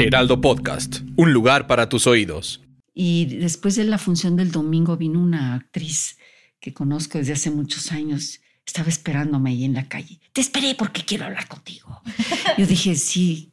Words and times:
Heraldo 0.00 0.40
Podcast, 0.40 1.00
un 1.16 1.34
lugar 1.34 1.66
para 1.66 1.90
tus 1.90 2.06
oídos. 2.06 2.62
Y 2.94 3.26
después 3.36 3.76
de 3.76 3.84
la 3.84 3.98
función 3.98 4.34
del 4.34 4.50
domingo 4.50 4.96
vino 4.96 5.20
una 5.20 5.54
actriz 5.54 6.16
que 6.58 6.72
conozco 6.72 7.18
desde 7.18 7.34
hace 7.34 7.50
muchos 7.50 7.92
años 7.92 8.40
estaba 8.70 8.88
esperándome 8.88 9.50
ahí 9.50 9.64
en 9.64 9.74
la 9.74 9.88
calle. 9.88 10.20
Te 10.32 10.40
esperé 10.40 10.76
porque 10.76 11.04
quiero 11.04 11.24
hablar 11.24 11.48
contigo. 11.48 12.00
Yo 12.56 12.64
dije, 12.66 12.94
sí, 12.94 13.50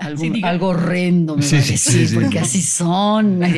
algo, 0.00 0.24
algo, 0.42 0.68
horrendo 0.68 1.36
me 1.36 1.42
va 1.42 1.58
a 1.58 1.60
decir, 1.60 2.14
porque 2.14 2.38
así 2.38 2.62
son. 2.62 3.42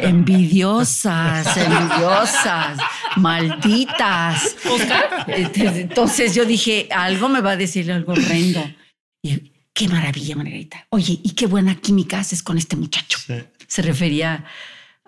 envidiosas, 0.00 1.56
envidiosas, 1.56 2.78
malditas. 3.16 4.56
Entonces 5.28 6.34
yo 6.34 6.44
dije, 6.44 6.88
algo 6.90 7.28
me 7.28 7.40
va 7.40 7.52
a 7.52 7.56
decir 7.56 7.92
algo 7.92 8.14
horrendo. 8.14 8.68
Y, 9.22 9.52
qué 9.72 9.86
maravilla, 9.88 10.34
Margarita. 10.34 10.88
Oye, 10.90 11.20
y 11.22 11.30
qué 11.30 11.46
buena 11.46 11.76
química 11.76 12.18
haces 12.18 12.42
con 12.42 12.58
este 12.58 12.74
muchacho. 12.74 13.20
Se 13.68 13.82
refería 13.82 14.44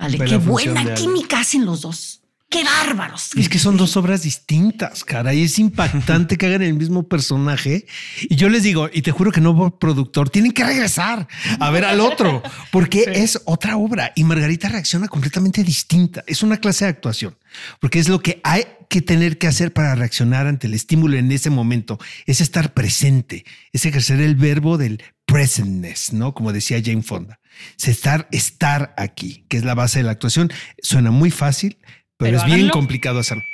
a 0.01 0.09
qué 0.09 0.37
buena 0.37 0.95
química 0.95 1.41
hacen 1.41 1.67
los 1.67 1.83
dos. 1.83 2.20
¡Qué 2.51 2.65
bárbaros! 2.65 3.31
Es 3.37 3.49
que 3.49 3.61
son 3.61 3.77
dos 3.77 3.97
obras 3.97 4.23
distintas, 4.23 5.05
cara, 5.05 5.33
y 5.33 5.45
es 5.45 5.57
impactante 5.61 6.37
que 6.37 6.47
hagan 6.47 6.63
el 6.63 6.75
mismo 6.75 7.05
personaje. 7.05 7.87
Y 8.23 8.35
yo 8.35 8.49
les 8.49 8.65
digo, 8.65 8.91
y 8.93 9.03
te 9.03 9.13
juro 9.13 9.31
que 9.31 9.41
no 9.41 9.79
productor, 9.79 10.31
tienen 10.31 10.51
que 10.51 10.65
regresar 10.65 11.29
a 11.61 11.71
ver 11.71 11.85
al 11.85 12.01
otro, 12.01 12.43
porque 12.73 13.05
es 13.15 13.41
otra 13.45 13.77
obra 13.77 14.13
y 14.17 14.25
Margarita 14.25 14.69
reacciona 14.69 15.07
completamente 15.07 15.63
distinta. 15.63 16.25
Es 16.27 16.43
una 16.43 16.57
clase 16.57 16.87
de 16.87 16.91
actuación, 16.91 17.39
porque 17.79 18.01
es 18.01 18.09
lo 18.09 18.21
que 18.21 18.41
hay 18.43 18.65
que 18.89 19.01
tener 19.01 19.39
que 19.39 19.47
hacer 19.47 19.73
para 19.73 19.95
reaccionar 19.95 20.49
ante 20.49 20.67
el 20.67 20.75
estímulo 20.75 21.17
en 21.17 21.31
ese 21.31 21.51
momento, 21.51 22.01
es 22.27 22.41
estar 22.41 22.75
presente, 22.75 23.45
es 23.73 23.87
ejercer 23.87 24.21
el 24.21 24.35
verbo 24.35 24.77
del 24.77 25.05
presentness, 25.25 26.13
¿no? 26.13 26.35
Como 26.35 26.53
decía 26.53 26.83
Jane 26.85 27.03
Fonda. 27.03 27.39
Es 27.79 27.87
estar, 27.87 28.27
estar 28.33 28.93
aquí, 28.97 29.45
que 29.49 29.57
es 29.57 29.65
la 29.65 29.75
base 29.75 30.01
de 30.01 30.05
la 30.05 30.11
actuación. 30.11 30.51
Suena 30.83 31.13
muy 31.13 31.31
fácil, 31.31 31.79
pero, 32.21 32.37
es 32.37 32.45
bien 32.45 32.69
complicado 32.69 33.19
hacerlo. 33.19 33.45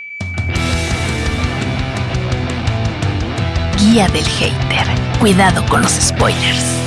Guía 3.78 4.08
del 4.08 4.24
hater. 4.24 4.86
Cuidado 5.20 5.64
con 5.66 5.82
los 5.82 5.92
spoilers. 5.92 6.85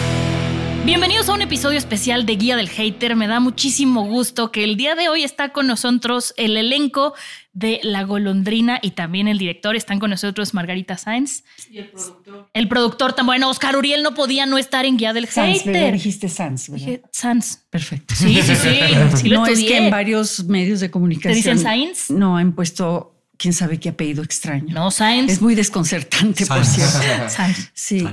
Bienvenidos 0.90 1.30
a 1.30 1.34
un 1.34 1.44
episodio 1.44 1.78
especial 1.78 2.26
de 2.26 2.36
Guía 2.36 2.56
del 2.56 2.68
Hater. 2.68 3.16
Me 3.16 3.28
da 3.28 3.40
muchísimo 3.40 4.06
gusto 4.08 4.52
que 4.52 4.64
el 4.64 4.76
día 4.76 4.96
de 4.96 5.08
hoy 5.08 5.24
está 5.24 5.50
con 5.50 5.68
nosotros 5.68 6.34
el 6.36 6.58
elenco 6.58 7.14
de 7.54 7.80
La 7.84 8.02
Golondrina 8.02 8.80
y 8.82 8.92
también 8.92 9.28
el 9.28 9.38
director. 9.38 9.76
Están 9.76 10.00
con 10.00 10.10
nosotros 10.10 10.56
Margarita 10.56 10.98
Sainz. 10.98 11.44
Y 11.70 11.78
el 11.78 11.90
productor. 11.92 12.50
El 12.56 12.68
productor 12.68 13.14
tan 13.14 13.28
bueno. 13.28 13.52
Oscar 13.52 13.76
Uriel 13.76 14.02
no 14.02 14.16
podía 14.16 14.48
no 14.48 14.58
estar 14.58 14.84
en 14.84 14.98
Guía 14.98 15.14
del 15.14 15.28
Hater. 15.28 15.94
dijiste 15.94 16.28
Sanz, 16.28 16.72
Dije 16.72 17.04
Sanz. 17.12 17.60
Perfecto. 17.70 18.16
Sí, 18.16 18.42
sí, 18.42 18.56
sí. 18.56 19.30
no, 19.30 19.46
es 19.46 19.60
que 19.60 19.78
en 19.78 19.92
varios 19.92 20.46
medios 20.46 20.80
de 20.80 20.90
comunicación. 20.90 21.34
¿Te 21.34 21.38
dicen 21.38 21.60
Sainz? 21.60 22.10
No, 22.10 22.36
han 22.36 22.54
puesto 22.54 23.16
quién 23.38 23.54
sabe 23.54 23.80
qué 23.80 23.90
apellido 23.90 24.24
extraño. 24.24 24.74
No, 24.74 24.90
Sainz. 24.90 25.32
Es 25.32 25.40
muy 25.40 25.54
desconcertante, 25.54 26.48
por 26.48 26.66
cierto. 26.66 26.98
Sainz. 27.30 27.70
Sí. 27.76 28.08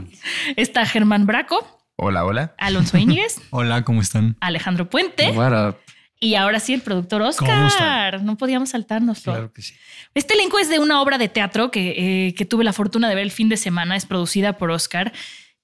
Está 0.56 0.84
Germán 0.84 1.24
Braco. 1.24 1.75
Hola, 1.98 2.26
hola. 2.26 2.54
Alonso 2.58 2.98
Íñiguez. 2.98 3.40
hola, 3.50 3.82
¿cómo 3.82 4.02
están? 4.02 4.36
Alejandro 4.40 4.90
Puente. 4.90 5.30
What 5.30 5.76
Y 6.20 6.34
ahora 6.34 6.60
sí, 6.60 6.74
el 6.74 6.82
productor 6.82 7.22
Oscar. 7.22 8.22
No 8.22 8.36
podíamos 8.36 8.70
saltarnos. 8.70 9.20
Claro 9.20 9.50
que 9.52 9.62
sí. 9.62 9.74
Este 10.14 10.34
elenco 10.34 10.58
es 10.58 10.68
de 10.68 10.78
una 10.78 11.00
obra 11.00 11.16
de 11.16 11.28
teatro 11.28 11.70
que, 11.70 12.26
eh, 12.28 12.34
que, 12.34 12.44
tuve 12.44 12.64
la 12.64 12.74
fortuna 12.74 13.08
de 13.08 13.14
ver 13.14 13.24
el 13.24 13.30
fin 13.30 13.48
de 13.48 13.56
semana. 13.56 13.96
Es 13.96 14.04
producida 14.04 14.58
por 14.58 14.70
Oscar. 14.70 15.14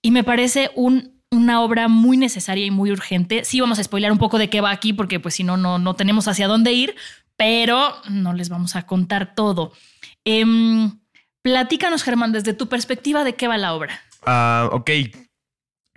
Y 0.01 0.11
me 0.11 0.25
parece 0.25 0.71
un, 0.75 1.21
una 1.31 1.61
obra 1.61 1.89
muy 1.89 2.17
necesaria 2.17 2.65
y 2.65 2.71
muy 2.71 2.91
urgente. 2.91 3.45
Sí, 3.45 3.61
vamos 3.61 3.79
a 3.79 3.85
spoiler 3.85 4.11
un 4.11 4.19
poco 4.19 4.39
de 4.39 4.49
qué 4.49 4.63
va 4.63 4.71
aquí, 4.71 4.95
porque 4.95 5.21
pues 5.21 5.35
si 5.35 5.45
no, 5.45 5.59
no, 5.59 5.79
no 5.79 5.97
tenemos 5.97 6.29
hacia 6.29 6.49
dónde 6.49 6.73
ir, 6.73 6.97
pero 7.37 7.95
no 8.09 8.33
les 8.33 8.49
vamos 8.49 8.75
a 8.75 8.87
contar 8.87 9.35
todo. 9.35 9.73
Eh, 10.25 10.47
platícanos, 11.43 12.03
Germán, 12.03 12.33
desde 12.33 12.55
tu 12.55 12.71
perspectiva, 12.71 13.23
de 13.23 13.35
qué 13.35 13.49
va 13.49 13.59
la 13.59 13.75
obra. 13.75 14.01
Uh, 14.27 14.75
ok, 14.77 14.91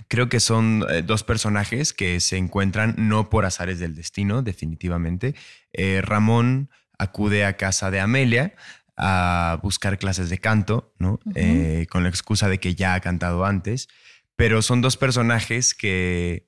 Creo 0.07 0.29
que 0.29 0.39
son 0.39 0.85
eh, 0.89 1.01
dos 1.01 1.23
personajes 1.23 1.93
que 1.93 2.19
se 2.19 2.37
encuentran 2.37 2.95
no 2.97 3.29
por 3.29 3.45
azares 3.45 3.79
del 3.79 3.95
destino, 3.95 4.41
definitivamente. 4.41 5.35
Eh, 5.73 6.01
Ramón 6.03 6.69
acude 6.97 7.45
a 7.45 7.57
casa 7.57 7.91
de 7.91 7.99
Amelia 7.99 8.55
a 8.97 9.59
buscar 9.61 9.97
clases 9.97 10.29
de 10.29 10.37
canto, 10.37 10.93
¿no? 10.99 11.19
Eh, 11.33 11.87
con 11.89 12.03
la 12.03 12.09
excusa 12.09 12.47
de 12.47 12.59
que 12.59 12.75
ya 12.75 12.93
ha 12.93 13.01
cantado 13.01 13.45
antes. 13.45 13.89
Pero 14.35 14.61
son 14.61 14.81
dos 14.81 14.97
personajes 14.97 15.73
que 15.73 16.47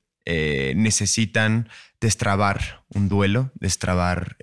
necesitan 0.76 1.70
destrabar 2.02 2.84
un 2.90 3.08
duelo, 3.08 3.52
destrabar 3.56 4.36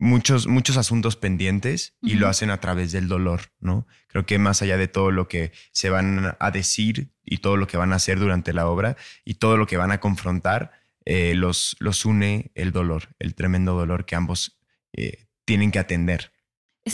muchos, 0.00 0.46
muchos 0.46 0.76
asuntos 0.78 1.14
pendientes 1.14 1.94
y 2.02 2.14
lo 2.14 2.26
hacen 2.26 2.50
a 2.50 2.58
través 2.58 2.90
del 2.90 3.06
dolor, 3.06 3.52
¿no? 3.60 3.86
Creo 4.08 4.26
que 4.26 4.38
más 4.38 4.62
allá 4.62 4.76
de 4.76 4.88
todo 4.88 5.12
lo 5.12 5.28
que 5.28 5.52
se 5.72 5.90
van 5.90 6.36
a 6.40 6.50
decir 6.50 7.12
y 7.24 7.38
todo 7.38 7.56
lo 7.56 7.66
que 7.66 7.76
van 7.76 7.92
a 7.92 7.96
hacer 7.96 8.18
durante 8.18 8.52
la 8.52 8.66
obra 8.66 8.96
y 9.24 9.34
todo 9.34 9.56
lo 9.56 9.66
que 9.66 9.76
van 9.76 9.92
a 9.92 10.00
confrontar, 10.00 10.72
eh, 11.04 11.34
los, 11.34 11.76
los 11.78 12.04
une 12.04 12.50
el 12.54 12.72
dolor, 12.72 13.14
el 13.18 13.34
tremendo 13.34 13.74
dolor 13.74 14.06
que 14.06 14.16
ambos 14.16 14.58
eh, 14.94 15.26
tienen 15.44 15.70
que 15.70 15.78
atender. 15.78 16.32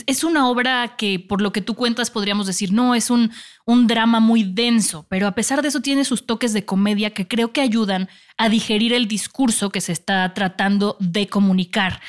Es, 0.05 0.25
una 0.25 0.49
obra 0.49 0.97
que, 0.97 1.17
por 1.17 1.41
lo 1.41 1.53
que 1.53 1.61
tú 1.61 1.73
cuentas, 1.73 2.11
podríamos 2.11 2.45
decir, 2.45 2.73
no, 2.73 2.93
es 2.93 3.09
un, 3.09 3.31
un 3.65 3.87
drama 3.87 4.19
muy 4.19 4.43
denso, 4.43 5.07
pero 5.09 5.27
a 5.27 5.31
pesar 5.31 5.61
de 5.61 5.69
eso 5.69 5.79
tiene 5.79 6.03
sus 6.03 6.25
toques 6.25 6.51
de 6.51 6.65
comedia 6.65 7.13
que 7.13 7.25
creo 7.25 7.53
que 7.53 7.61
ayudan 7.61 8.09
a 8.37 8.49
digerir 8.49 8.91
el 8.91 9.07
discurso 9.07 9.69
que 9.69 9.79
se 9.79 9.93
está 9.93 10.33
tratando 10.33 10.97
de 10.99 11.29
comunicar. 11.29 12.01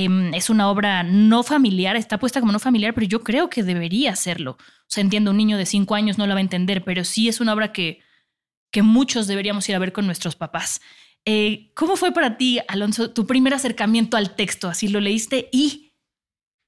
Em, 0.00 0.32
es 0.32 0.48
una 0.48 0.70
obra 0.70 1.02
no 1.02 1.42
familiar, 1.42 1.96
está 1.96 2.18
puesta 2.18 2.38
como 2.38 2.52
no 2.52 2.60
familiar, 2.60 2.94
pero 2.94 3.04
yo 3.08 3.24
creo 3.24 3.50
que 3.50 3.64
debería 3.64 4.14
serlo. 4.14 4.52
O 4.52 4.86
sea, 4.86 5.02
entiendo, 5.02 5.32
un 5.32 5.36
niño 5.36 5.58
de 5.58 5.66
cinco 5.66 5.96
años 5.96 6.18
no 6.18 6.26
la 6.28 6.34
va 6.34 6.38
a 6.38 6.40
entender, 6.40 6.84
pero 6.84 7.02
sí 7.02 7.26
es 7.26 7.40
una 7.40 7.52
obra 7.52 7.72
que, 7.72 7.98
que 8.70 8.82
muchos 8.82 9.26
deberíamos 9.26 9.68
ir 9.68 9.74
a 9.74 9.80
ver 9.80 9.92
con 9.92 10.06
nuestros 10.06 10.36
papás. 10.36 10.80
Eh, 11.24 11.72
¿Cómo 11.74 11.96
fue 11.96 12.12
para 12.12 12.36
ti, 12.36 12.60
Alonso, 12.68 13.10
tu 13.10 13.26
primer 13.26 13.54
acercamiento 13.54 14.16
al 14.16 14.36
texto? 14.36 14.68
Así 14.68 14.86
lo 14.86 15.00
leíste 15.00 15.48
y... 15.50 15.94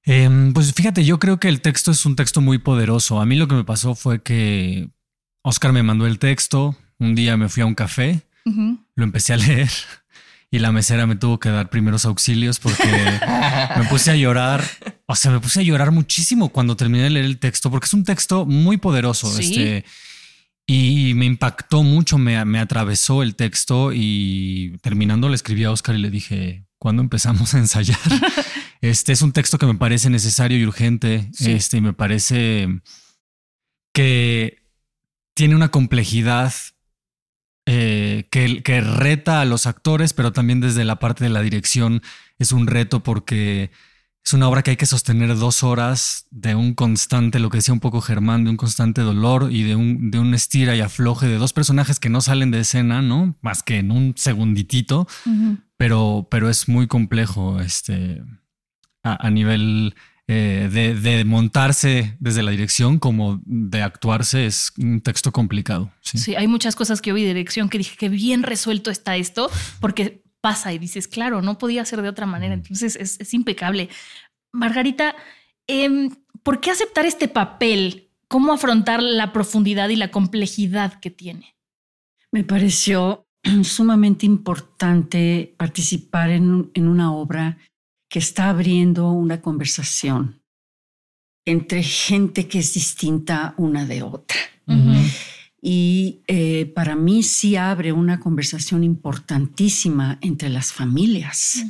Em, 0.03 0.53
pues 0.53 0.75
fíjate, 0.75 1.05
yo 1.05 1.21
creo 1.21 1.39
que 1.39 1.47
el 1.47 1.61
texto 1.61 1.93
es 1.93 2.05
un 2.07 2.17
texto 2.17 2.41
muy 2.41 2.59
poderoso. 2.59 3.21
A 3.21 3.27
mí 3.27 3.37
lo 3.37 3.47
que 3.47 3.55
me 3.55 3.63
pasó 3.63 3.95
fue 3.95 4.25
que 4.25 4.91
Oscar 5.43 5.73
me 5.73 5.85
mandó 5.85 6.09
el 6.09 6.19
texto, 6.19 6.77
un 6.99 7.15
día 7.15 7.37
me 7.37 7.49
fui 7.49 7.63
a 7.63 7.67
un 7.67 7.77
café, 7.77 8.23
lo 8.45 9.05
empecé 9.05 9.35
a 9.35 9.37
leer 9.37 9.71
y 10.51 10.59
la 10.59 10.73
mesera 10.73 11.07
me 11.07 11.17
tuvo 11.17 11.39
que 11.39 11.49
dar 11.49 11.71
primeros 11.71 12.05
auxilios 12.05 12.59
porque 12.59 12.83
me 13.77 13.85
puse 13.85 14.11
a 14.11 14.17
llorar. 14.17 14.65
O 15.07 15.15
sea, 15.15 15.31
me 15.31 15.41
puse 15.41 15.61
a 15.61 15.63
llorar 15.63 15.93
muchísimo 15.93 16.49
cuando 16.49 16.77
terminé 16.77 17.05
de 17.05 17.11
leer 17.11 17.25
el 17.25 17.39
texto 17.39 17.71
porque 17.71 17.87
es 17.87 17.95
un 17.95 18.05
texto 18.05 18.47
muy 18.47 18.77
poderoso. 18.77 19.39
Este, 19.39 19.85
y 20.67 21.15
me 21.15 21.27
impactó 21.27 21.83
mucho, 21.83 22.19
me, 22.19 22.45
me, 22.45 22.59
atravesó 22.59 23.23
el 23.23 23.37
texto 23.37 23.93
y 23.93 24.77
terminando 24.83 25.29
le 25.29 25.37
escribí 25.37 25.65
a 25.65 25.71
Oscar 25.71 25.95
y 25.95 25.99
le 25.99 26.11
dije, 26.11 26.65
¿cuándo 26.79 27.03
empezamos 27.03 27.55
a 27.55 27.59
ensayar? 27.59 27.99
este 28.81 29.13
es 29.13 29.23
un 29.23 29.33
texto 29.33 29.59
que 29.59 29.67
me 29.67 29.75
parece 29.75 30.11
necesario 30.11 30.59
y 30.59 30.65
urgente. 30.65 31.31
Este, 31.39 31.77
y 31.77 31.81
me 31.81 31.93
parece 31.93 32.69
que 33.93 34.59
tiene 35.35 35.55
una 35.55 35.71
complejidad 35.71 36.53
eh, 37.73 38.27
que, 38.33 38.65
que, 38.65 38.81
reta 38.81 39.41
a 39.41 39.45
los 39.45 39.67
actores, 39.67 40.13
pero 40.13 40.33
también 40.33 40.61
desde 40.61 40.85
la 40.85 40.99
parte 40.99 41.23
de 41.23 41.31
la 41.31 41.41
dirección 41.41 42.03
es 42.37 42.51
un 42.51 42.67
reto 42.67 43.05
porque 43.05 43.71
es 44.25 44.33
una 44.33 44.49
obra 44.49 44.65
que 44.65 44.73
hay 44.73 44.77
que 44.77 44.87
sostener 44.87 45.37
dos 45.37 45.63
horas 45.63 46.27
de 46.33 46.57
un 46.57 46.75
constante, 46.75 47.39
lo 47.39 47.49
que 47.49 47.59
decía 47.59 47.73
un 47.73 47.79
poco 47.79 48.01
Germán, 48.01 48.43
de 48.43 48.51
un 48.51 48.57
constante 48.57 49.03
dolor 49.03 49.53
y 49.53 49.63
de 49.63 49.77
un, 49.77 50.11
de 50.11 50.19
un 50.19 50.35
estira 50.35 50.75
y 50.75 50.81
afloje 50.81 51.29
de 51.29 51.39
dos 51.39 51.53
personajes 51.53 52.01
que 52.01 52.09
no 52.11 52.21
salen 52.21 52.51
de 52.51 52.59
escena, 52.59 53.03
¿no? 53.03 53.37
Más 53.41 53.63
que 53.63 53.79
en 53.79 53.93
un 53.93 54.15
segunditito, 54.17 55.07
pero, 55.77 56.27
pero 56.29 56.51
es 56.51 56.69
muy 56.69 56.89
complejo 56.89 57.61
este, 57.61 58.21
a, 59.05 59.31
nivel 59.31 59.95
eh, 60.33 60.69
de, 61.03 61.25
montarse 61.25 62.17
desde 62.21 62.45
la 62.45 62.53
dirección 62.53 63.01
como 63.01 63.41
de 63.45 63.83
actuarse 63.83 64.47
es 64.47 64.73
un 64.79 65.01
texto 65.01 65.33
complicado. 65.33 65.91
Sí. 66.03 66.37
hay 66.37 66.47
muchas 66.47 66.77
cosas 66.77 67.03
que 67.03 67.11
yo 67.11 67.15
vi 67.15 67.23
de 67.23 67.35
dirección 67.35 67.69
que 67.69 67.79
dije 67.79 67.97
que 67.97 68.09
bien 68.09 68.45
resuelto 68.45 68.93
está 68.93 69.17
esto, 69.17 69.51
porque 69.81 70.23
pasa 70.41 70.73
y 70.73 70.79
dices, 70.79 71.09
claro, 71.09 71.43
no 71.43 71.59
podía 71.59 71.85
ser 71.85 72.01
de 72.03 72.09
otra 72.09 72.27
manera. 72.27 72.55
Entonces 72.55 72.95
es, 72.95 73.35
impecable. 73.35 73.89
Margarita, 74.53 75.17
em, 75.67 76.11
¿por 76.45 76.61
qué 76.61 76.71
aceptar 76.71 77.07
este 77.07 77.27
papel? 77.27 78.13
¿Cómo 78.29 78.53
afrontar 78.53 79.03
la 79.03 79.33
profundidad 79.33 79.89
y 79.89 79.97
la 79.97 80.13
complejidad 80.13 81.01
que 81.01 81.11
tiene? 81.11 81.57
Me 82.31 82.45
pareció 82.45 83.27
sumamente 83.65 84.27
importante 84.27 85.57
participar 85.59 86.31
en, 86.31 86.71
en 86.75 86.87
una 86.87 87.13
obra 87.13 87.59
que 88.11 88.19
está 88.19 88.51
abriendo 88.51 89.11
una 89.13 89.41
conversación 89.41 90.43
entre 91.47 91.83
gente 91.83 92.49
que 92.49 92.59
es 92.59 92.75
distinta 92.75 93.55
una 93.57 93.87
de 93.87 94.03
otra. 94.03 94.37
Y 95.63 96.21
eh, 96.27 96.67
para 96.75 96.95
mí 96.97 97.23
sí 97.23 97.57
abre 97.57 97.93
una 97.93 98.21
conversación 98.21 98.85
importantísima 98.85 100.19
entre 100.21 100.49
las 100.49 100.73
familias 100.73 101.65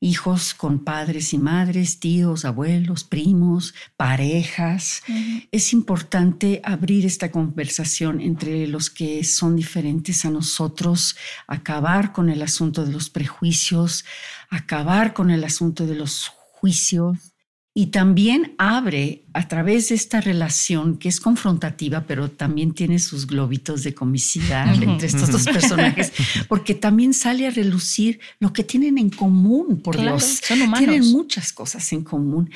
hijos 0.00 0.54
con 0.54 0.82
padres 0.82 1.34
y 1.34 1.38
madres, 1.38 2.00
tíos, 2.00 2.44
abuelos, 2.44 3.04
primos, 3.04 3.74
parejas. 3.96 5.02
Es 5.52 5.72
importante 5.72 6.60
abrir 6.64 7.04
esta 7.04 7.30
conversación 7.30 8.20
entre 8.20 8.66
los 8.66 8.88
que 8.88 9.22
son 9.24 9.56
diferentes 9.56 10.24
a 10.24 10.30
nosotros, 10.30 11.16
acabar 11.46 12.12
con 12.12 12.30
el 12.30 12.40
asunto 12.42 12.84
de 12.84 12.92
los 12.92 13.10
prejuicios, 13.10 14.06
acabar 14.48 15.12
con 15.12 15.30
el 15.30 15.44
asunto 15.44 15.86
de 15.86 15.94
los 15.94 16.28
juicios 16.28 17.29
y 17.72 17.86
también 17.86 18.54
abre 18.58 19.24
a 19.32 19.46
través 19.46 19.90
de 19.90 19.94
esta 19.94 20.20
relación 20.20 20.98
que 20.98 21.08
es 21.08 21.20
confrontativa, 21.20 22.04
pero 22.04 22.28
también 22.28 22.74
tiene 22.74 22.98
sus 22.98 23.28
globitos 23.28 23.84
de 23.84 23.94
comicidad 23.94 24.74
entre 24.82 25.06
estos 25.06 25.30
dos 25.30 25.44
personajes, 25.44 26.12
porque 26.48 26.74
también 26.74 27.14
sale 27.14 27.46
a 27.46 27.50
relucir 27.50 28.18
lo 28.40 28.52
que 28.52 28.64
tienen 28.64 28.98
en 28.98 29.08
común, 29.08 29.80
por 29.82 29.96
Dios. 29.96 30.40
Son 30.42 30.60
humanos. 30.60 30.80
Tienen 30.80 31.12
muchas 31.12 31.52
cosas 31.52 31.92
en 31.92 32.02
común. 32.02 32.50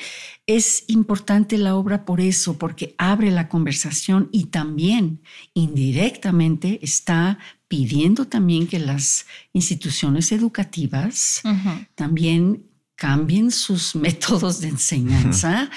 Es 0.47 0.83
importante 0.87 1.57
la 1.57 1.75
obra 1.75 2.03
por 2.03 2.19
eso, 2.19 2.57
porque 2.57 2.93
abre 2.97 3.31
la 3.31 3.47
conversación 3.47 4.27
y 4.33 4.45
también 4.45 5.21
indirectamente 5.53 6.79
está 6.81 7.39
pidiendo 7.69 8.25
también 8.27 8.67
que 8.67 8.79
las 8.79 9.25
instituciones 9.53 10.33
educativas 10.33 11.41
también 11.95 12.63
cambien 12.95 13.51
sus 13.51 13.95
métodos 13.95 14.61
de 14.61 14.69
enseñanza, 14.69 15.69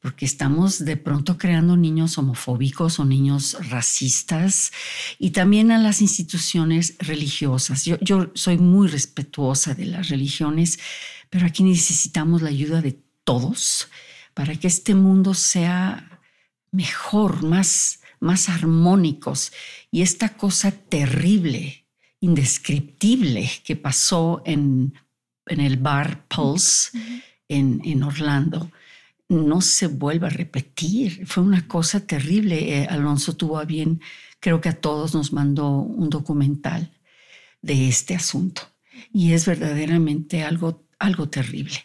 porque 0.00 0.24
estamos 0.24 0.82
de 0.84 0.96
pronto 0.96 1.36
creando 1.36 1.76
niños 1.76 2.16
homofóbicos 2.16 2.98
o 2.98 3.04
niños 3.04 3.56
racistas 3.68 4.72
y 5.18 5.30
también 5.30 5.70
a 5.72 5.78
las 5.78 6.00
instituciones 6.00 6.94
religiosas. 6.98 7.84
Yo, 7.84 8.30
soy 8.34 8.56
muy 8.56 8.88
respetuosa 8.88 9.74
de 9.74 9.86
las 9.86 10.08
religiones, 10.08 10.78
pero 11.28 11.46
aquí 11.46 11.62
necesitamos 11.62 12.40
la 12.40 12.48
ayuda 12.48 12.80
de 12.80 12.98
todos 13.24 13.88
para 14.32 14.56
que 14.56 14.68
este 14.68 14.94
mundo 14.94 15.34
sea 15.34 16.22
mejor, 16.72 17.42
más, 17.42 18.00
más 18.20 18.48
armónicos. 18.48 19.52
Y 19.90 20.00
esta 20.00 20.30
cosa 20.30 20.70
terrible, 20.70 21.86
indescriptible 22.20 23.50
que 23.64 23.76
pasó 23.76 24.42
en 24.46 24.94
en 25.50 25.60
el 25.60 25.76
bar 25.76 26.24
Pulse 26.28 26.96
en, 27.48 27.82
en, 27.84 28.02
Orlando 28.02 28.70
no 29.28 29.60
se 29.60 29.88
vuelva 29.88 30.28
a 30.28 30.30
repetir. 30.30 31.26
Fue 31.26 31.42
una 31.42 31.66
cosa 31.68 32.06
terrible. 32.06 32.82
Eh, 32.82 32.86
Alonso 32.88 33.36
tuvo 33.36 33.58
a 33.58 33.64
bien, 33.64 34.00
creo 34.40 34.60
que 34.60 34.68
a 34.68 34.80
todos 34.80 35.14
nos 35.14 35.32
mandó 35.32 35.70
un 35.70 36.08
documental 36.08 36.90
de 37.62 37.88
este 37.88 38.14
asunto. 38.14 38.62
Y 39.12 39.32
es 39.32 39.46
verdaderamente 39.46 40.42
algo, 40.42 40.86
algo 40.98 41.28
terrible. 41.28 41.76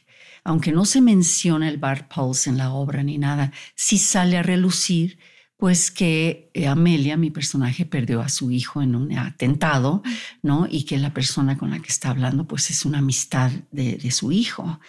Aunque 0.44 0.72
no 0.72 0.86
se 0.86 1.02
menciona 1.02 1.68
el 1.68 1.78
bar 1.78 2.08
Pulse 2.08 2.50
en 2.50 2.58
la 2.58 2.72
obra 2.72 3.04
ni 3.04 3.18
nada, 3.18 3.52
sí 3.76 3.98
sale 3.98 4.38
a 4.38 4.44
relucir 4.44 5.18
pues 5.58 5.90
que 5.90 6.50
eh, 6.54 6.68
Amelia, 6.68 7.16
mi 7.16 7.32
personaje, 7.32 7.86
perdió 7.86 8.22
a 8.22 8.30
su 8.30 8.52
hijo 8.52 8.82
en 8.82 8.96
un 8.96 9.18
atentado, 9.18 10.04
¿no? 10.42 10.68
Y 10.70 10.84
que 10.84 10.98
la 10.98 11.14
persona 11.14 11.58
con 11.58 11.72
la 11.72 11.80
que 11.80 11.88
está 11.88 12.10
hablando, 12.10 12.46
pues 12.46 12.70
es 12.70 12.86
una 12.86 12.98
amistad 13.00 13.52
de, 13.72 14.12
su 14.12 14.32
hijo. 14.32 14.80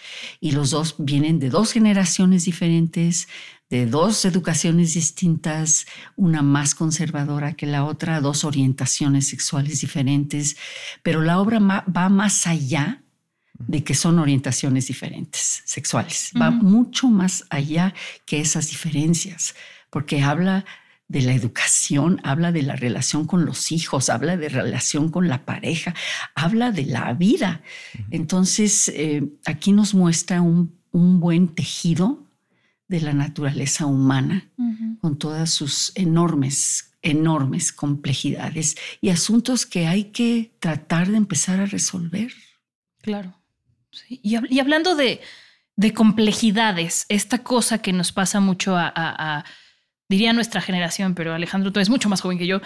Y 0.41 0.53
los 0.53 0.71
dos 0.71 0.97
vienen 0.99 1.39
de 1.39 1.51
dos 1.51 1.73
generaciones 1.73 2.47
diferentes, 2.47 3.29
de 3.71 3.87
dos 3.87 4.25
educaciones 4.25 4.95
distintas, 4.95 5.87
una 6.17 6.43
más 6.43 6.75
conservadora 6.75 7.55
que 7.55 7.67
la 7.67 7.85
otra, 7.85 8.21
dos 8.21 8.45
orientaciones 8.45 9.29
sexuales 9.29 9.81
diferentes, 9.81 10.57
pero 11.03 11.23
la 11.23 11.41
obra 11.41 11.59
va 11.61 12.09
más 12.09 12.47
allá 12.47 13.03
de 13.59 13.83
que 13.83 13.95
son 13.95 14.19
orientaciones 14.19 14.87
diferentes 14.87 15.63
sexuales, 15.65 16.31
va 16.41 16.51
mucho 16.51 17.09
más 17.09 17.45
allá 17.51 17.95
que 18.27 18.41
esas 18.41 18.69
diferencias 18.69 19.55
porque 19.97 20.21
habla 20.21 20.67
de 21.09 21.23
la 21.23 21.33
educación, 21.33 22.21
habla 22.23 22.53
de 22.53 22.61
la 22.61 22.77
relación 22.77 23.27
con 23.27 23.47
los 23.47 23.73
hijos, 23.73 24.11
habla 24.11 24.37
de 24.37 24.51
relación 24.51 25.11
con 25.11 25.27
la 25.27 25.47
pareja, 25.47 25.95
habla 26.35 26.71
de 26.71 26.85
la 26.85 27.15
vida. 27.15 27.63
Entonces, 28.11 28.91
eh, 28.91 29.27
aquí 29.47 29.73
nos 29.73 29.95
muestra 29.95 30.43
un, 30.43 30.77
buen 30.93 31.49
tejido 31.49 32.27
de 32.89 33.01
la 33.01 33.15
naturaleza 33.15 33.87
humana, 33.87 34.51
con 35.01 35.17
todas 35.17 35.49
sus 35.49 35.93
enormes, 35.95 36.93
enormes 37.01 37.73
complejidades 37.73 38.77
y 39.01 39.09
asuntos 39.09 39.65
que 39.65 39.87
hay 39.87 40.05
que 40.05 40.53
tratar 40.59 41.09
de 41.09 41.17
empezar 41.17 41.59
a 41.59 41.65
resolver. 41.65 42.35
Claro. 43.01 43.33
Y, 44.11 44.59
hablando 44.59 44.95
de, 44.95 45.23
complejidades, 45.95 47.07
esta 47.09 47.39
cosa 47.43 47.79
que 47.79 47.95
nos 47.95 48.13
pasa 48.13 48.41
mucho 48.41 48.77
a 48.77 49.43
diría 50.09 50.33
nuestra 50.33 50.61
generación, 50.61 51.15
pero 51.15 51.35
Alejandro, 51.35 51.73
tú 51.73 51.81
eres 51.81 51.91
mucho 51.91 52.09
más 52.09 52.21
joven 52.21 52.39
que 52.39 52.47
yo, 52.47 52.61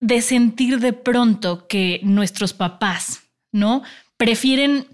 de 0.00 0.22
sentir 0.22 0.78
de 0.78 0.92
pronto 0.92 1.66
que 1.66 2.00
nuestros 2.02 2.52
papás, 2.52 3.22
¿no? 3.52 3.82
Prefieren 4.16 4.86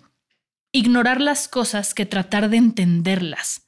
ignorar 0.72 1.20
las 1.20 1.46
cosas 1.48 1.94
que 1.94 2.06
tratar 2.06 2.48
de 2.48 2.56
entenderlas. 2.56 3.62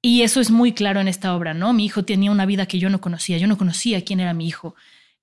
Y 0.00 0.22
eso 0.22 0.40
es 0.40 0.50
muy 0.50 0.72
claro 0.72 1.00
en 1.00 1.06
esta 1.06 1.36
obra, 1.36 1.54
¿no? 1.54 1.72
Mi 1.72 1.84
hijo 1.84 2.04
tenía 2.04 2.32
una 2.32 2.46
vida 2.46 2.66
que 2.66 2.80
yo 2.80 2.90
no 2.90 3.00
conocía, 3.00 3.38
yo 3.38 3.46
no 3.46 3.56
conocía 3.56 4.04
quién 4.04 4.18
era 4.18 4.34
mi 4.34 4.48
hijo. 4.48 4.74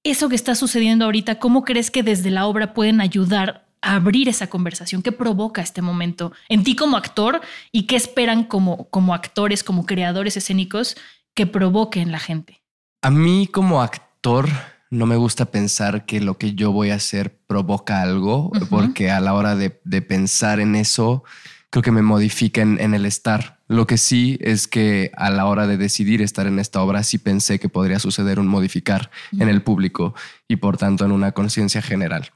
Eso 0.04 0.30
que 0.30 0.36
está 0.36 0.56
sucediendo 0.56 1.04
ahorita, 1.04 1.40
¿cómo 1.40 1.66
crees 1.66 1.92
que 1.92 2.04
desde 2.04 2.32
la 2.32 2.46
obra 2.46 2.74
pueden 2.74 3.02
ayudar 3.02 3.68
a 3.82 3.96
abrir 3.96 4.30
esa 4.30 4.48
conversación? 4.48 5.02
¿Qué 5.02 5.12
provoca 5.12 5.62
este 5.62 5.82
momento 5.82 6.32
en 6.48 6.64
ti 6.64 6.76
como 6.76 6.96
actor 6.96 7.42
y 7.74 7.84
qué 7.84 7.98
esperan 7.98 8.46
como, 8.46 8.90
como 8.90 9.14
actores, 9.14 9.62
como 9.62 9.86
creadores 9.86 10.38
escénicos 10.38 10.96
que 11.40 11.48
provoque 11.48 12.02
en 12.02 12.12
la 12.12 12.20
gente? 12.20 12.62
A 13.02 13.10
mí 13.10 13.48
como 13.50 13.82
actor 13.82 14.50
no 14.90 15.06
me 15.06 15.16
gusta 15.16 15.46
pensar 15.46 16.06
que 16.06 16.20
lo 16.20 16.38
que 16.38 16.54
yo 16.54 16.74
voy 16.74 16.90
a 16.90 16.96
hacer 16.96 17.40
provoca 17.48 18.02
algo, 18.02 18.52
porque 18.70 19.10
a 19.10 19.22
la 19.22 19.34
hora 19.34 19.56
de, 19.56 19.70
pensar 20.02 20.60
en 20.60 20.76
eso, 20.76 21.24
creo 21.70 21.82
que 21.82 21.94
me 21.94 22.02
modifica 22.02 22.60
en, 22.60 22.94
el 22.94 23.06
estar. 23.06 23.62
Lo 23.70 23.88
que 23.88 23.98
sí 23.98 24.38
es 24.42 24.68
que 24.68 25.12
a 25.16 25.30
la 25.30 25.46
hora 25.46 25.66
de 25.66 25.78
decidir 25.78 26.22
estar 26.22 26.46
en 26.46 26.60
esta 26.60 26.82
obra, 26.82 27.04
sí 27.04 27.18
pensé 27.18 27.58
que 27.58 27.70
podría 27.70 28.00
suceder 28.00 28.38
un 28.38 28.48
modificar 28.48 29.10
en 29.32 29.48
el 29.48 29.62
público 29.62 30.16
y 30.50 30.58
por 30.58 30.76
tanto 30.76 31.06
en 31.06 31.14
una 31.14 31.32
conciencia 31.32 31.82
general. 31.82 32.34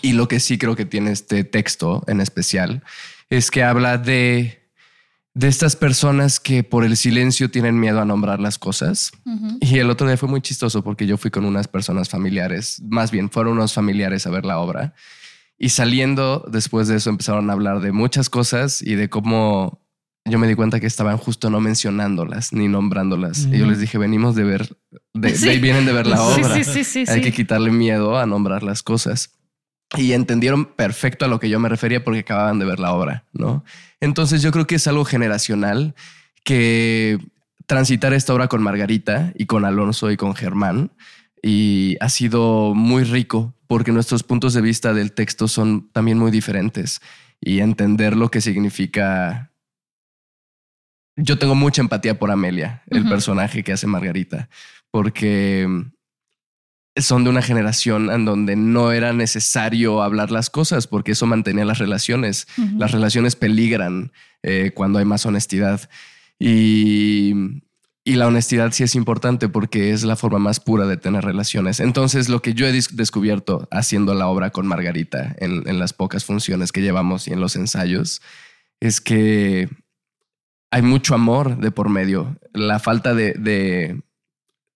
Y 0.00 0.14
lo 0.14 0.26
que 0.26 0.40
sí 0.40 0.58
creo 0.58 0.74
que 0.74 0.84
tiene 0.84 1.12
este 1.12 1.44
texto 1.44 2.02
en 2.08 2.20
especial 2.20 2.82
es 3.30 3.52
que 3.52 3.62
habla 3.62 3.98
de 3.98 4.61
de 5.34 5.48
estas 5.48 5.76
personas 5.76 6.40
que 6.40 6.62
por 6.62 6.84
el 6.84 6.96
silencio 6.96 7.50
tienen 7.50 7.80
miedo 7.80 8.00
a 8.00 8.04
nombrar 8.04 8.38
las 8.40 8.58
cosas. 8.58 9.12
Y 9.60 9.78
el 9.78 9.88
otro 9.90 10.06
día 10.06 10.16
fue 10.16 10.28
muy 10.28 10.42
chistoso 10.42 10.84
porque 10.84 11.06
yo 11.06 11.16
fui 11.16 11.30
con 11.30 11.44
unas 11.44 11.68
personas 11.68 12.08
familiares, 12.08 12.82
más 12.86 13.10
bien 13.10 13.30
fueron 13.30 13.54
unos 13.54 13.72
familiares 13.72 14.26
a 14.26 14.30
ver 14.30 14.44
la 14.44 14.58
obra. 14.58 14.94
Y 15.58 15.70
saliendo 15.70 16.44
después 16.50 16.88
de 16.88 16.96
eso 16.96 17.08
empezaron 17.08 17.48
a 17.48 17.52
hablar 17.52 17.80
de 17.80 17.92
muchas 17.92 18.28
cosas 18.28 18.82
y 18.82 18.94
de 18.94 19.08
cómo 19.08 19.80
yo 20.24 20.38
me 20.38 20.46
di 20.46 20.54
cuenta 20.54 20.80
que 20.80 20.86
estaban 20.86 21.16
justo 21.16 21.50
no 21.50 21.60
mencionándolas 21.60 22.52
ni 22.52 22.68
nombrándolas. 22.68 23.46
Y 23.46 23.58
yo 23.58 23.66
les 23.66 23.80
dije, 23.80 23.96
venimos 23.96 24.34
de 24.34 24.44
ver, 24.44 24.76
de, 25.14 25.28
ahí 25.48 25.60
vienen 25.60 25.86
de 25.86 25.92
ver 25.92 26.06
la 26.06 26.22
obra. 26.22 26.54
Hay 26.54 27.20
que 27.22 27.32
quitarle 27.32 27.70
miedo 27.70 28.18
a 28.18 28.26
nombrar 28.26 28.62
las 28.62 28.82
cosas 28.82 29.38
y 29.96 30.12
entendieron 30.12 30.64
perfecto 30.64 31.24
a 31.24 31.28
lo 31.28 31.38
que 31.38 31.48
yo 31.48 31.60
me 31.60 31.68
refería 31.68 32.02
porque 32.02 32.20
acababan 32.20 32.58
de 32.58 32.64
ver 32.64 32.80
la 32.80 32.92
obra, 32.94 33.24
¿no? 33.32 33.64
Entonces 34.00 34.42
yo 34.42 34.50
creo 34.50 34.66
que 34.66 34.76
es 34.76 34.86
algo 34.86 35.04
generacional 35.04 35.94
que 36.44 37.18
transitar 37.66 38.12
esta 38.12 38.34
obra 38.34 38.48
con 38.48 38.62
Margarita 38.62 39.32
y 39.36 39.46
con 39.46 39.64
Alonso 39.64 40.10
y 40.10 40.16
con 40.16 40.34
Germán 40.34 40.92
y 41.42 41.96
ha 42.00 42.08
sido 42.08 42.74
muy 42.74 43.04
rico 43.04 43.54
porque 43.66 43.92
nuestros 43.92 44.22
puntos 44.22 44.54
de 44.54 44.60
vista 44.60 44.94
del 44.94 45.12
texto 45.12 45.48
son 45.48 45.90
también 45.92 46.18
muy 46.18 46.30
diferentes 46.30 47.00
y 47.40 47.60
entender 47.60 48.16
lo 48.16 48.30
que 48.30 48.40
significa 48.40 49.52
yo 51.16 51.38
tengo 51.38 51.54
mucha 51.54 51.82
empatía 51.82 52.18
por 52.18 52.30
Amelia, 52.30 52.82
el 52.86 53.06
personaje 53.06 53.62
que 53.62 53.72
hace 53.72 53.86
Margarita, 53.86 54.48
porque 54.90 55.68
son 56.96 57.24
de 57.24 57.30
una 57.30 57.42
generación 57.42 58.10
en 58.10 58.24
donde 58.24 58.54
no 58.56 58.92
era 58.92 59.12
necesario 59.12 60.02
hablar 60.02 60.30
las 60.30 60.50
cosas 60.50 60.86
porque 60.86 61.12
eso 61.12 61.26
mantenía 61.26 61.64
las 61.64 61.78
relaciones. 61.78 62.46
Las 62.76 62.92
relaciones 62.92 63.34
peligran 63.34 64.12
eh, 64.42 64.72
cuando 64.74 64.98
hay 64.98 65.04
más 65.04 65.24
honestidad. 65.24 65.88
Y, 66.38 67.62
la 68.04 68.26
honestidad 68.26 68.72
sí 68.72 68.82
es 68.82 68.96
importante 68.96 69.48
porque 69.48 69.92
es 69.92 70.02
la 70.02 70.16
forma 70.16 70.40
más 70.40 70.58
pura 70.58 70.86
de 70.86 70.96
tener 70.96 71.24
relaciones. 71.24 71.78
Entonces, 71.78 72.28
lo 72.28 72.42
que 72.42 72.52
yo 72.52 72.66
he 72.66 72.72
descubierto 72.72 73.68
haciendo 73.70 74.12
la 74.12 74.26
obra 74.26 74.50
con 74.50 74.66
Margarita 74.66 75.34
en, 75.38 75.78
las 75.78 75.92
pocas 75.92 76.24
funciones 76.24 76.72
que 76.72 76.82
llevamos 76.82 77.28
y 77.28 77.32
en 77.32 77.40
los 77.40 77.54
ensayos 77.54 78.20
es 78.80 79.00
que 79.00 79.68
hay 80.72 80.82
mucho 80.82 81.14
amor 81.14 81.58
de 81.58 81.70
por 81.70 81.88
medio. 81.88 82.36
La 82.52 82.80
falta 82.80 83.14
de, 83.14 84.02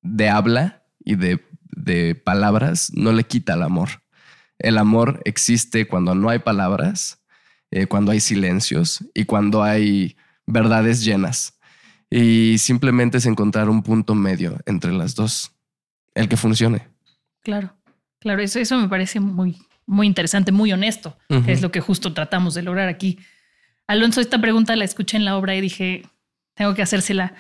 de 0.03 0.29
habla 0.29 0.85
y 1.05 1.17
de 1.17 1.41
de 1.71 2.15
palabras 2.15 2.91
no 2.95 3.13
le 3.13 3.25
quita 3.25 3.55
el 3.55 3.63
amor. 3.63 3.89
El 4.59 4.79
amor 4.79 5.21
existe 5.25 5.87
cuando 5.87 6.15
no 6.15 6.29
hay 6.29 6.39
palabras, 6.39 7.23
eh, 7.71 7.87
cuando 7.87 8.13
hay 8.13 8.21
silencios 8.21 9.05
y 9.15 9.25
cuando 9.25 9.63
hay 9.63 10.17
verdades 10.47 11.05
llenas. 11.05 11.59
Y 12.09 12.59
simplemente 12.59 13.19
es 13.19 13.27
encontrar 13.27 13.69
un 13.69 13.83
punto 13.83 14.15
medio 14.15 14.59
entre 14.67 14.93
las 14.93 15.15
dos, 15.15 15.53
el 16.15 16.29
que 16.29 16.37
funcione. 16.37 16.89
Claro, 17.43 17.77
claro, 18.21 18.43
eso, 18.43 18.59
eso 18.59 18.79
me 18.79 18.89
parece 18.89 19.21
muy, 19.21 19.59
muy 19.87 20.07
interesante, 20.07 20.53
muy 20.53 20.73
honesto, 20.73 21.17
es 21.47 21.63
lo 21.63 21.71
que 21.71 21.81
justo 21.81 22.13
tratamos 22.13 22.55
de 22.55 22.63
lograr 22.63 22.89
aquí. 22.89 23.19
Alonso, 23.87 24.21
esta 24.21 24.41
pregunta 24.41 24.75
la 24.77 24.85
escuché 24.85 25.17
en 25.17 25.25
la 25.25 25.37
obra 25.37 25.55
y 25.55 25.61
dije, 25.61 26.05
tengo 26.55 26.75
que 26.75 26.83
hacérsela. 26.83 27.35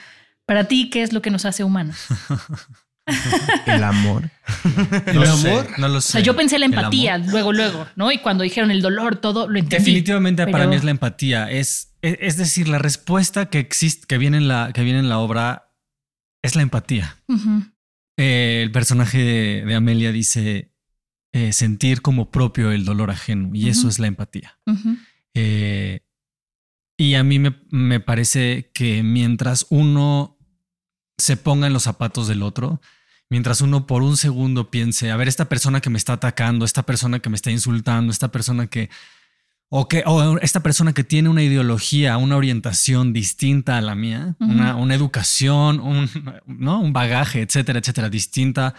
Para 0.44 0.64
ti, 0.64 0.90
¿qué 0.90 1.02
es 1.02 1.12
lo 1.12 1.22
que 1.22 1.30
nos 1.30 1.44
hace 1.44 1.64
humanos? 1.64 2.06
El 3.66 3.84
amor. 3.84 4.30
¿El 5.06 5.22
amor? 5.22 5.68
no 5.78 5.88
lo 5.88 6.00
sé. 6.00 6.08
O 6.08 6.12
sea, 6.12 6.20
yo 6.20 6.34
pensé 6.34 6.58
la 6.58 6.66
empatía, 6.66 7.18
luego, 7.18 7.52
luego, 7.52 7.86
¿no? 7.94 8.10
Y 8.10 8.18
cuando 8.18 8.42
dijeron 8.42 8.70
el 8.70 8.82
dolor, 8.82 9.16
todo 9.16 9.48
lo 9.48 9.58
entendí. 9.58 9.84
Definitivamente 9.84 10.46
para 10.46 10.66
mí 10.66 10.76
es 10.76 10.84
la 10.84 10.90
empatía. 10.90 11.50
Es, 11.50 11.94
es, 12.02 12.36
decir, 12.36 12.68
la 12.68 12.78
respuesta 12.78 13.46
que 13.46 13.58
existe, 13.58 14.06
que 14.06 14.18
viene 14.18 14.38
en 14.38 14.48
la, 14.48 14.72
que 14.72 14.82
viene 14.82 14.98
en 14.98 15.08
la 15.08 15.18
obra, 15.18 15.72
es 16.42 16.56
la 16.56 16.62
empatía. 16.62 17.16
Eh, 18.16 18.60
el 18.62 18.72
personaje 18.72 19.18
de, 19.18 19.74
Amelia 19.74 20.10
dice 20.10 20.72
eh, 21.32 21.52
sentir 21.52 22.02
como 22.02 22.30
propio 22.30 22.72
el 22.72 22.84
dolor 22.84 23.10
ajeno, 23.10 23.50
y 23.54 23.68
eso 23.68 23.88
es 23.88 23.98
la 23.98 24.08
empatía. 24.08 24.58
Eh, 25.34 26.00
y 26.98 27.14
a 27.14 27.22
mí 27.22 27.38
me, 27.38 27.56
me 27.70 28.00
parece 28.00 28.70
que 28.74 29.02
mientras 29.02 29.66
uno 29.68 30.38
se 31.18 31.36
ponga 31.36 31.66
en 31.66 31.72
los 31.72 31.84
zapatos 31.84 32.28
del 32.28 32.42
otro, 32.42 32.80
mientras 33.28 33.60
uno 33.60 33.86
por 33.86 34.02
un 34.02 34.16
segundo 34.16 34.70
piense, 34.70 35.10
a 35.10 35.16
ver, 35.16 35.28
esta 35.28 35.48
persona 35.48 35.80
que 35.80 35.90
me 35.90 35.98
está 35.98 36.14
atacando, 36.14 36.64
esta 36.64 36.84
persona 36.84 37.18
que 37.18 37.30
me 37.30 37.36
está 37.36 37.50
insultando, 37.50 38.12
esta 38.12 38.30
persona 38.30 38.66
que, 38.66 38.90
o 39.68 39.88
que, 39.88 40.02
o 40.06 40.38
esta 40.38 40.60
persona 40.60 40.92
que 40.92 41.04
tiene 41.04 41.28
una 41.28 41.42
ideología, 41.42 42.16
una 42.18 42.36
orientación 42.36 43.12
distinta 43.12 43.78
a 43.78 43.80
la 43.80 43.94
mía, 43.94 44.36
una, 44.38 44.76
una, 44.76 44.94
educación, 44.94 45.80
un, 45.80 46.08
¿no? 46.46 46.80
un 46.80 46.92
bagaje, 46.92 47.42
etcétera, 47.42 47.80
etcétera, 47.80 48.08
distinta 48.08 48.74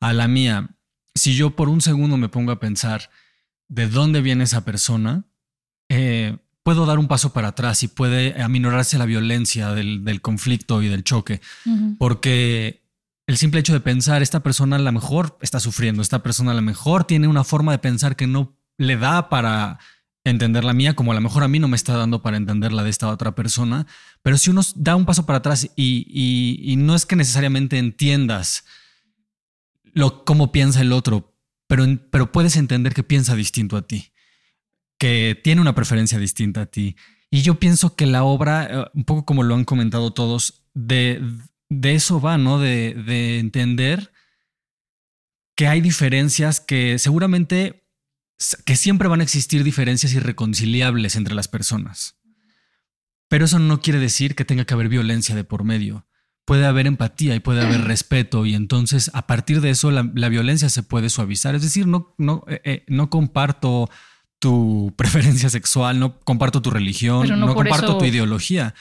a 0.00 0.12
la 0.12 0.28
mía. 0.28 0.70
Si 1.14 1.34
yo 1.34 1.56
por 1.56 1.68
un 1.68 1.80
segundo 1.80 2.16
me 2.18 2.28
pongo 2.28 2.52
a 2.52 2.60
pensar 2.60 3.10
de 3.68 3.88
dónde 3.88 4.20
viene 4.20 4.44
esa 4.44 4.64
persona, 4.64 5.24
eh, 5.88 6.36
puedo 6.62 6.84
dar 6.84 6.98
un 6.98 7.08
paso 7.08 7.32
para 7.32 7.48
atrás 7.48 7.82
y 7.82 7.88
puede 7.88 8.42
aminorarse 8.42 8.98
la 8.98 9.06
violencia 9.06 9.70
del, 9.70 10.20
conflicto 10.20 10.82
y 10.82 10.88
del 10.88 11.04
choque, 11.04 11.40
porque 11.98 12.85
el 13.26 13.36
simple 13.36 13.60
hecho 13.60 13.72
de 13.72 13.80
pensar, 13.80 14.22
esta 14.22 14.40
persona 14.40 14.76
a 14.76 14.78
lo 14.78 14.92
mejor 14.92 15.36
está 15.42 15.58
sufriendo, 15.58 16.00
esta 16.00 16.22
persona 16.22 16.52
a 16.52 16.54
lo 16.54 16.62
mejor 16.62 17.04
tiene 17.04 17.26
una 17.26 17.44
forma 17.44 17.72
de 17.72 17.78
pensar 17.78 18.14
que 18.14 18.26
no 18.26 18.56
le 18.78 18.96
da 18.96 19.28
para 19.28 19.78
entender 20.22 20.64
la 20.64 20.72
mía, 20.72 20.94
como 20.94 21.12
a 21.12 21.14
lo 21.14 21.20
mejor 21.20 21.42
a 21.42 21.48
mí 21.48 21.58
no 21.58 21.68
me 21.68 21.76
está 21.76 21.96
dando 21.96 22.22
para 22.22 22.36
entender 22.36 22.72
la 22.72 22.82
de 22.82 22.90
esta 22.90 23.08
otra 23.08 23.34
persona. 23.34 23.86
Pero 24.22 24.38
si 24.38 24.50
uno 24.50 24.62
da 24.74 24.96
un 24.96 25.06
paso 25.06 25.26
para 25.26 25.38
atrás 25.38 25.70
y, 25.76 26.74
no 26.78 26.94
es 26.94 27.06
que 27.06 27.16
necesariamente 27.16 27.78
entiendas 27.78 28.64
lo, 29.92 30.24
cómo 30.24 30.52
piensa 30.52 30.80
el 30.80 30.92
otro, 30.92 31.34
pero, 31.66 31.84
pero 32.10 32.32
puedes 32.32 32.56
entender 32.56 32.94
que 32.94 33.02
piensa 33.02 33.34
distinto 33.34 33.76
a 33.76 33.82
ti, 33.82 34.12
que 34.98 35.40
tiene 35.42 35.60
una 35.60 35.74
preferencia 35.74 36.18
distinta 36.18 36.62
a 36.62 36.66
ti. 36.66 36.96
Y 37.30 37.42
yo 37.42 37.58
pienso 37.58 37.96
que 37.96 38.06
la 38.06 38.22
obra, 38.22 38.68
eh, 38.70 38.90
un 38.94 39.04
poco 39.04 39.24
como 39.24 39.42
lo 39.42 39.54
han 39.54 39.64
comentado 39.64 40.12
todos, 40.12 40.64
de, 40.74 41.22
de 41.68 41.94
eso 41.94 42.20
va, 42.20 42.38
¿no? 42.38 42.58
De, 42.58 42.94
de 42.94 43.38
entender 43.38 44.12
que 45.56 45.66
hay 45.66 45.80
diferencias 45.80 46.60
que 46.60 46.98
seguramente, 46.98 47.88
que 48.64 48.76
siempre 48.76 49.08
van 49.08 49.20
a 49.20 49.24
existir 49.24 49.64
diferencias 49.64 50.12
irreconciliables 50.12 51.16
entre 51.16 51.34
las 51.34 51.48
personas. 51.48 52.18
Pero 53.28 53.46
eso 53.46 53.58
no 53.58 53.80
quiere 53.80 53.98
decir 53.98 54.34
que 54.36 54.44
tenga 54.44 54.64
que 54.64 54.74
haber 54.74 54.88
violencia 54.88 55.34
de 55.34 55.44
por 55.44 55.64
medio. 55.64 56.06
Puede 56.44 56.66
haber 56.66 56.86
empatía 56.86 57.34
y 57.34 57.40
puede 57.40 57.62
haber 57.62 57.82
respeto 57.82 58.46
y 58.46 58.54
entonces 58.54 59.10
a 59.14 59.26
partir 59.26 59.60
de 59.60 59.70
eso 59.70 59.90
la, 59.90 60.02
violencia 60.28 60.68
se 60.68 60.84
puede 60.84 61.10
suavizar. 61.10 61.56
Es 61.56 61.62
decir, 61.62 61.88
no, 61.88 62.14
no, 62.18 62.44
eh, 62.46 62.60
eh, 62.62 62.84
no 62.86 63.10
comparto 63.10 63.90
tu 64.38 64.94
preferencia 64.96 65.50
sexual, 65.50 65.98
no 65.98 66.20
comparto 66.20 66.62
tu 66.62 66.70
religión, 66.70 67.28
no, 67.40 67.52
comparto 67.52 67.98
tu 67.98 68.04
ideología 68.04 68.74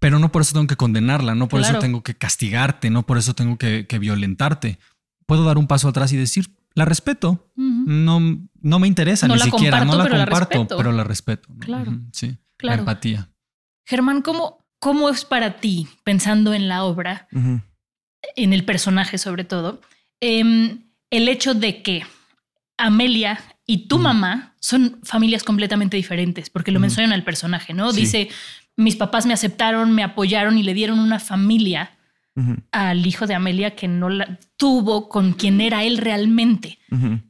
pero 0.00 0.18
no 0.18 0.32
por 0.32 0.42
eso 0.42 0.54
tengo 0.54 0.66
que 0.66 0.76
condenarla, 0.76 1.34
no 1.34 1.46
por 1.46 1.60
eso 1.60 1.78
tengo 1.78 2.02
que 2.02 2.16
castigarte, 2.16 2.90
no 2.90 3.06
por 3.06 3.18
eso 3.18 3.34
tengo 3.34 3.58
que, 3.58 3.86
violentarte. 4.00 4.78
Puedo 5.26 5.44
dar 5.44 5.58
un 5.58 5.68
paso 5.68 5.88
atrás 5.88 6.12
y 6.12 6.16
decir, 6.16 6.56
la 6.74 6.86
respeto, 6.86 7.52
no, 7.54 8.18
no 8.62 8.78
me 8.78 8.88
interesa 8.88 9.28
ni 9.28 9.38
siquiera, 9.38 9.84
no 9.84 9.96
la 9.96 10.08
comparto, 10.08 10.66
pero 10.76 10.90
la 10.90 11.04
respeto. 11.04 11.48
Claro. 11.60 11.92
Sí, 12.12 12.38
la 12.60 12.74
empatía. 12.74 13.28
Germán, 13.84 14.22
¿cómo, 14.22 14.66
¿cómo 14.78 15.10
es 15.10 15.26
para 15.26 15.58
ti, 15.58 15.86
pensando 16.02 16.54
en 16.54 16.66
la 16.66 16.84
obra, 16.84 17.28
en 18.36 18.52
el 18.52 18.64
personaje 18.64 19.18
sobre 19.18 19.44
todo, 19.44 19.82
em, 20.20 20.84
el 21.10 21.28
hecho 21.28 21.52
de 21.52 21.82
que 21.82 22.04
Amelia 22.78 23.38
y 23.66 23.86
tu 23.86 23.98
mamá 23.98 24.54
son 24.60 24.98
familias 25.02 25.42
completamente 25.42 25.98
diferentes, 25.98 26.48
porque 26.48 26.72
lo 26.72 26.80
mencionan 26.80 27.12
al 27.12 27.22
personaje, 27.22 27.74
¿no? 27.74 27.92
Dice, 27.92 28.30
mis 28.80 28.96
papás 28.96 29.26
me 29.26 29.34
aceptaron, 29.34 29.94
me 29.94 30.02
apoyaron 30.02 30.58
y 30.58 30.62
le 30.62 30.74
dieron 30.74 30.98
una 30.98 31.20
familia 31.20 31.96
al 32.72 33.06
hijo 33.06 33.26
de 33.26 33.34
Amelia 33.34 33.76
que 33.76 33.86
no 33.86 34.08
la 34.08 34.38
tuvo 34.56 35.10
con 35.10 35.34
quien 35.34 35.60
era 35.60 35.84
él 35.84 35.98
realmente. 35.98 36.78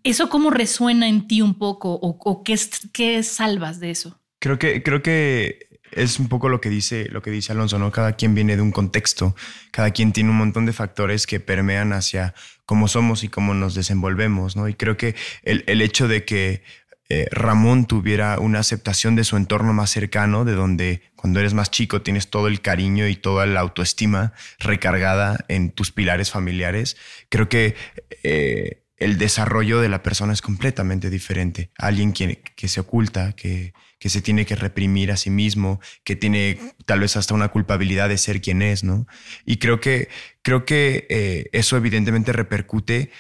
¿Eso 0.05 0.29
cómo 0.29 0.51
resuena 0.51 1.09
en 1.09 1.27
ti 1.27 1.43
un 1.43 1.55
poco 1.55 1.93
o, 1.93 2.43
qué, 2.45 2.57
qué, 2.93 3.23
salvas 3.23 3.81
de 3.81 3.91
eso? 3.91 4.21
Creo 4.39 4.59
que, 4.59 4.83
creo 4.85 5.03
que 5.03 5.69
es 5.91 6.21
un 6.21 6.29
poco 6.29 6.49
lo 6.49 6.61
que 6.61 6.71
dice, 6.71 7.09
lo 7.11 7.23
que 7.23 7.31
dice 7.31 7.53
Alonso, 7.53 7.79
¿no? 7.79 7.91
Cada 7.91 8.13
quien 8.13 8.35
viene 8.35 8.55
de 8.55 8.63
un 8.63 8.71
contexto, 8.71 9.35
cada 9.73 9.91
quien 9.91 10.13
tiene 10.13 10.31
un 10.31 10.37
montón 10.37 10.65
de 10.65 10.73
factores 10.73 11.27
que 11.27 11.41
permean 11.41 11.93
hacia 11.93 12.35
cómo 12.65 12.87
somos 12.87 13.25
y 13.25 13.29
cómo 13.29 13.53
nos 13.53 13.75
desenvolvemos, 13.75 14.55
¿no? 14.55 14.69
Y 14.69 14.75
creo 14.75 14.97
que 14.97 15.17
el, 15.43 15.65
el 15.67 15.83
hecho 15.83 16.07
de 16.07 16.25
que 16.25 16.63
eh, 17.13 17.27
Ramón 17.33 17.87
tuviera 17.87 18.39
una 18.39 18.61
aceptación 18.61 19.17
de 19.17 19.25
su 19.25 19.37
entorno 19.37 19.73
más 19.73 19.91
cercano, 19.91 20.45
de 20.45 20.53
donde 20.53 21.03
cuando 21.17 21.41
eres 21.41 21.55
más 21.55 21.69
chico 21.69 22.03
tienes 22.03 22.31
todo 22.31 22.47
el 22.47 22.61
cariño 22.61 23.09
y 23.09 23.17
toda 23.17 23.47
la 23.47 23.59
autoestima 23.59 24.33
recargada 24.61 25.45
en 25.49 25.73
tus 25.73 25.91
pilares 25.91 26.31
familiares, 26.31 26.97
creo 27.29 27.49
que 27.49 27.75
eh, 28.23 28.85
el 28.97 29.19
desarrollo 29.19 29.81
de 29.81 29.89
la 29.89 30.05
persona 30.05 30.33
es 30.33 30.41
completamente 30.41 31.11
diferente. 31.11 31.71
Alguien 31.79 32.13
que, 32.13 32.43
que 32.55 32.69
se 32.69 32.79
oculta, 32.79 33.33
que, 33.33 33.73
que, 33.99 34.09
se 34.09 34.23
tiene 34.23 34.47
que 34.47 34.55
reprimir 34.55 35.11
a 35.11 35.17
sí 35.17 35.31
mismo, 35.31 35.81
que 36.05 36.15
tiene 36.15 36.61
tal 36.87 37.01
vez 37.01 37.17
hasta 37.17 37.35
una 37.35 37.49
culpabilidad 37.49 38.09
de 38.09 38.19
ser 38.19 38.41
quien 38.41 38.63
es, 38.63 38.85
¿no? 38.85 39.09
Y 39.45 39.57
creo 39.57 39.81
que, 39.81 40.09
creo 40.43 40.65
que 40.65 41.09
eh, 41.11 41.47
eso 41.53 41.77
evidentemente 41.77 42.33
repercute 42.33 43.11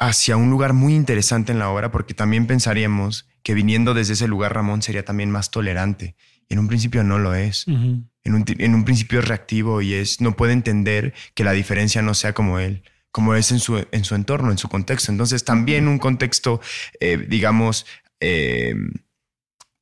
hacia 0.00 0.38
un 0.38 0.50
lugar 0.50 0.72
muy 0.72 0.94
interesante 0.94 1.52
en 1.52 1.58
la 1.58 1.68
obra, 1.68 1.92
porque 1.92 2.14
también 2.14 2.46
pensaríamos 2.46 3.28
que 3.42 3.52
viniendo 3.54 3.92
desde 3.92 4.14
ese 4.14 4.26
lugar 4.26 4.54
Ramón 4.54 4.82
sería 4.82 5.04
también 5.04 5.30
más 5.30 5.50
tolerante. 5.50 6.16
Y 6.48 6.54
en 6.54 6.60
un 6.60 6.68
principio 6.68 7.04
no 7.04 7.18
lo 7.18 7.34
es. 7.34 7.66
en, 7.68 8.34
un, 8.34 8.84
principio 8.84 9.20
es 9.20 9.28
reactivo 9.28 9.82
y 9.82 9.92
es, 9.92 10.20
no 10.22 10.34
puede 10.36 10.54
entender 10.54 11.14
que 11.34 11.44
la 11.44 11.52
diferencia 11.52 12.00
no 12.00 12.14
sea 12.14 12.32
como 12.32 12.58
él, 12.58 12.82
como 13.12 13.34
es 13.34 13.52
en 13.52 13.60
su, 13.60 13.86
en 13.92 14.04
su 14.04 14.14
entorno, 14.14 14.50
en 14.50 14.58
su 14.58 14.70
contexto. 14.70 15.12
Entonces 15.12 15.44
también 15.44 15.86
un 15.86 15.98
contexto, 15.98 16.60
eh, 16.98 17.18
digamos, 17.28 17.84
eh, 18.20 18.74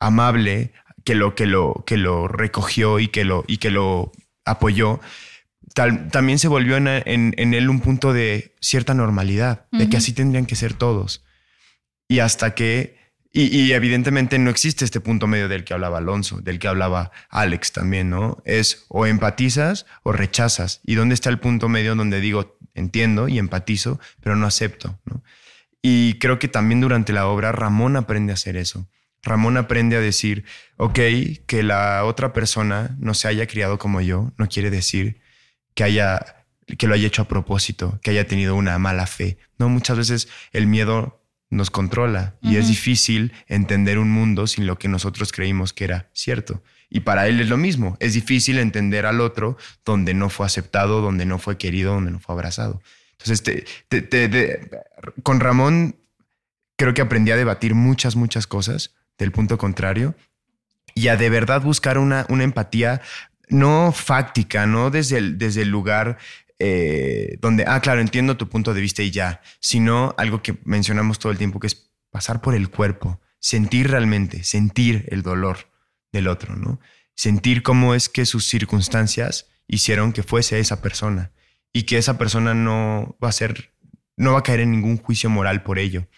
amable, 0.00 0.72
que 1.04 1.14
lo, 1.14 1.37
que, 1.37 1.46
lo, 1.46 1.84
que 1.87 1.96
lo 1.96 2.26
recogió 2.26 2.98
y 2.98 3.08
que 3.08 3.25
lo, 3.25 3.44
y 3.46 3.58
que 3.58 3.70
lo 3.70 4.10
apoyó, 4.44 5.00
también 5.75 6.38
se 6.38 6.48
volvió 6.48 6.76
en, 6.76 7.34
él 7.37 7.70
un 7.70 7.80
punto 7.80 8.12
de 8.12 8.54
cierta 8.60 8.94
normalidad, 8.94 9.66
de 9.70 9.88
que 9.88 9.96
así 9.96 10.12
tendrían 10.12 10.46
que 10.46 10.56
ser 10.56 10.75
todos. 10.75 11.25
Y 12.08 12.20
hasta 12.20 12.54
que, 12.54 12.96
Y, 13.30 13.72
evidentemente 13.72 14.38
no 14.38 14.50
existe 14.50 14.84
este 14.84 15.00
punto 15.00 15.26
medio 15.26 15.48
del 15.48 15.64
que 15.64 15.75
hablaba 15.75 15.98
Alonso, 15.98 16.40
del 16.40 16.58
que 16.58 16.68
hablaba 16.68 17.12
Alex 17.28 17.72
también, 17.72 18.10
¿no? 18.10 18.42
Es 18.44 18.87
o 18.88 19.06
empatizas 19.06 19.87
o 20.02 20.12
rechazas. 20.12 20.80
¿Y 20.84 20.94
dónde 20.94 21.14
está 21.14 21.28
el 21.28 21.38
punto 21.38 21.68
medio 21.68 21.94
donde 21.94 22.20
digo, 22.20 22.58
entiendo 22.75 23.28
y 23.28 23.38
empatizo, 23.38 24.00
pero 24.20 24.34
no 24.34 24.46
acepto, 24.46 24.98
¿no? 25.04 25.22
Y 25.82 26.14
creo 26.14 26.38
que 26.38 26.48
también 26.48 26.80
durante 26.80 27.12
la 27.12 27.26
obra 27.26 27.52
Ramón 27.52 27.96
aprende 27.96 28.32
a 28.32 28.34
hacer 28.34 28.56
eso. 28.56 28.88
Ramón 29.22 29.56
aprende 29.56 29.96
a 29.96 30.00
decir, 30.00 30.44
ok, 30.76 30.98
que 31.46 31.62
la 31.62 32.04
otra 32.04 32.32
persona 32.32 32.96
no 32.98 33.14
se 33.14 33.28
haya 33.28 33.46
criado 33.46 33.78
como 33.78 34.00
yo, 34.00 34.32
no 34.38 34.48
quiere 34.48 34.70
decir 34.70 35.20
que 35.78 35.85
haya 35.85 36.44
que 36.76 36.88
lo 36.88 36.94
haya 36.94 37.06
hecho 37.06 37.23
a 37.23 37.28
propósito, 37.28 38.00
que 38.02 38.11
haya 38.11 38.26
tenido 38.26 38.56
una 38.56 38.76
mala 38.80 39.06
fe. 39.06 39.38
No, 39.58 39.68
muchas 39.68 39.97
veces 39.97 40.28
el 40.52 40.66
miedo 40.66 41.23
nos 41.50 41.70
controla 41.70 42.35
y 42.42 42.56
es 42.56 42.66
difícil 42.66 43.32
entender 43.47 44.00
un 44.00 44.11
mundo 44.11 44.49
sin 44.49 44.66
lo 44.66 44.76
que 44.76 44.88
nosotros 44.88 45.30
creímos 45.30 45.73
que 45.73 45.85
era 45.85 46.11
cierto. 46.12 46.64
Y 46.90 47.00
para 47.00 47.28
él 47.28 47.40
es 47.40 47.49
lo 47.49 47.56
mismo, 47.56 47.97
es 48.00 48.14
difícil 48.14 48.58
entender 48.58 49.06
al 49.06 49.20
otro 49.20 49.56
donde 49.85 50.14
no 50.14 50.30
fue 50.30 50.47
aceptado, 50.47 51.00
donde 51.00 51.25
no 51.26 51.38
fue 51.38 51.58
querido, 51.58 51.94
donde 51.94 52.11
no 52.11 52.18
fue 52.18 52.35
abrazado. 52.35 52.82
Entonces, 53.12 53.64
con 55.23 55.38
Ramón 55.38 55.94
creo 56.76 56.92
que 56.92 57.02
aprendí 57.02 57.30
a 57.30 57.37
debatir 57.37 57.76
muchas, 57.76 58.16
muchas 58.16 58.49
cosas 58.49 58.97
del 59.16 59.30
punto 59.30 59.58
contrario 59.58 60.16
y 60.99 61.08
a 61.08 61.16
de 61.16 61.30
verdad 61.30 61.62
buscar 61.62 61.99
una, 61.99 62.26
una 62.28 62.42
empatía 62.42 63.00
no 63.50 63.93
fáctica, 63.93 64.67
no 64.67 64.90
desde 64.90 65.19
el, 65.19 65.38
desde 65.38 65.62
el 65.62 65.69
lugar 65.69 66.19
eh, 66.59 67.38
donde, 67.40 67.64
ah, 67.67 67.81
claro, 67.81 68.00
entiendo 68.00 68.37
tu 68.37 68.49
punto 68.49 68.75
de 68.75 68.81
vista 68.81 69.02
y 69.02 69.11
ya, 69.11 69.40
sino 69.61 70.14
algo 70.19 70.43
que 70.43 70.59
mencionamos 70.64 71.19
todo 71.19 71.31
el 71.31 71.38
tiempo, 71.38 71.61
que 71.61 71.69
es 71.69 71.93
pasar 72.11 72.40
por 72.40 72.55
el 72.55 72.69
cuerpo, 72.69 73.21
sentir 73.38 73.90
realmente, 73.90 74.43
sentir 74.43 75.07
el 75.11 75.23
dolor 75.23 75.71
del 76.12 76.26
otro, 76.26 76.57
¿no? 76.57 76.81
Sentir 77.14 77.62
cómo 77.62 77.95
es 77.95 78.09
que 78.09 78.26
sus 78.26 78.49
circunstancias 78.49 79.47
hicieron 79.69 80.12
que 80.12 80.23
fuese 80.23 80.59
esa 80.59 80.83
persona 80.83 81.33
y 81.73 81.85
que 81.85 81.99
esa 81.99 82.19
persona 82.19 82.55
no 82.55 83.17
va 83.23 83.28
a 83.28 83.33
ser, 83.33 83.73
no 84.17 84.33
va 84.33 84.40
a 84.40 84.43
caer 84.43 84.61
en 84.61 84.73
ningún 84.73 84.99
juicio 84.99 85.31
moral 85.31 85.62
por 85.62 85.78
ello. 85.78 86.09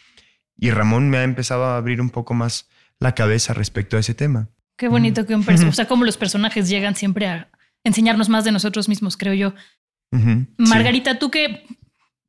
Y 0.57 0.71
Ramón 0.71 1.11
me 1.11 1.19
ha 1.19 1.23
empezado 1.23 1.65
a 1.65 1.77
abrir 1.77 2.01
un 2.01 2.11
poco 2.11 2.35
más 2.35 2.69
la 2.99 3.15
cabeza 3.15 3.53
respecto 3.53 3.97
a 3.97 4.01
ese 4.01 4.15
tema. 4.15 4.49
Qué 4.81 4.89
bonito 4.89 5.27
que 5.27 5.35
un 5.35 5.45
personaje, 5.45 5.73
o 5.73 5.75
sea, 5.75 5.87
como 5.87 6.07
los 6.07 6.17
personajes 6.17 6.71
llegan 6.71 6.97
siempre 6.97 7.27
a 7.27 7.51
enseñarnos 7.85 8.31
más 8.31 8.45
de 8.45 8.51
nosotros 8.51 8.89
mismos, 8.89 9.19
creo 9.19 9.35
yo. 9.35 9.53
Margarita, 10.57 11.19
tú 11.19 11.31
que 11.31 11.67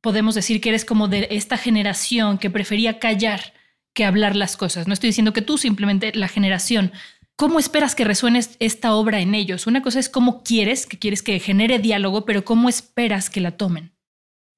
podemos 0.02 0.34
decir 0.34 0.60
que 0.60 0.68
eres 0.68 0.84
como 0.84 1.08
de 1.08 1.28
esta 1.30 1.56
generación 1.56 2.36
que 2.36 2.50
prefería 2.50 2.98
callar 2.98 3.54
que 3.94 4.04
hablar 4.04 4.36
las 4.36 4.58
cosas. 4.58 4.86
No 4.86 4.92
estoy 4.92 5.08
diciendo 5.08 5.32
que 5.32 5.40
tú, 5.40 5.56
simplemente 5.56 6.12
la 6.14 6.28
generación. 6.28 6.92
¿Cómo 7.36 7.58
esperas 7.58 7.94
que 7.94 8.04
resuene 8.04 8.42
esta 8.58 8.92
obra 8.92 9.20
en 9.20 9.34
ellos? 9.34 9.66
Una 9.66 9.80
cosa 9.80 9.98
es 9.98 10.10
cómo 10.10 10.42
quieres, 10.42 10.86
que 10.86 10.98
quieres 10.98 11.22
que 11.22 11.40
genere 11.40 11.78
diálogo, 11.78 12.26
pero 12.26 12.44
¿cómo 12.44 12.68
esperas 12.68 13.30
que 13.30 13.40
la 13.40 13.52
tomen? 13.52 13.92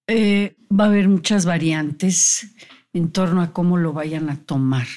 Eh, 0.08 0.56
va 0.68 0.86
a 0.86 0.88
haber 0.88 1.08
muchas 1.08 1.46
variantes 1.46 2.50
en 2.92 3.12
torno 3.12 3.40
a 3.40 3.52
cómo 3.52 3.76
lo 3.76 3.92
vayan 3.92 4.30
a 4.30 4.36
tomar 4.44 4.88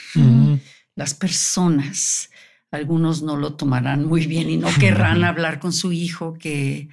las 0.96 1.14
personas. 1.14 2.32
Algunos 2.72 3.22
no 3.22 3.38
lo 3.38 3.56
tomarán 3.56 4.06
muy 4.06 4.26
bien 4.26 4.50
y 4.50 4.58
no 4.58 4.68
querrán 4.80 5.24
hablar 5.24 5.60
con 5.60 5.74
su 5.74 5.92
hijo 5.92 6.34
que 6.34 6.90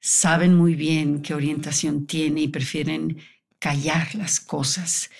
saben 0.00 0.54
muy 0.54 0.74
bien 0.74 1.22
qué 1.22 1.34
orientación 1.34 2.06
tiene 2.06 2.42
y 2.42 2.48
prefieren 2.48 3.18
callar 3.58 4.14
las 4.14 4.40
cosas. 4.40 5.10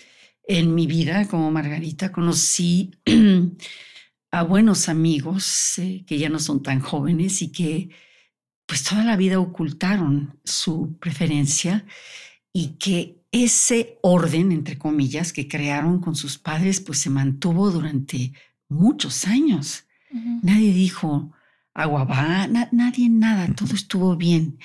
En 0.46 0.74
mi 0.74 0.86
vida 0.86 1.26
como 1.26 1.50
Margarita 1.50 2.12
conocí 2.12 2.90
a 4.30 4.42
buenos 4.42 4.88
amigos 4.88 5.78
eh, 5.78 6.04
que 6.06 6.18
ya 6.18 6.28
no 6.28 6.38
son 6.38 6.62
tan 6.62 6.80
jóvenes 6.80 7.40
y 7.40 7.50
que 7.50 7.88
pues 8.66 8.82
toda 8.82 9.04
la 9.04 9.16
vida 9.16 9.38
ocultaron 9.38 10.38
su 10.44 10.98
preferencia 10.98 11.86
y 12.52 12.76
que 12.78 13.24
ese 13.30 13.98
orden, 14.02 14.52
entre 14.52 14.78
comillas, 14.78 15.32
que 15.32 15.48
crearon 15.48 16.00
con 16.00 16.14
sus 16.14 16.38
padres, 16.38 16.80
pues 16.80 17.00
se 17.00 17.10
mantuvo 17.10 17.70
durante 17.70 18.32
muchos 18.68 19.26
años. 19.26 19.84
Nadie 20.42 20.72
dijo, 20.72 21.32
agua 21.74 22.04
va, 22.04 22.46
nadie 22.46 23.08
nada, 23.08 23.52
todo 23.52 23.74
estuvo 23.74 24.16
bien, 24.16 24.58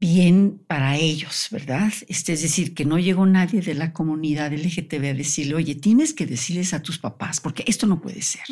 bien 0.00 0.60
para 0.66 0.96
ellos, 0.96 1.46
¿verdad? 1.52 1.92
Este, 2.08 2.32
es 2.32 2.42
decir, 2.42 2.74
que 2.74 2.84
no 2.84 2.98
llegó 2.98 3.24
nadie 3.24 3.60
de 3.60 3.74
la 3.74 3.92
comunidad 3.92 4.52
LGTB 4.52 5.10
a 5.10 5.14
decirle, 5.14 5.54
oye, 5.54 5.76
tienes 5.76 6.12
que 6.12 6.26
decirles 6.26 6.74
a 6.74 6.82
tus 6.82 6.98
papás, 6.98 7.40
porque 7.40 7.62
esto 7.68 7.86
no 7.86 8.00
puede 8.00 8.20
ser. 8.20 8.42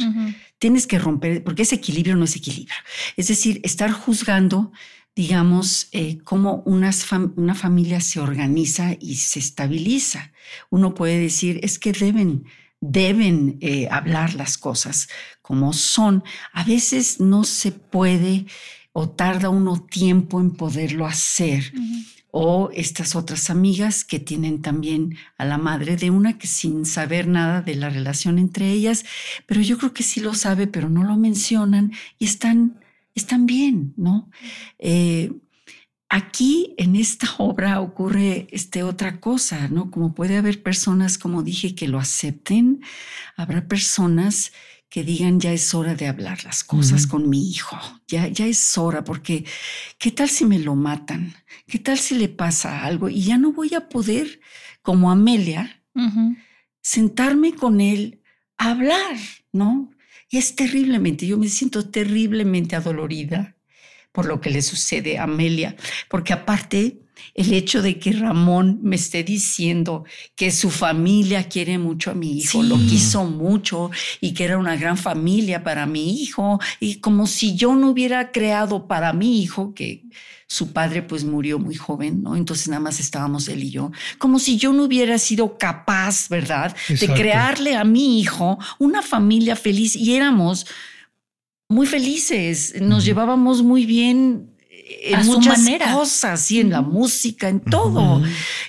Tienes 0.60 0.86
que 0.86 1.00
romper, 1.00 1.42
porque 1.42 1.62
ese 1.62 1.74
equilibrio 1.74 2.14
no 2.14 2.24
es 2.24 2.36
equilibrio. 2.36 2.76
Es 3.16 3.26
decir, 3.26 3.60
estar 3.64 3.90
juzgando 3.90 4.70
digamos, 5.16 5.88
eh, 5.92 6.18
cómo 6.24 6.62
una 6.64 6.92
familia 6.92 8.00
se 8.00 8.20
organiza 8.20 8.96
y 9.00 9.16
se 9.16 9.38
estabiliza. 9.38 10.32
Uno 10.70 10.94
puede 10.94 11.18
decir, 11.18 11.60
es 11.62 11.78
que 11.78 11.92
deben 11.92 12.44
deben 12.80 13.58
eh, 13.60 13.88
hablar 13.90 14.34
las 14.34 14.58
cosas 14.58 15.08
como 15.42 15.72
son. 15.72 16.24
A 16.52 16.64
veces 16.64 17.20
no 17.20 17.44
se 17.44 17.72
puede 17.72 18.46
o 18.92 19.08
tarda 19.08 19.48
uno 19.50 19.82
tiempo 19.82 20.40
en 20.40 20.50
poderlo 20.52 21.06
hacer. 21.06 21.72
O 22.32 22.70
estas 22.72 23.16
otras 23.16 23.50
amigas 23.50 24.04
que 24.04 24.20
tienen 24.20 24.62
también 24.62 25.16
a 25.36 25.44
la 25.44 25.58
madre 25.58 25.96
de 25.96 26.10
una 26.10 26.38
que 26.38 26.46
sin 26.46 26.86
saber 26.86 27.26
nada 27.26 27.60
de 27.60 27.74
la 27.74 27.90
relación 27.90 28.38
entre 28.38 28.70
ellas, 28.70 29.04
pero 29.46 29.60
yo 29.60 29.78
creo 29.78 29.92
que 29.92 30.04
sí 30.04 30.20
lo 30.20 30.34
sabe, 30.34 30.68
pero 30.68 30.88
no 30.88 31.02
lo 31.02 31.16
mencionan 31.16 31.92
y 32.18 32.26
están, 32.26 32.78
están 33.16 33.46
bien, 33.46 33.94
¿no? 33.96 34.30
Eh, 34.78 35.32
Aquí 36.12 36.74
en 36.76 36.96
esta 36.96 37.28
obra 37.38 37.80
ocurre 37.80 38.48
este, 38.50 38.82
otra 38.82 39.20
cosa, 39.20 39.68
¿no? 39.68 39.92
Como 39.92 40.12
puede 40.12 40.36
haber 40.36 40.60
personas, 40.60 41.18
como 41.18 41.44
dije, 41.44 41.76
que 41.76 41.86
lo 41.86 42.00
acepten, 42.00 42.82
habrá 43.36 43.68
personas 43.68 44.50
que 44.88 45.04
digan 45.04 45.38
ya 45.38 45.52
es 45.52 45.72
hora 45.72 45.94
de 45.94 46.08
hablar 46.08 46.42
las 46.42 46.64
cosas 46.64 47.06
con 47.06 47.30
mi 47.30 47.48
hijo, 47.48 47.78
ya, 48.08 48.26
ya 48.26 48.44
es 48.44 48.76
hora, 48.76 49.04
porque 49.04 49.44
¿qué 49.98 50.10
tal 50.10 50.28
si 50.28 50.44
me 50.44 50.58
lo 50.58 50.74
matan? 50.74 51.32
¿Qué 51.68 51.78
tal 51.78 51.96
si 51.96 52.16
le 52.16 52.28
pasa 52.28 52.84
algo? 52.84 53.08
Y 53.08 53.22
ya 53.22 53.38
no 53.38 53.52
voy 53.52 53.72
a 53.74 53.88
poder, 53.88 54.40
como 54.82 55.12
Amelia, 55.12 55.84
sentarme 56.82 57.54
con 57.54 57.80
él 57.80 58.20
a 58.58 58.72
hablar, 58.72 59.16
¿no? 59.52 59.92
Y 60.28 60.38
es 60.38 60.56
terriblemente, 60.56 61.24
yo 61.24 61.38
me 61.38 61.48
siento 61.48 61.88
terriblemente 61.88 62.74
adolorida 62.74 63.56
por 64.12 64.26
lo 64.26 64.40
que 64.40 64.50
le 64.50 64.62
sucede 64.62 65.18
a 65.18 65.24
Amelia, 65.24 65.76
porque 66.08 66.32
aparte 66.32 66.98
el 67.34 67.52
hecho 67.52 67.82
de 67.82 67.98
que 67.98 68.12
Ramón 68.12 68.80
me 68.82 68.96
esté 68.96 69.22
diciendo 69.22 70.04
que 70.34 70.50
su 70.50 70.70
familia 70.70 71.48
quiere 71.48 71.78
mucho 71.78 72.10
a 72.10 72.14
mi 72.14 72.38
hijo, 72.38 72.62
lo 72.62 72.76
quiso 72.76 73.24
mucho 73.24 73.90
y 74.20 74.32
que 74.32 74.44
era 74.44 74.58
una 74.58 74.76
gran 74.76 74.96
familia 74.96 75.62
para 75.62 75.86
mi 75.86 76.22
hijo, 76.22 76.58
y 76.80 76.96
como 76.96 77.26
si 77.26 77.54
yo 77.56 77.74
no 77.74 77.90
hubiera 77.90 78.32
creado 78.32 78.88
para 78.88 79.12
mi 79.12 79.42
hijo, 79.42 79.74
que 79.74 80.04
su 80.46 80.72
padre 80.72 81.02
pues 81.02 81.24
murió 81.24 81.60
muy 81.60 81.76
joven, 81.76 82.22
¿no? 82.22 82.34
Entonces 82.34 82.68
nada 82.68 82.80
más 82.80 82.98
estábamos 82.98 83.46
él 83.48 83.62
y 83.62 83.70
yo, 83.70 83.92
como 84.18 84.40
si 84.40 84.56
yo 84.56 84.72
no 84.72 84.84
hubiera 84.84 85.16
sido 85.18 85.58
capaz, 85.58 86.28
¿verdad?, 86.28 86.74
de 86.88 87.06
crearle 87.06 87.76
a 87.76 87.84
mi 87.84 88.18
hijo 88.18 88.58
una 88.78 89.02
familia 89.02 89.54
feliz 89.54 89.94
y 89.94 90.16
éramos 90.16 90.66
muy 91.70 91.86
felices, 91.86 92.74
nos 92.80 93.04
llevábamos 93.04 93.62
muy 93.62 93.86
bien 93.86 94.50
en 95.02 95.24
muchas 95.26 95.64
cosas, 95.92 96.50
y 96.50 96.58
en 96.58 96.70
la 96.70 96.82
música, 96.82 97.48
en 97.48 97.60
todo. 97.60 98.20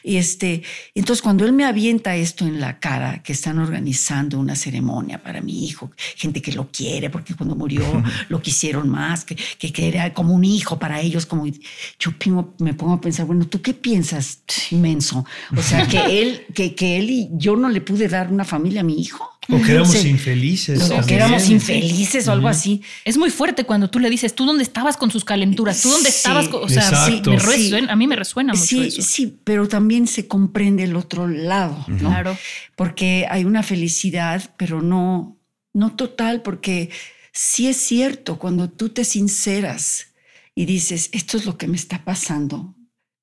Y 0.04 0.18
este, 0.18 0.62
entonces 0.94 1.24
cuando 1.24 1.44
él 1.44 1.52
me 1.52 1.66
avienta 1.66 2.16
esto 2.16 2.46
en 2.46 2.62
la 2.62 2.80
cara, 2.80 3.24
que 3.24 3.34
están 3.34 3.58
organizando 3.58 4.40
una 4.40 4.56
ceremonia 4.56 5.22
para 5.22 5.42
mi 5.42 5.66
hijo, 5.66 5.90
gente 6.16 6.44
que 6.44 6.52
lo 6.52 6.70
quiere, 6.72 7.10
porque 7.10 7.34
cuando 7.34 7.56
murió 7.56 8.04
lo 8.30 8.40
quisieron 8.40 8.88
más, 8.88 9.26
que, 9.26 9.36
que, 9.36 9.88
era 9.88 10.14
como 10.14 10.36
un 10.36 10.44
hijo 10.44 10.78
para 10.78 11.02
ellos, 11.02 11.26
como 11.26 11.48
yo 11.48 12.12
me 12.60 12.76
pongo 12.76 12.94
a 12.94 13.02
pensar, 13.02 13.26
bueno, 13.26 13.48
¿tú 13.48 13.64
qué 13.64 13.74
piensas, 13.74 14.44
inmenso? 14.70 15.26
O 15.58 15.62
sea, 15.64 15.88
que 15.88 15.98
él, 16.22 16.46
que, 16.54 16.76
que 16.76 17.00
él 17.00 17.10
y 17.10 17.30
yo 17.34 17.56
no 17.56 17.68
le 17.68 17.82
pude 17.82 18.08
dar 18.08 18.32
una 18.32 18.46
familia 18.46 18.82
a 18.82 18.84
mi 18.84 19.02
hijo. 19.02 19.31
O 19.50 19.60
que 19.60 19.72
éramos 19.72 20.06
infelices. 20.06 20.92
O 20.92 21.06
que 21.06 21.16
éramos 21.16 21.50
infelices 21.50 22.28
o 22.28 22.32
algo 22.32 22.48
así. 22.48 22.82
Es 23.06 23.18
muy 23.18 23.32
fuerte 23.32 23.64
cuando 23.64 23.90
tú 23.90 24.00
le 24.00 24.10
dices, 24.10 24.36
¿tú 24.36 24.46
dónde 24.46 24.64
estabas 24.64 24.98
con 24.98 25.10
sus 25.10 25.26
calenturas? 25.26 25.82
¿Tú 25.82 25.90
dónde 25.90 26.10
estabas? 26.10 26.48
o 26.52 26.70
sea, 26.70 26.90
a 27.06 27.96
mí 27.96 28.08
me 28.08 28.16
resuena 28.16 28.54
mucho 28.54 28.66
sí, 28.66 28.88
eso. 28.88 29.02
Sí, 29.02 29.40
pero 29.44 29.68
también 29.68 30.08
se 30.08 30.28
comprende 30.28 30.84
el 30.84 30.96
otro 30.96 31.28
lado, 31.28 31.86
Claro. 31.98 32.38
Porque 32.76 33.28
hay 33.30 33.46
una 33.46 33.64
felicidad, 33.64 34.54
pero 34.58 34.82
no, 34.82 35.38
no 35.74 35.96
total, 35.96 36.42
porque 36.42 36.90
sí 37.32 37.68
es 37.68 37.78
cierto, 37.78 38.40
cuando 38.40 38.70
tú 38.70 38.90
te 38.90 39.04
sinceras 39.04 40.08
y 40.56 40.66
dices, 40.66 41.10
esto 41.14 41.38
es 41.38 41.46
lo 41.46 41.58
que 41.58 41.68
me 41.68 41.78
está 41.78 42.04
pasando, 42.04 42.76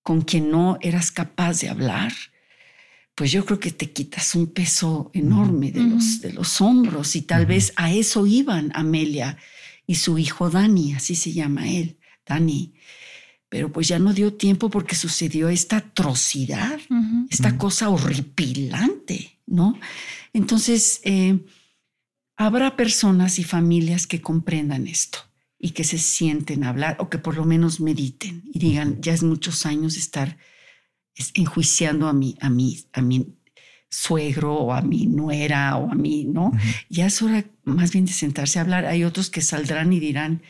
con 0.02 0.22
quien 0.22 0.50
no 0.50 0.78
eras 0.80 1.10
capaz 1.10 1.60
de 1.60 1.68
hablar, 1.68 2.12
pues 3.18 3.32
yo 3.32 3.44
creo 3.44 3.58
que 3.58 3.72
te 3.72 3.90
quitas 3.90 4.36
un 4.36 4.46
peso 4.46 5.10
enorme 5.12 5.72
de, 5.72 5.82
los, 5.82 6.20
de 6.20 6.32
los 6.32 6.60
hombros 6.60 7.16
y 7.16 7.22
tal 7.22 7.46
vez 7.46 7.72
a 7.74 7.92
eso 7.92 8.28
iban 8.28 8.70
Amelia 8.74 9.36
y 9.88 9.96
su 9.96 10.18
hijo 10.18 10.50
Dani, 10.50 10.94
así 10.94 11.16
se 11.16 11.32
llama 11.32 11.68
él, 11.68 11.98
Dani. 12.24 12.74
Pero 13.48 13.72
pues 13.72 13.88
ya 13.88 13.98
no 13.98 14.12
dio 14.12 14.34
tiempo 14.34 14.70
porque 14.70 14.94
sucedió 14.94 15.48
esta 15.48 15.78
atrocidad, 15.78 16.78
esta 17.28 17.58
cosa 17.58 17.88
horripilante, 17.88 19.40
¿no? 19.46 19.76
Entonces, 20.32 21.00
eh, 21.02 21.44
habrá 22.36 22.76
personas 22.76 23.40
y 23.40 23.44
familias 23.44 24.06
que 24.06 24.20
comprendan 24.20 24.86
esto 24.86 25.18
y 25.58 25.70
que 25.70 25.82
se 25.82 25.98
sienten 25.98 26.62
a 26.62 26.68
hablar 26.68 26.96
o 27.00 27.08
que 27.10 27.18
por 27.18 27.36
lo 27.36 27.44
menos 27.44 27.80
mediten 27.80 28.44
y 28.44 28.60
digan, 28.60 29.00
ya 29.00 29.12
es 29.12 29.24
muchos 29.24 29.66
años 29.66 29.96
estar 29.96 30.38
enjuiciando 31.34 32.08
a 32.08 32.12
mi, 32.12 32.36
a 32.40 32.50
mi, 32.50 32.78
a 32.92 33.00
mi 33.00 33.26
suegro 33.90 34.54
o 34.54 34.72
a 34.72 34.82
mi 34.82 35.06
nuera 35.06 35.76
o 35.76 35.90
a 35.90 35.94
mí, 35.94 36.24
¿no? 36.24 36.52
Ya 36.88 37.06
es 37.06 37.22
hora 37.22 37.44
más 37.64 37.92
bien 37.92 38.04
de 38.04 38.12
sentarse 38.12 38.58
a 38.58 38.62
hablar. 38.62 38.86
Hay 38.86 39.04
otros 39.04 39.30
que 39.30 39.40
saldrán 39.40 39.92
y 39.92 40.00
dirán, 40.00 40.42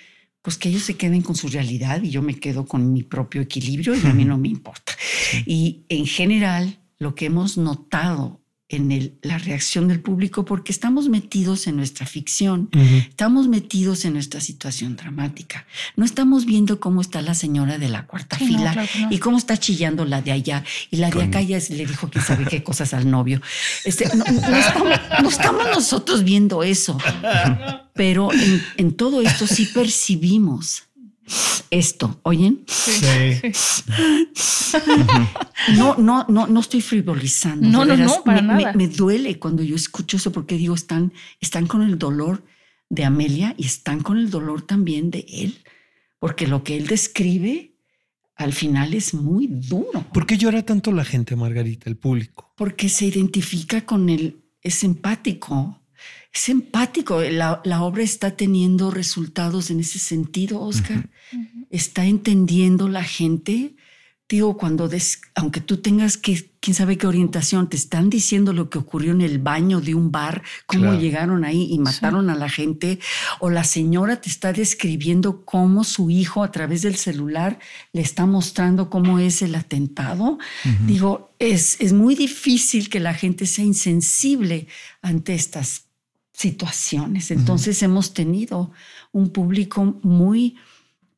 pues 0.43 0.57
que 0.57 0.69
ellos 0.69 0.83
se 0.83 0.97
queden 0.97 1.23
con 1.23 1.37
su 1.37 1.49
realidad 1.49 2.03
y 2.03 2.11
yo 2.11 2.23
me 2.23 2.35
quedo 2.35 2.67
con 2.67 2.93
mi 2.93 3.03
propio 3.03 3.43
equilibrio 3.43 3.95
y 3.95 4.07
a 4.07 4.13
mí 4.13 4.25
no 4.25 4.39
me 4.39 4.49
importa. 4.49 4.93
Y 5.47 5.85
en 5.89 6.07
general, 6.07 6.79
lo 6.99 7.15
que 7.15 7.27
hemos 7.27 7.59
notado 7.59 8.41
en 8.69 8.93
el, 8.93 9.15
la 9.23 9.39
reacción 9.39 9.89
del 9.89 10.01
público 10.01 10.45
porque 10.45 10.73
estamos 10.73 11.09
metidos 11.09 11.67
en 11.67 11.77
nuestra 11.77 12.05
ficción, 12.05 12.69
estamos 13.09 13.49
metidos 13.49 14.05
en 14.05 14.13
nuestra 14.13 14.41
situación 14.41 14.95
dramática. 14.95 15.67
No 15.97 16.05
estamos 16.05 16.45
viendo 16.45 16.79
cómo 16.79 17.01
está 17.01 17.23
la 17.23 17.35
señora 17.35 17.79
de 17.79 17.89
la 17.89 18.07
cuarta 18.07 18.37
fila 18.37 18.87
y 19.09 19.19
cómo 19.19 19.39
está 19.39 19.57
chillando 19.57 20.05
la 20.05 20.21
de 20.21 20.33
allá 20.33 20.65
y 20.91 20.97
la 20.97 21.11
de 21.11 21.23
acá 21.23 21.41
ya 21.41 21.59
le 21.71 21.87
dijo 21.87 22.11
quién 22.11 22.25
sabe 22.25 22.45
qué 22.45 22.63
cosas 22.63 22.93
al 22.93 23.11
novio. 23.11 23.41
Este, 23.85 24.07
no, 24.15 25.29
estamos, 25.29 25.67
nosotros 25.75 26.23
viendo 26.23 26.63
eso, 26.63 26.99
pero 27.95 28.33
en, 28.33 28.63
en 28.77 28.93
todo 28.93 29.23
esto 29.23 29.47
sí 29.47 29.65
percibimos 29.65 30.88
esto, 31.71 32.21
¿oyen? 32.23 32.65
Sí. 32.67 33.43
no, 35.77 35.97
no, 35.97 36.27
no, 36.29 36.47
no 36.47 36.61
estoy 36.61 36.81
frivolizando. 36.81 37.69
No, 37.69 37.85
no, 37.85 37.97
no, 37.97 38.23
para 38.25 38.43
me, 38.43 38.63
nada. 38.63 38.73
Me, 38.75 38.89
duele 38.89 39.39
cuando 39.39 39.63
yo 39.63 39.77
escucho 39.77 40.17
eso 40.17 40.33
porque 40.33 40.57
digo, 40.57 40.75
están, 40.75 41.13
están 41.41 41.67
con 41.67 41.83
el 41.83 41.99
dolor 41.99 42.45
de 42.89 43.05
Amelia 43.05 43.55
y 43.59 43.67
están 43.67 44.01
con 44.01 44.19
el 44.19 44.31
dolor 44.31 44.63
también 44.63 45.11
de 45.11 45.27
él, 45.29 45.59
porque 46.19 46.47
lo 46.47 46.65
que 46.65 46.77
él 46.77 46.87
describe 46.87 47.75
al 48.37 48.53
final 48.53 48.95
es 48.95 49.15
muy 49.15 49.49
duro. 49.49 50.07
¿Por 50.13 50.25
qué 50.25 50.39
llora 50.39 50.63
tanto 50.63 50.93
la 50.93 51.05
gente, 51.05 51.35
Margarita, 51.35 51.91
el 51.91 51.97
público? 51.97 52.53
Porque 52.57 52.89
se 52.89 53.07
identifica 53.07 53.85
con 53.85 54.09
él, 54.09 54.45
es 54.63 54.85
empático 54.85 55.78
es 56.33 56.49
empático. 56.49 57.21
La, 57.23 57.83
obra 57.83 58.03
está 58.03 58.37
teniendo 58.37 58.91
resultados 58.91 59.71
en 59.71 59.81
ese 59.81 59.99
sentido, 59.99 60.61
Oscar. 60.61 61.09
Está 61.71 62.05
entendiendo 62.05 62.89
la 62.89 63.05
gente. 63.05 63.75
Digo, 64.29 64.59
cuando, 64.59 64.91
aunque 65.37 65.63
tú 65.63 65.79
tengas 65.79 66.19
que, 66.19 66.53
quién 66.61 66.75
sabe 66.75 66.99
qué 66.99 67.07
orientación, 67.07 67.71
te 67.71 67.79
están 67.79 68.11
diciendo 68.11 68.53
lo 68.53 68.69
que 68.69 68.77
ocurrió 68.77 69.13
en 69.13 69.23
el 69.23 69.39
baño 69.39 69.81
de 69.81 69.95
un 69.95 70.13
bar, 70.13 70.43
cómo 70.67 70.93
llegaron 70.93 71.45
ahí 71.45 71.67
y 71.71 71.79
mataron 71.79 72.29
a 72.29 72.35
la 72.35 72.51
gente, 72.51 72.99
o 73.41 73.49
la 73.49 73.65
señora 73.65 74.21
te 74.21 74.29
está 74.29 74.53
describiendo 74.53 75.47
cómo 75.47 75.83
su 75.83 76.11
hijo 76.11 76.45
a 76.45 76.53
través 76.53 76.83
del 76.83 76.97
celular 76.97 77.59
le 77.95 78.03
está 78.03 78.27
mostrando 78.27 78.91
cómo 78.91 79.19
es 79.19 79.41
el 79.41 79.55
atentado. 79.55 80.39
Digo, 80.85 81.35
es, 81.39 81.81
es 81.81 81.95
muy 81.95 82.15
difícil 82.15 82.91
que 82.91 83.01
la 83.01 83.15
gente 83.15 83.47
sea 83.47 83.65
insensible 83.65 84.69
ante 85.01 85.35
estas 85.35 85.88
situaciones. 86.39 87.33
Entonces 87.33 87.83
hemos 87.83 88.15
tenido 88.15 88.71
un 89.11 89.31
público 89.31 89.99
muy 90.03 90.57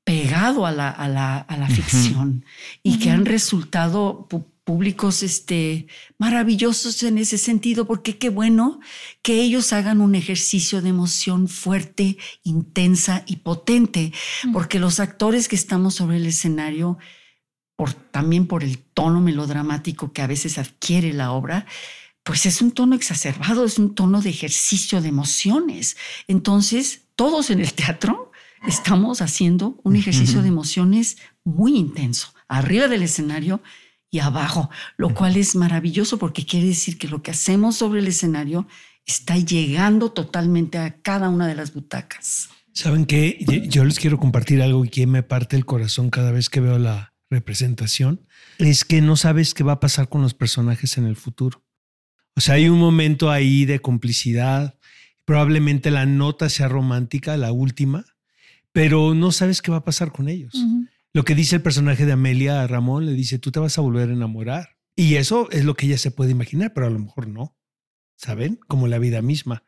pegado 0.03 0.65
a 0.65 0.73
la, 0.73 0.89
a 0.89 1.09
la, 1.09 1.37
a 1.37 1.57
la 1.59 1.69
ficción 1.69 2.45
y 2.83 2.99
que 2.99 3.11
han 3.11 3.27
resultado 3.27 4.27
públicos 4.65 5.23
este, 5.23 5.89
maravillosos 6.17 7.03
en 7.03 7.19
ese 7.19 7.37
sentido, 7.37 7.87
porque 7.87 8.17
qué 8.17 8.31
bueno 8.31 8.81
que 9.21 9.43
ellos 9.43 9.75
hagan 9.75 10.01
un 10.01 10.15
ejercicio 10.15 10.81
de 10.81 10.89
emoción 10.89 11.49
fuerte, 11.49 12.17
intensa 12.43 13.23
y 13.27 13.37
potente, 13.37 14.13
porque 14.55 14.79
los 14.79 15.01
actores 15.01 15.49
que 15.49 15.57
estamos 15.57 15.97
sobre 15.97 16.17
el 16.17 16.27
escenario, 16.27 16.99
por, 17.77 17.93
también 17.93 18.47
por 18.47 18.65
el 18.65 18.79
tono 18.79 19.21
melodramático 19.21 20.13
que 20.15 20.23
a 20.23 20.27
veces 20.27 20.57
adquiere 20.57 21.13
la 21.13 21.33
obra, 21.33 21.67
pues 22.23 22.47
es 22.47 22.61
un 22.63 22.73
tono 22.73 22.95
exacerbado, 22.95 23.65
es 23.65 23.79
un 23.79 23.95
tono 23.95 24.21
de 24.21 24.31
ejercicio 24.31 25.01
de 25.01 25.09
emociones. 25.09 25.97
Entonces, 26.29 27.03
todos 27.17 27.51
en 27.51 27.61
el 27.61 27.73
teatro 27.73 28.31
estamos 28.67 29.23
haciendo 29.23 29.81
un 29.85 29.97
ejercicio 29.97 30.43
de 30.43 30.49
emociones 30.49 31.17
muy 31.45 31.77
intenso, 31.77 32.35
arriba 32.49 32.89
del 32.89 33.03
escenario 33.03 33.63
y 34.11 34.19
abajo, 34.19 34.71
lo 34.97 35.15
cual 35.15 35.37
es 35.37 35.55
maravilloso 35.55 36.19
porque 36.19 36.45
quiere 36.45 36.67
decir 36.67 36.99
que 36.99 37.09
lo 37.09 37.23
que 37.23 37.31
hacemos 37.31 37.77
sobre 37.77 38.01
el 38.01 38.09
escenario 38.09 38.67
está 39.07 39.37
llegando 39.37 40.13
totalmente 40.13 40.79
a 40.79 41.01
cada 41.01 41.29
una 41.29 41.47
de 41.47 41.55
las 41.55 41.73
butacas. 41.73 42.51
¿Saben 42.73 43.07
qué? 43.07 43.39
Yo 43.69 43.85
les 43.85 43.99
quiero 43.99 44.19
compartir 44.19 44.63
algo 44.63 44.85
que 44.85 45.07
me 45.07 45.23
parte 45.23 45.57
el 45.57 45.67
corazón 45.67 46.11
cada 46.11 46.33
vez 46.33 46.49
que 46.49 46.61
veo 46.61 46.79
la 46.79 47.15
representación. 47.29 48.27
Es 48.59 48.85
que 48.85 49.01
no 49.01 49.17
sabes 49.17 49.55
qué 49.55 49.65
va 49.65 49.73
a 49.73 49.81
pasar 49.81 50.09
con 50.09 50.23
los 50.23 50.35
personajes 50.35 50.97
en 50.99 51.07
el 51.07 51.17
futuro. 51.17 51.65
O 52.37 52.41
sea, 52.41 52.55
hay 52.55 52.69
un 52.69 52.79
momento 52.79 53.31
ahí 53.31 53.65
de 53.65 53.81
complicidad. 53.81 54.79
Probablemente 55.25 55.91
la 55.91 56.07
nota 56.07 56.49
sea 56.49 56.69
romántica, 56.69 57.37
la 57.37 57.53
última, 57.53 58.05
pero 58.73 59.15
no 59.15 59.33
sabes 59.33 59.63
qué 59.63 59.71
va 59.71 59.79
a 59.79 59.85
pasar 59.85 60.13
con 60.13 60.29
ellos. 60.29 60.55
Lo 61.13 61.25
que 61.25 61.35
dice 61.35 61.57
el 61.57 61.63
personaje 61.63 62.07
de 62.07 62.13
Amelia 62.13 62.63
a 62.63 62.67
Ramón, 62.67 63.07
le 63.07 63.13
dice, 63.13 63.39
tú 63.39 63.51
te 63.51 63.61
vas 63.61 63.77
a 63.79 63.81
volver 63.81 64.11
a 64.11 64.13
enamorar. 64.13 64.77
Y 64.95 65.17
eso 65.17 65.51
es 65.51 65.65
lo 65.65 65.75
que 65.75 65.87
ella 65.87 65.99
se 65.99 66.11
puede 66.11 66.31
imaginar, 66.31 66.73
pero 66.73 66.87
a 66.87 66.91
lo 66.91 66.99
mejor 66.99 67.27
no. 67.27 67.57
¿Saben? 68.17 68.61
Como 68.69 68.87
la 68.87 68.99
vida 68.99 69.23
misma. 69.23 69.65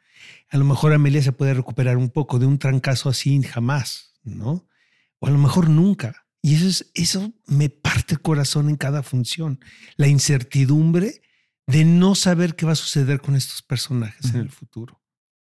A 0.51 0.57
lo 0.57 0.64
mejor 0.64 0.92
Amelia 0.92 1.22
se 1.22 1.33
puede 1.33 1.55
recuperar 1.55 1.96
un 1.96 2.11
poco 2.11 2.38
de 2.38 2.46
un 2.46 2.59
trancazo 2.59 3.09
así 3.09 3.42
jamás, 3.42 4.14
¿no? 4.22 4.68
O 5.18 5.27
a 5.27 5.31
lo 5.31 5.38
mejor 5.38 5.68
nunca. 5.68 6.27
Y 6.42 6.55
eso, 6.55 6.68
es, 6.68 6.90
eso 6.94 7.33
me 7.46 7.70
parte 7.70 8.14
el 8.14 8.20
corazón 8.20 8.68
en 8.68 8.77
cada 8.77 9.03
función. 9.03 9.61
La 9.96 10.09
incertidumbre 10.09 11.21
de 11.66 11.85
no 11.85 12.14
saber 12.14 12.55
qué 12.57 12.66
va 12.66 12.72
a 12.72 12.77
suceder 12.77 13.20
con 13.20 13.37
estos 13.37 13.62
personajes 13.62 14.35
en 14.35 14.40
el 14.40 14.51
futuro, 14.51 15.01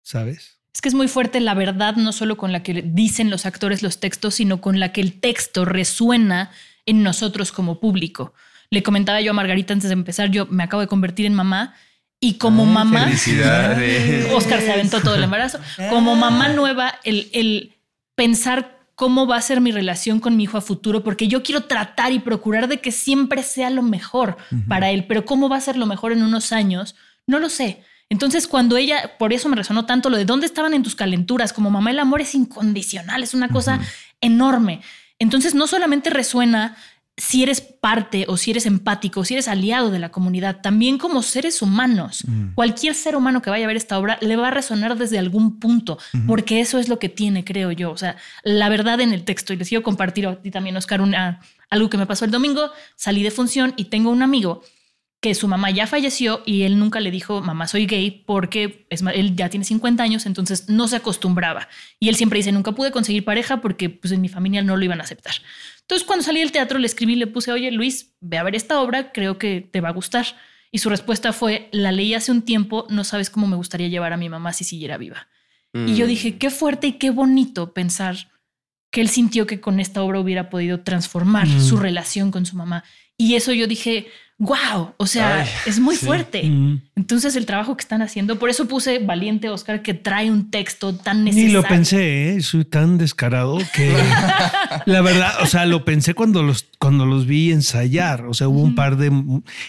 ¿sabes? 0.03 0.61
Es 0.72 0.81
que 0.81 0.88
es 0.88 0.94
muy 0.94 1.09
fuerte 1.09 1.40
la 1.40 1.55
verdad, 1.55 1.96
no 1.96 2.12
solo 2.12 2.37
con 2.37 2.53
la 2.53 2.62
que 2.62 2.83
dicen 2.83 3.31
los 3.31 3.46
actores 3.46 3.83
los 3.83 4.00
textos, 4.00 4.35
sino 4.35 4.61
con 4.61 4.81
la 4.81 4.92
que 4.92 5.00
el 5.00 5.20
texto 5.20 5.64
resuena 5.64 6.50
en 6.87 7.03
nosotros 7.03 7.53
como 7.53 7.79
público. 7.79 8.35
Le 8.70 8.83
comentaba 8.83 9.20
yo 9.20 9.31
a 9.31 9.35
Margarita 9.35 9.72
antes 9.72 9.88
de 9.88 9.94
empezar, 9.94 10.31
yo 10.31 10.46
me 10.46 10.64
acabo 10.64 10.81
de 10.81 10.88
convertir 10.88 11.27
en 11.27 11.35
mamá 11.35 11.74
y 12.20 12.38
como 12.38 12.64
mamá, 12.64 13.07
Oscar 14.33 14.61
se 14.61 14.72
aventó 14.72 15.00
todo 15.00 15.14
el 15.14 15.24
embarazo, 15.24 15.59
como 15.90 16.16
mamá 16.16 16.48
nueva, 16.48 16.94
el, 17.05 17.29
el 17.33 17.77
pensar 18.14 18.73
cómo 18.94 19.26
va 19.26 19.37
a 19.37 19.42
ser 19.42 19.61
mi 19.61 19.72
relación 19.72 20.20
con 20.20 20.37
mi 20.37 20.44
hijo 20.44 20.57
a 20.57 20.61
futuro, 20.61 21.02
porque 21.02 21.28
yo 21.28 21.42
quiero 21.42 21.64
tratar 21.64 22.12
y 22.12 22.20
procurar 22.20 22.68
de 22.68 22.80
que 22.80 22.92
siempre 22.92 23.42
sea 23.42 23.70
lo 23.70 23.83
mejor 23.83 24.37
para 24.68 24.90
él, 24.90 25.07
pero 25.07 25.24
cómo 25.24 25.48
va 25.48 25.57
a 25.57 25.61
ser 25.61 25.76
lo 25.76 25.87
mejor 25.87 26.12
en 26.12 26.22
unos 26.22 26.52
años, 26.52 26.94
no 27.26 27.38
lo 27.38 27.48
sé. 27.48 27.83
Entonces, 28.11 28.46
cuando 28.46 28.76
ella, 28.76 29.16
por 29.18 29.33
eso 29.33 29.48
me 29.48 29.57
resonó 29.57 29.87
tanto 29.87 30.11
lo 30.11 30.16
de 30.16 30.24
dónde 30.24 30.46
estaban 30.46 30.74
en 30.74 30.83
tus 30.83 30.94
calenturas, 30.94 31.52
como 31.52 31.70
mamá, 31.70 31.90
el 31.90 31.98
amor 31.98 32.20
es 32.20 32.35
incondicional, 32.35 33.22
es 33.22 33.35
una 33.35 33.48
cosa 33.48 33.80
enorme. 34.20 34.83
Entonces, 35.18 35.54
no 35.54 35.66
solamente 35.66 36.11
resuena 36.11 36.76
si 37.16 37.44
eres 37.44 37.61
parte 37.61 38.24
o 38.29 38.37
si 38.37 38.50
eres 38.50 38.66
empático, 38.66 39.20
o 39.20 39.24
si 39.24 39.35
eres 39.35 39.46
aliado 39.46 39.90
de 39.90 40.00
la 40.00 40.11
comunidad, 40.11 40.61
también 40.62 40.98
como 40.98 41.22
seres 41.22 41.62
humanos. 41.62 42.24
Mm. 42.27 42.55
Cualquier 42.55 42.94
ser 42.94 43.14
humano 43.14 43.40
que 43.40 43.50
vaya 43.50 43.64
a 43.64 43.68
ver 43.68 43.77
esta 43.77 43.98
obra 43.98 44.18
le 44.20 44.37
va 44.37 44.48
a 44.48 44.50
resonar 44.50 44.96
desde 44.98 45.18
algún 45.18 45.61
punto, 45.61 45.98
porque 46.27 46.61
eso 46.61 46.79
es 46.79 46.88
lo 46.88 46.98
que 46.98 47.09
tiene, 47.09 47.44
creo 47.44 47.70
yo. 47.70 47.92
O 47.92 47.96
sea, 47.96 48.16
la 48.42 48.68
verdad 48.68 49.00
en 49.00 49.12
el 49.12 49.24
texto. 49.24 49.53
Y 49.53 49.57
les 49.57 49.68
quiero 49.68 49.85
compartir 49.85 50.27
a 50.27 50.42
ti 50.42 50.50
también, 50.50 50.77
Oscar, 50.77 51.00
una, 51.00 51.40
algo 51.70 51.88
que 51.88 51.98
me 51.98 52.07
pasó 52.07 52.24
el 52.24 52.33
domingo. 52.33 52.70
Salí 52.96 53.22
de 53.22 53.31
función 53.31 53.74
y 53.77 53.85
tengo 53.85 54.11
un 54.11 54.22
amigo 54.22 54.62
que 55.24 55.35
su 55.35 55.48
mamá 55.48 55.70
ya 55.70 55.87
falleció 55.87 56.42
y 56.44 56.64
él 56.64 56.79
nunca 56.79 57.00
le 57.00 57.11
dijo, 57.11 57.40
mamá, 57.40 57.66
soy 57.66 57.87
gay, 57.87 58.11
porque 58.27 58.87
es, 58.90 59.03
él 59.14 59.35
ya 59.35 59.48
tiene 59.48 59.64
50 59.64 60.03
años, 60.03 60.27
entonces 60.27 60.68
no 60.68 60.87
se 60.87 60.96
acostumbraba. 60.96 61.66
Y 61.98 62.11
él 62.11 62.16
siempre 62.16 62.40
dice, 62.40 62.53
nunca 62.53 62.72
pude 62.72 62.90
conseguir 62.90 63.24
pareja 63.24 63.62
porque 63.62 63.88
pues, 63.88 64.12
en 64.12 64.20
mi 64.20 64.29
familia 64.29 64.61
no 64.61 64.77
lo 64.77 64.85
iban 64.85 65.00
a 65.00 65.05
aceptar. 65.05 65.33
Entonces, 65.85 66.07
cuando 66.07 66.25
salí 66.25 66.40
del 66.40 66.53
teatro, 66.53 66.79
le 66.79 66.87
escribí 66.87 67.12
y 67.12 67.16
le 67.16 67.27
puse, 67.27 67.53
oye, 67.53 67.70
Luis, 67.70 68.14
ve 68.20 68.38
a 68.38 68.42
ver 68.42 68.55
esta 68.55 68.81
obra, 68.81 69.12
creo 69.12 69.38
que 69.38 69.61
te 69.61 69.81
va 69.81 69.90
a 69.90 69.92
gustar. 69.92 70.27
Y 70.70 70.79
su 70.79 70.88
respuesta 70.88 71.33
fue, 71.33 71.68
la 71.73 71.92
leí 71.92 72.14
hace 72.14 72.33
un 72.33 72.42
tiempo, 72.42 72.87
no 72.88 73.05
sabes 73.05 73.31
cómo 73.31 73.47
me 73.47 73.57
gustaría 73.57 73.88
llevar 73.88 74.12
a 74.12 74.16
mi 74.16 74.29
mamá 74.29 74.53
si 74.53 74.64
siguiera 74.64 74.97
viva. 74.97 75.29
Y 75.75 75.97
yo 75.97 76.07
mm. 76.07 76.09
dije, 76.09 76.38
qué 76.38 76.51
fuerte 76.51 76.87
y 76.87 76.92
qué 76.92 77.11
bonito 77.11 77.75
pensar 77.75 78.31
que 78.90 79.01
él 79.01 79.09
sintió 79.09 79.47
que 79.47 79.61
con 79.61 79.81
esta 79.81 80.03
obra 80.03 80.20
hubiera 80.20 80.49
podido 80.51 80.81
transformar 80.81 81.49
Mm. 81.49 81.61
su 81.61 81.77
relación 81.77 82.31
con 82.31 82.47
su 82.47 82.57
mamá. 82.57 82.85
Y 83.16 83.35
eso 83.35 83.53
yo 83.53 83.66
dije, 83.66 84.07
wow, 84.38 84.94
o 84.97 85.07
sea, 85.07 85.42
Ay, 85.42 85.49
es 85.66 85.79
muy 85.79 85.97
sí. 85.97 86.05
fuerte. 86.07 86.42
Mm. 86.42 86.83
Entonces 86.97 87.37
el 87.37 87.47
trabajo 87.47 87.77
que 87.77 87.83
están 87.83 88.03
haciendo, 88.03 88.38
por 88.38 88.51
eso 88.51 88.66
puse 88.66 88.99
Valiente 88.99 89.49
Oscar, 89.49 89.83
que 89.83 89.94
trae 89.94 90.31
un 90.31 90.51
texto 90.51 90.94
tan 90.94 91.25
Ni 91.25 91.31
necesario. 91.31 91.62
lo 91.62 91.68
pensé, 91.68 92.35
¿eh? 92.35 92.42
soy 92.42 92.64
tan 92.64 92.99
descarado 92.99 93.59
que 93.75 93.94
la 94.87 95.01
verdad, 95.03 95.33
o 95.42 95.47
sea, 95.47 95.66
lo 95.66 95.85
pensé 95.85 96.14
cuando 96.14 96.42
los, 96.42 96.66
cuando 96.79 97.07
los 97.07 97.27
vi 97.27 97.53
ensayar. 97.53 98.27
O 98.27 98.35
sea, 98.35 98.49
hubo 98.49 98.61
un 98.61 98.75
par 98.75 98.97
de 98.97 99.12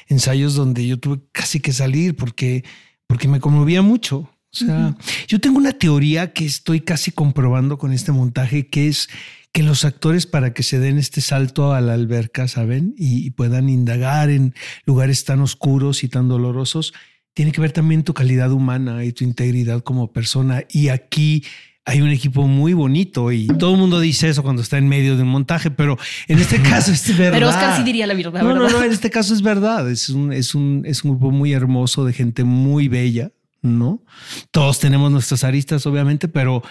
ensayos 0.08 0.56
donde 0.56 0.86
yo 0.88 1.00
tuve 1.00 1.20
casi 1.32 1.60
que 1.60 1.72
salir 1.72 2.16
porque, 2.16 2.64
porque 3.08 3.28
me 3.28 3.40
conmovía 3.40 3.82
mucho. 3.82 4.30
O 4.56 4.66
sea, 4.66 4.96
yo 5.28 5.40
tengo 5.40 5.58
una 5.58 5.74
teoría 5.74 6.32
que 6.32 6.46
estoy 6.46 6.82
casi 6.82 7.12
comprobando 7.12 7.78
con 7.78 7.92
este 7.92 8.12
montaje, 8.12 8.68
que 8.68 8.88
es 8.88 9.10
que 9.52 9.64
los 9.64 9.84
actores 9.86 10.26
para 10.28 10.54
que 10.54 10.64
se 10.64 10.80
den 10.80 10.98
este 10.98 11.22
salto 11.22 11.74
a 11.74 11.82
la 11.82 11.94
alberca, 11.94 12.48
¿saben? 12.48 12.94
Y, 12.98 13.26
y 13.26 13.32
puedan 13.32 13.70
indagar 13.70 14.30
en 14.30 14.54
lugares 14.86 15.26
tan 15.26 15.42
oscuros 15.42 16.04
y 16.04 16.10
tan 16.10 16.28
dolorosos, 16.28 16.94
tiene 17.34 17.52
que 17.52 17.60
ver 17.60 17.74
también 17.74 18.04
tu 18.04 18.14
calidad 18.14 18.52
humana 18.52 19.04
y 19.04 19.12
tu 19.12 19.26
integridad 19.26 19.82
como 19.82 20.12
persona. 20.14 20.64
Y 20.70 20.88
aquí 20.88 21.44
hay 21.86 22.02
un 22.02 22.10
equipo 22.10 22.48
muy 22.48 22.74
bonito 22.74 23.32
y 23.32 23.48
todo 23.48 23.74
el 23.74 23.80
mundo 23.80 24.00
dice 24.00 24.28
eso 24.28 24.42
cuando 24.42 24.64
está 24.64 24.78
en 24.80 24.88
medio 24.88 25.16
de 25.16 25.22
un 25.22 25.30
montaje, 25.30 25.70
pero 25.70 25.98
en 26.28 26.40
este 26.40 26.60
caso 26.62 26.92
es 26.92 27.16
verdad. 27.16 27.34
Pero 27.34 27.50
Oscar 27.50 27.78
sí 27.78 27.84
diría 27.84 28.08
la 28.08 28.16
verdad. 28.16 28.42
No, 28.42 28.56
no, 28.56 28.68
no, 28.68 28.84
en 28.84 28.92
este 28.92 29.12
caso 29.12 29.34
es 29.34 29.44
verdad. 29.44 29.90
Es 29.90 30.10
un, 30.10 30.34
es 30.34 30.56
un, 30.56 30.84
es 30.86 31.04
un 31.04 31.12
grupo 31.12 31.30
muy 31.32 31.54
hermoso 31.54 32.04
de 32.04 32.14
gente 32.14 32.44
muy 32.44 32.88
bella, 32.88 33.32
¿no? 33.66 34.04
Todos 34.52 34.80
tenemos 34.80 35.12
nuestras 35.12 35.44
aristas, 35.44 35.86
obviamente, 35.86 36.28
pero, 36.28 36.64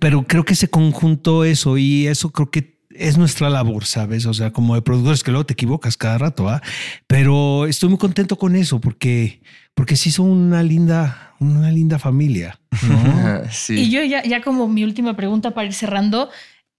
pero 0.00 0.26
creo 0.26 0.44
que 0.44 0.54
se 0.54 0.68
conjuntó 0.68 1.44
eso 1.44 1.78
y 1.78 2.06
eso 2.06 2.30
creo 2.30 2.50
que 2.50 2.78
es 2.90 3.16
nuestra 3.16 3.48
labor, 3.48 3.84
¿sabes? 3.84 4.26
O 4.26 4.34
sea, 4.34 4.52
como 4.52 4.74
de 4.74 4.82
productores 4.82 5.22
que 5.22 5.30
luego 5.30 5.46
te 5.46 5.52
equivocas 5.52 5.96
cada 5.96 6.18
rato, 6.18 6.48
¿ah? 6.48 6.62
Pero 7.06 7.66
estoy 7.66 7.88
muy 7.88 7.98
contento 7.98 8.36
con 8.36 8.56
eso 8.56 8.80
porque, 8.80 9.40
porque 9.74 9.96
sí 9.96 10.10
son 10.10 10.30
una 10.30 10.62
linda, 10.62 11.34
una 11.38 11.70
linda 11.70 11.98
familia, 11.98 12.60
¿no? 12.82 12.94
Ajá, 12.94 13.50
sí. 13.52 13.74
Y 13.74 13.90
yo 13.90 14.02
ya, 14.02 14.22
ya 14.24 14.42
como 14.42 14.68
mi 14.68 14.84
última 14.84 15.16
pregunta 15.16 15.52
para 15.54 15.66
ir 15.66 15.74
cerrando, 15.74 16.30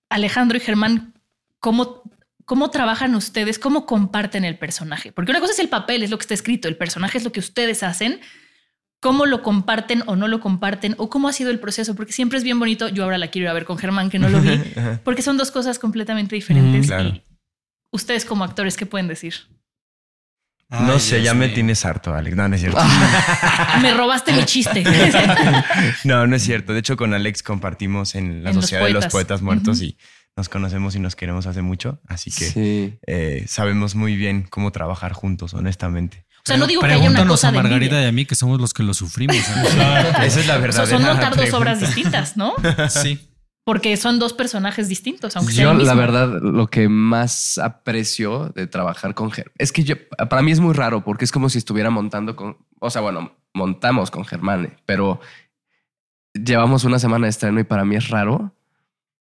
Alejandro 0.09 0.57
y 0.57 0.61
Germán, 0.61 1.13
¿cómo, 1.59 2.03
¿cómo 2.45 2.69
trabajan 2.69 3.15
ustedes? 3.15 3.59
¿Cómo 3.59 3.85
comparten 3.85 4.43
el 4.43 4.57
personaje? 4.57 5.11
Porque 5.11 5.31
una 5.31 5.39
cosa 5.39 5.53
es 5.53 5.59
el 5.59 5.69
papel, 5.69 6.03
es 6.03 6.09
lo 6.09 6.17
que 6.17 6.23
está 6.23 6.33
escrito, 6.33 6.67
el 6.67 6.77
personaje 6.77 7.17
es 7.17 7.23
lo 7.23 7.31
que 7.31 7.39
ustedes 7.39 7.83
hacen. 7.83 8.19
¿Cómo 9.01 9.25
lo 9.25 9.41
comparten 9.41 10.03
o 10.07 10.15
no 10.17 10.27
lo 10.27 10.41
comparten? 10.41 10.95
¿O 10.97 11.09
cómo 11.09 11.29
ha 11.29 11.33
sido 11.33 11.51
el 11.51 11.59
proceso? 11.59 11.95
Porque 11.95 12.11
siempre 12.11 12.37
es 12.37 12.43
bien 12.43 12.59
bonito. 12.59 12.89
Yo 12.89 13.03
ahora 13.05 13.17
la 13.17 13.27
quiero 13.29 13.45
ir 13.45 13.49
a 13.49 13.53
ver 13.53 13.63
con 13.65 13.77
Germán, 13.77 14.09
que 14.09 14.19
no 14.19 14.27
lo 14.29 14.41
vi, 14.41 14.59
porque 15.05 15.21
son 15.21 15.37
dos 15.37 15.51
cosas 15.51 15.79
completamente 15.79 16.35
diferentes. 16.35 16.85
Mm, 16.85 16.87
claro. 16.87 17.09
Y 17.09 17.23
ustedes 17.91 18.25
como 18.25 18.43
actores, 18.43 18.75
¿qué 18.75 18.85
pueden 18.85 19.07
decir? 19.07 19.35
no 20.69 20.99
sé, 20.99 21.15
Dios 21.15 21.25
ya 21.25 21.33
me 21.33 21.49
tienes 21.49 21.83
harto, 21.83 22.13
Alex. 22.13 22.35
No, 22.35 22.47
no 22.47 22.53
es 22.55 22.61
cierto. 22.61 22.79
Me 23.81 23.91
robaste 23.93 24.33
mi 24.33 24.45
chiste. 24.45 24.83
no, 26.03 26.27
no 26.27 26.35
es 26.35 26.43
cierto. 26.43 26.73
De 26.73 26.79
hecho, 26.79 26.95
con 26.95 27.13
Alex 27.13 27.41
compartimos 27.41 28.13
en 28.13 28.43
la 28.43 28.51
En 28.51 28.55
Los 28.55 28.65
Sociedad 28.65 28.85
de 28.85 28.91
los 28.93 29.07
Poetas. 29.07 29.41
Muertos 29.41 29.81
y 29.81 29.97
nos 30.37 30.47
conocemos 30.47 30.95
y 30.95 30.99
nos 30.99 31.15
queremos 31.15 31.47
hace 31.47 31.63
mucho. 31.63 32.01
Así 32.07 32.29
que 32.29 32.45
Sí. 32.45 32.99
eh, 33.07 33.45
sabemos 33.47 33.95
muy 33.95 34.15
bien 34.15 34.43
cómo 34.43 34.71
trabajar 34.71 35.13
juntos, 35.13 35.55
honestamente. 35.55 36.27
O 36.39 36.41
sea, 36.45 36.57
no 36.57 36.67
digo 36.67 36.81
que 36.81 36.87
haya 36.87 36.95
una 36.97 37.03
Pregúntanos 37.03 37.33
cosa 37.33 37.47
a 37.49 37.51
de 37.51 37.57
Margarita 37.57 37.85
envidia. 37.95 38.05
y 38.05 38.09
a 38.09 38.11
mí, 38.11 38.25
que 38.25 38.35
somos 38.35 38.59
los 38.59 38.73
que 38.73 38.83
lo 38.83 38.93
sufrimos. 38.93 39.35
¿eh? 39.35 39.41
Esa 40.23 40.39
es 40.39 40.47
la 40.47 40.57
O 40.57 40.61
verdad. 40.61 40.85
sea, 40.85 40.97
son 40.97 41.05
montar 41.07 41.35
dos 41.35 41.53
obras 41.53 41.79
distintas, 41.79 42.37
¿no? 42.37 42.53
sí. 42.89 43.25
Porque 43.65 43.97
son 43.97 44.17
dos 44.17 44.33
personajes 44.33 44.87
distintos, 44.89 45.35
aunque 45.35 45.53
sea 45.53 45.63
Yo, 45.65 45.71
el 45.71 45.77
mismo. 45.77 45.93
la 45.93 45.99
verdad, 45.99 46.27
lo 46.41 46.67
que 46.67 46.89
más 46.89 47.59
aprecio 47.59 48.51
de 48.55 48.65
trabajar 48.65 49.13
con 49.13 49.29
Germán 49.31 49.53
es 49.59 49.71
que 49.71 49.83
yo, 49.83 49.95
para 50.29 50.41
mí 50.41 50.51
es 50.51 50.59
muy 50.59 50.73
raro 50.73 51.03
porque 51.03 51.25
es 51.25 51.31
como 51.31 51.49
si 51.49 51.59
estuviera 51.59 51.91
montando 51.91 52.35
con, 52.35 52.57
o 52.79 52.89
sea, 52.89 53.01
bueno, 53.01 53.31
montamos 53.53 54.09
con 54.09 54.25
Germán, 54.25 54.75
pero 54.87 55.19
llevamos 56.33 56.83
una 56.83 56.97
semana 56.97 57.25
de 57.25 57.31
estreno 57.31 57.59
y 57.59 57.63
para 57.63 57.85
mí 57.85 57.95
es 57.95 58.09
raro. 58.09 58.55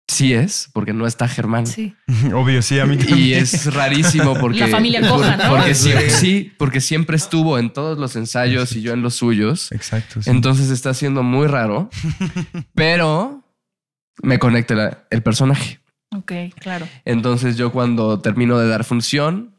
Sí 0.08 0.32
es, 0.32 0.68
porque 0.72 0.92
no 0.92 1.06
está 1.06 1.26
Germán. 1.26 1.66
Sí. 1.66 1.94
Obvio, 2.34 2.62
sí, 2.62 2.78
a 2.78 2.86
mí 2.86 2.96
Y 3.16 3.32
es 3.32 3.72
rarísimo 3.74 4.34
porque. 4.34 4.60
La 4.60 4.68
familia 4.68 5.00
coja, 5.08 5.36
¿no? 5.36 5.50
Porque 5.50 5.74
Sí. 5.74 6.52
porque 6.56 6.80
siempre 6.80 7.16
estuvo 7.16 7.58
en 7.58 7.70
todos 7.72 7.98
los 7.98 8.14
ensayos 8.16 8.74
y 8.76 8.82
yo 8.82 8.92
en 8.92 9.02
los 9.02 9.14
suyos. 9.14 9.72
Exacto. 9.72 10.22
sí. 10.22 10.30
Entonces 10.30 10.70
está 10.70 10.94
siendo 10.94 11.22
muy 11.24 11.48
raro, 11.48 11.90
pero 12.74 13.42
me 14.22 14.38
conecta 14.38 14.74
la- 14.74 15.06
el 15.10 15.22
personaje. 15.22 15.80
Ok, 16.14 16.32
claro. 16.60 16.86
Entonces 17.04 17.56
yo 17.56 17.72
cuando 17.72 18.20
termino 18.20 18.58
de 18.58 18.68
dar 18.68 18.84
función, 18.84 19.54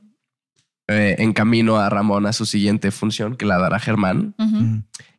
eh, 0.87 1.15
encamino 1.19 1.77
a 1.77 1.89
Ramón 1.89 2.25
a 2.25 2.31
su 2.33 2.45
siguiente 2.45 2.91
función, 2.91 3.35
que 3.35 3.45
la 3.45 3.57
dará 3.57 3.79
Germán. 3.79 4.33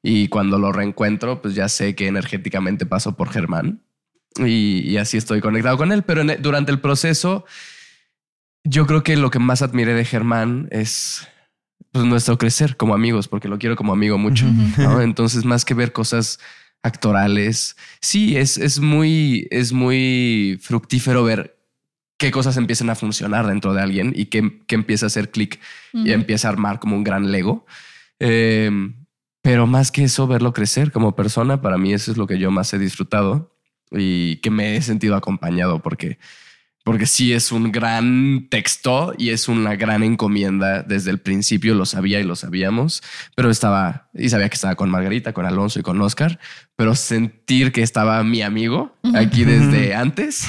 Y 0.03 0.29
cuando 0.29 0.59
lo 0.59 0.73
reencuentro, 0.73 1.43
pues 1.43 1.55
ya 1.55 1.69
sé 1.69 1.95
que 1.95 2.07
energéticamente 2.07 2.87
paso 2.87 3.15
por 3.17 3.29
Germán. 3.31 3.83
Y, 4.39 4.81
y 4.81 4.97
así 4.99 5.17
estoy 5.17 5.41
conectado 5.41 5.77
con 5.77 5.93
él. 5.93 6.03
Pero 6.03 6.21
en- 6.23 6.41
durante 6.43 6.71
el 6.73 6.81
proceso, 6.81 7.45
yo 8.65 8.87
creo 8.87 9.03
que 9.03 9.17
lo 9.17 9.31
que 9.31 9.39
más 9.39 9.63
admiré 9.63 9.95
de 9.95 10.05
Germán 10.05 10.69
es 10.71 11.27
pues, 11.93 12.05
nuestro 12.05 12.39
crecer 12.39 12.77
como 12.77 12.95
amigos, 12.95 13.29
porque 13.29 13.49
lo 13.49 13.59
quiero 13.59 13.77
como 13.77 13.93
amigo 13.93 14.19
mucho. 14.19 14.47
¿no? 14.79 15.01
Entonces, 15.01 15.45
más 15.45 15.65
que 15.65 15.75
ver 15.75 15.93
cosas 15.93 16.39
actorales, 16.83 17.77
sí, 18.01 18.37
es, 18.37 18.57
es, 18.59 18.79
muy, 18.81 19.49
es 19.51 19.73
muy 19.73 20.59
fructífero 20.63 21.25
ver 21.25 21.57
qué 22.19 22.31
cosas 22.31 22.57
empiezan 22.57 22.91
a 22.91 22.95
funcionar 22.95 23.47
dentro 23.47 23.75
de 23.75 23.81
alguien 23.83 24.13
y 24.17 24.27
que, 24.27 24.61
que 24.67 24.75
empieza 24.75 25.07
a 25.07 25.09
hacer 25.09 25.31
clic 25.31 25.61
y 25.93 26.13
empieza 26.13 26.49
a 26.49 26.53
armar 26.53 26.79
como 26.79 26.97
un 26.97 27.05
gran 27.05 27.31
Lego. 27.33 27.67
Eh, 28.21 28.71
pero 29.43 29.67
más 29.67 29.91
que 29.93 30.05
eso, 30.05 30.27
verlo 30.27 30.53
crecer 30.53 30.91
como 30.93 31.15
persona, 31.17 31.61
para 31.63 31.79
mí 31.79 31.93
eso 31.95 32.11
es 32.11 32.17
lo 32.19 32.27
que 32.27 32.39
yo 32.39 32.51
más 32.51 32.73
he 32.75 32.79
disfrutado 32.79 33.57
y 33.93 34.37
que 34.37 34.51
me 34.51 34.77
he 34.77 34.83
sentido 34.83 35.17
acompañado 35.17 35.81
porque, 35.81 36.19
porque 36.85 37.07
sí 37.07 37.33
es 37.33 37.53
un 37.53 37.71
gran 37.73 38.47
texto 38.51 39.13
y 39.19 39.31
es 39.31 39.49
una 39.49 39.77
gran 39.77 40.03
encomienda. 40.03 40.83
Desde 40.83 41.11
el 41.11 41.19
principio 41.19 41.75
lo 41.75 41.85
sabía 41.87 42.21
y 42.21 42.25
lo 42.25 42.35
sabíamos, 42.37 43.03
pero 43.37 43.51
estaba 43.51 44.09
y 44.15 44.29
sabía 44.29 44.49
que 44.49 44.55
estaba 44.55 44.75
con 44.75 44.91
Margarita, 44.91 45.33
con 45.33 45.45
Alonso 45.47 45.79
y 45.81 45.83
con 45.83 46.01
Oscar, 46.01 46.39
pero 46.77 46.95
sentir 46.95 47.73
que 47.73 47.83
estaba 47.83 48.23
mi 48.25 48.43
amigo 48.43 48.97
aquí 49.15 49.45
desde 49.45 49.95
antes, 49.95 50.47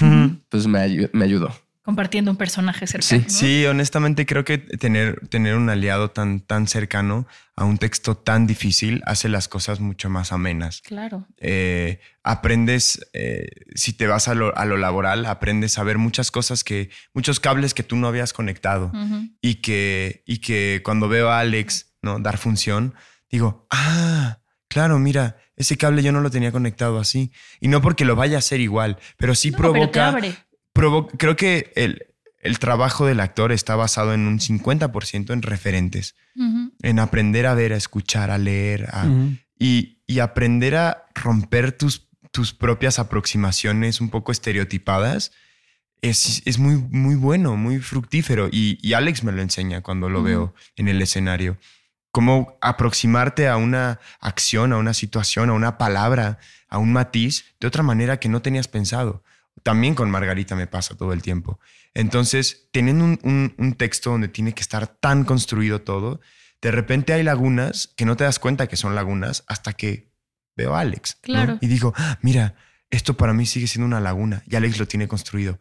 pues 0.49 0.67
me, 0.67 0.79
ayu- 0.79 1.09
me 1.13 1.25
ayudó. 1.25 1.53
Compartiendo 1.89 2.29
un 2.29 2.37
personaje 2.37 2.85
cercano. 2.85 3.23
Sí. 3.27 3.27
¿no? 3.27 3.39
Sí, 3.39 3.65
honestamente 3.65 4.27
creo 4.27 4.45
que 4.45 4.59
tener, 4.59 5.27
tener 5.27 5.55
un 5.55 5.71
aliado 5.71 6.11
tan, 6.11 6.39
tan 6.39 6.67
cercano 6.67 7.25
a 7.55 7.65
un 7.65 7.79
texto 7.79 8.15
tan 8.15 8.45
difícil 8.45 9.01
hace 9.07 9.27
las 9.27 9.47
cosas 9.47 9.79
mucho 9.79 10.07
más 10.07 10.31
amenas. 10.31 10.83
Claro. 10.83 11.25
Eh, 11.39 11.99
aprendes, 12.21 13.09
eh, 13.13 13.47
si 13.73 13.93
te 13.93 14.05
vas 14.05 14.27
a 14.27 14.35
lo, 14.35 14.55
a 14.55 14.65
lo 14.65 14.77
laboral, 14.77 15.25
aprendes 15.25 15.79
a 15.79 15.83
ver 15.83 15.97
muchas 15.97 16.29
cosas 16.29 16.63
que, 16.63 16.91
muchos 17.15 17.39
cables 17.39 17.73
que 17.73 17.81
tú 17.81 17.95
no 17.95 18.07
habías 18.07 18.33
conectado 18.33 18.91
y, 19.41 19.55
que, 19.55 20.21
y 20.27 20.41
que 20.41 20.81
cuando 20.85 21.09
veo 21.09 21.31
a 21.31 21.39
Alex 21.39 21.95
¿no? 22.03 22.19
dar 22.19 22.37
función, 22.37 22.93
digo, 23.31 23.65
ah, 23.71 24.37
claro, 24.67 24.99
mira, 24.99 25.37
ese 25.55 25.75
cable 25.75 26.03
yo 26.03 26.11
no 26.11 26.21
lo 26.21 26.29
tenía 26.29 26.51
conectado 26.51 26.99
así. 26.99 27.31
Y 27.59 27.67
no 27.67 27.81
porque 27.81 28.05
lo 28.05 28.15
vaya 28.15 28.35
a 28.35 28.39
hacer 28.39 28.61
igual, 28.61 28.99
pero 29.17 29.33
sí 29.33 29.49
No, 29.49 29.57
pero 29.57 29.69
te 29.69 29.73
provoca 29.73 30.07
abre. 30.07 30.35
Creo 31.17 31.35
que 31.35 31.71
el, 31.75 32.07
el 32.41 32.57
trabajo 32.59 33.05
del 33.05 33.19
actor 33.19 33.51
está 33.51 33.75
basado 33.75 34.13
en 34.13 34.21
un 34.27 34.39
50% 34.39 35.33
en 35.33 35.41
referentes, 35.41 36.15
en 36.81 36.99
aprender 36.99 37.45
a 37.47 37.53
ver, 37.53 37.73
a 37.73 37.77
escuchar, 37.77 38.31
a 38.31 38.37
leer 38.37 38.87
a- 38.93 39.05
y, 39.59 39.97
y 40.07 40.19
aprender 40.19 40.75
a 40.77 41.05
romper 41.15 41.73
tus, 41.73 42.07
tus 42.31 42.53
propias 42.53 42.97
aproximaciones 42.99 43.99
un 43.99 44.09
poco 44.09 44.31
estereotipadas. 44.31 45.31
Es, 46.01 46.41
es 46.45 46.59
muy, 46.59 46.75
muy 46.77 47.15
bueno, 47.15 47.57
muy 47.57 47.79
fructífero. 47.79 48.47
Y, 48.49 48.79
y 48.81 48.93
Alex 48.93 49.23
me 49.25 49.33
lo 49.33 49.41
enseña 49.41 49.81
cuando 49.81 50.07
lo 50.09 50.23
veo 50.23 50.53
en 50.77 50.87
el 50.87 51.01
escenario. 51.01 51.57
Cómo 52.11 52.57
aproximarte 52.61 53.49
a 53.49 53.57
una 53.57 53.99
acción, 54.21 54.71
a 54.71 54.77
una 54.77 54.93
situación, 54.93 55.49
a 55.49 55.53
una 55.53 55.77
palabra, 55.77 56.39
a 56.69 56.77
un 56.77 56.93
matiz 56.93 57.43
de 57.59 57.67
otra 57.67 57.83
manera 57.83 58.17
que 58.19 58.29
no 58.29 58.41
tenías 58.41 58.67
pensado. 58.69 59.23
También 59.63 59.95
con 59.95 60.09
Margarita 60.09 60.55
me 60.55 60.67
pasa 60.67 60.95
todo 60.95 61.13
el 61.13 61.21
tiempo. 61.21 61.59
Entonces, 61.93 62.67
teniendo 62.71 63.03
un, 63.05 63.19
un- 63.23 63.53
un 63.57 63.73
texto 63.73 64.11
donde 64.11 64.27
tiene 64.27 64.53
que 64.53 64.61
estar 64.61 64.87
tan 64.87 65.25
construido 65.25 65.81
todo, 65.81 66.21
de 66.61 66.71
repente 66.71 67.13
hay 67.13 67.23
lagunas 67.23 67.93
que 67.95 68.05
no 68.05 68.15
te 68.17 68.23
das 68.23 68.39
cuenta 68.39 68.67
que 68.67 68.75
son 68.77 68.95
lagunas 68.95 69.43
hasta 69.47 69.73
que 69.73 70.11
veo 70.55 70.75
a 70.75 70.81
Alex. 70.81 71.15
¿no? 71.15 71.21
Claro. 71.21 71.57
Y 71.61 71.67
digo, 71.67 71.93
"Ah, 71.97 72.17
mira, 72.21 72.55
esto 72.89 73.15
para 73.15 73.33
mí 73.33 73.45
sigue 73.45 73.67
siendo 73.67 73.85
una 73.85 73.99
laguna 73.99 74.43
y 74.47 74.55
Alex 74.55 74.77
lo 74.79 74.87
tiene 74.87 75.07
construido. 75.07 75.59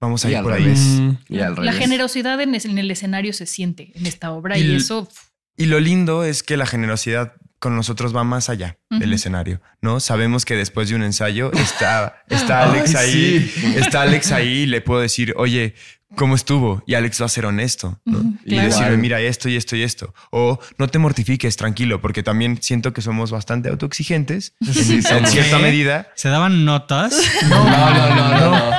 Vamos 0.00 0.24
a 0.24 0.28
Y 0.28 0.32
ir 0.32 0.36
al 0.38 0.44
por 0.44 0.52
ahí. 0.54 0.62
revés. 0.64 0.78
Mm. 0.80 1.10
Y 1.28 1.40
al 1.40 1.54
La 1.64 1.72
generosidad 1.72 2.40
en, 2.40 2.54
el 2.54 2.90
escenario 2.90 3.32
se 3.34 3.44
siente 3.46 3.92
en 3.94 4.06
esta 4.06 4.30
obra 4.32 4.56
Y 4.56 4.74
eso 4.76 5.08
Y 5.56 5.66
lo 5.66 5.78
lindo 5.78 6.24
es 6.24 6.42
que 6.42 6.56
la 6.56 6.64
generosidad 6.64 7.34
con 7.60 7.76
nosotros 7.76 8.14
va 8.14 8.24
más 8.24 8.48
allá. 8.48 8.78
del 8.90 9.12
escenario, 9.12 9.60
¿no? 9.80 10.00
Sabemos 10.00 10.44
que 10.44 10.56
después 10.56 10.88
de 10.88 10.96
un 10.96 11.04
ensayo 11.04 11.52
está, 11.52 12.24
está 12.28 12.64
Alex 12.64 12.96
ahí, 12.96 13.52
está 13.76 14.02
Alex 14.02 14.32
ahí 14.32 14.62
y 14.62 14.66
le 14.66 14.80
puedo 14.80 15.00
decir, 15.00 15.32
oye, 15.36 15.74
¿cómo 16.16 16.34
estuvo? 16.34 16.82
Y 16.86 16.94
Alex 16.94 17.20
va 17.20 17.26
a 17.26 17.28
ser 17.28 17.46
honesto, 17.46 18.00
¿no? 18.04 18.34
Y 18.44 18.56
decirme, 18.56 18.96
mira, 18.96 19.20
esto 19.20 19.48
y 19.48 19.56
esto 19.56 19.76
y 19.76 19.82
esto. 19.82 20.14
O 20.30 20.58
no 20.78 20.88
te 20.88 20.98
mortifiques, 20.98 21.56
tranquilo, 21.56 22.00
porque 22.00 22.22
también 22.22 22.58
siento 22.60 22.92
que 22.92 23.02
somos 23.02 23.30
bastante 23.30 23.68
autoexigentes 23.68 24.54
en, 24.60 25.26
cierta 25.26 25.58
medida. 25.58 26.08
¿Se 26.14 26.28
daban 26.28 26.64
notas? 26.64 27.14
No, 27.50 27.64
no, 27.64 27.94
no, 27.94 28.14
no. 28.14 28.40
no. 28.40 28.70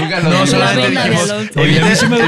Nunca 0.00 0.20
lo 0.20 0.30
No, 0.30 0.46
solamente 0.46 0.90
dijimos, 0.90 1.32
Oye, 1.56 1.82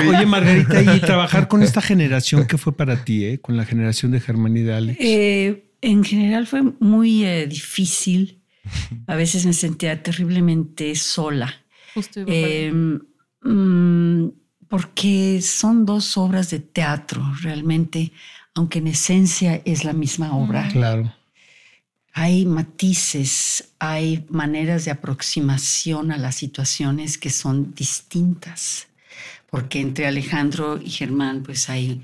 oye, 0.09 0.27
Margarita, 0.27 0.95
y 0.95 1.01
trabajar 1.01 1.49
con 1.49 1.63
esta 1.63 1.81
generación, 1.81 2.47
¿qué 2.47 2.59
fue 2.59 2.77
para 2.77 3.05
ti, 3.05 3.25
eh? 3.25 3.41
Con 3.41 3.57
la 3.57 3.65
generación 3.65 4.13
de 4.13 4.21
Germán 4.21 4.57
y 4.57 4.63
de 4.63 4.75
Alex. 4.75 4.99
Eh, 5.01 5.65
en 5.85 6.05
general 6.05 6.47
fue 6.47 6.63
muy 6.81 7.25
eh, 7.25 7.47
difícil. 7.47 8.41
A 9.07 9.15
veces 9.15 9.47
me 9.47 9.53
sentía 9.53 10.03
terriblemente 10.03 10.95
sola. 10.95 11.55
Justo 11.95 12.21
iba 12.21 12.31
Eh, 12.33 12.73
mm, 13.43 14.29
porque 14.69 15.41
son 15.43 15.85
dos 15.85 16.17
obras 16.17 16.51
de 16.51 16.59
teatro, 16.59 17.23
realmente, 17.43 18.13
aunque 18.55 18.79
en 18.79 18.89
esencia 18.89 19.61
es 19.65 19.85
la 19.85 19.93
misma 19.93 20.37
obra. 20.37 20.69
Claro. 20.73 21.15
Hay 22.13 22.47
matices, 22.47 23.75
hay 23.79 24.25
maneras 24.31 24.85
de 24.85 24.93
aproximación 24.93 26.13
a 26.13 26.17
las 26.17 26.37
situaciones 26.37 27.19
que 27.19 27.31
son 27.31 27.75
distintas, 27.75 28.87
porque 29.51 29.81
entre 29.81 30.07
Alejandro 30.07 30.81
y 30.81 30.91
Germán 30.91 31.43
pues 31.43 31.69
hay 31.69 32.03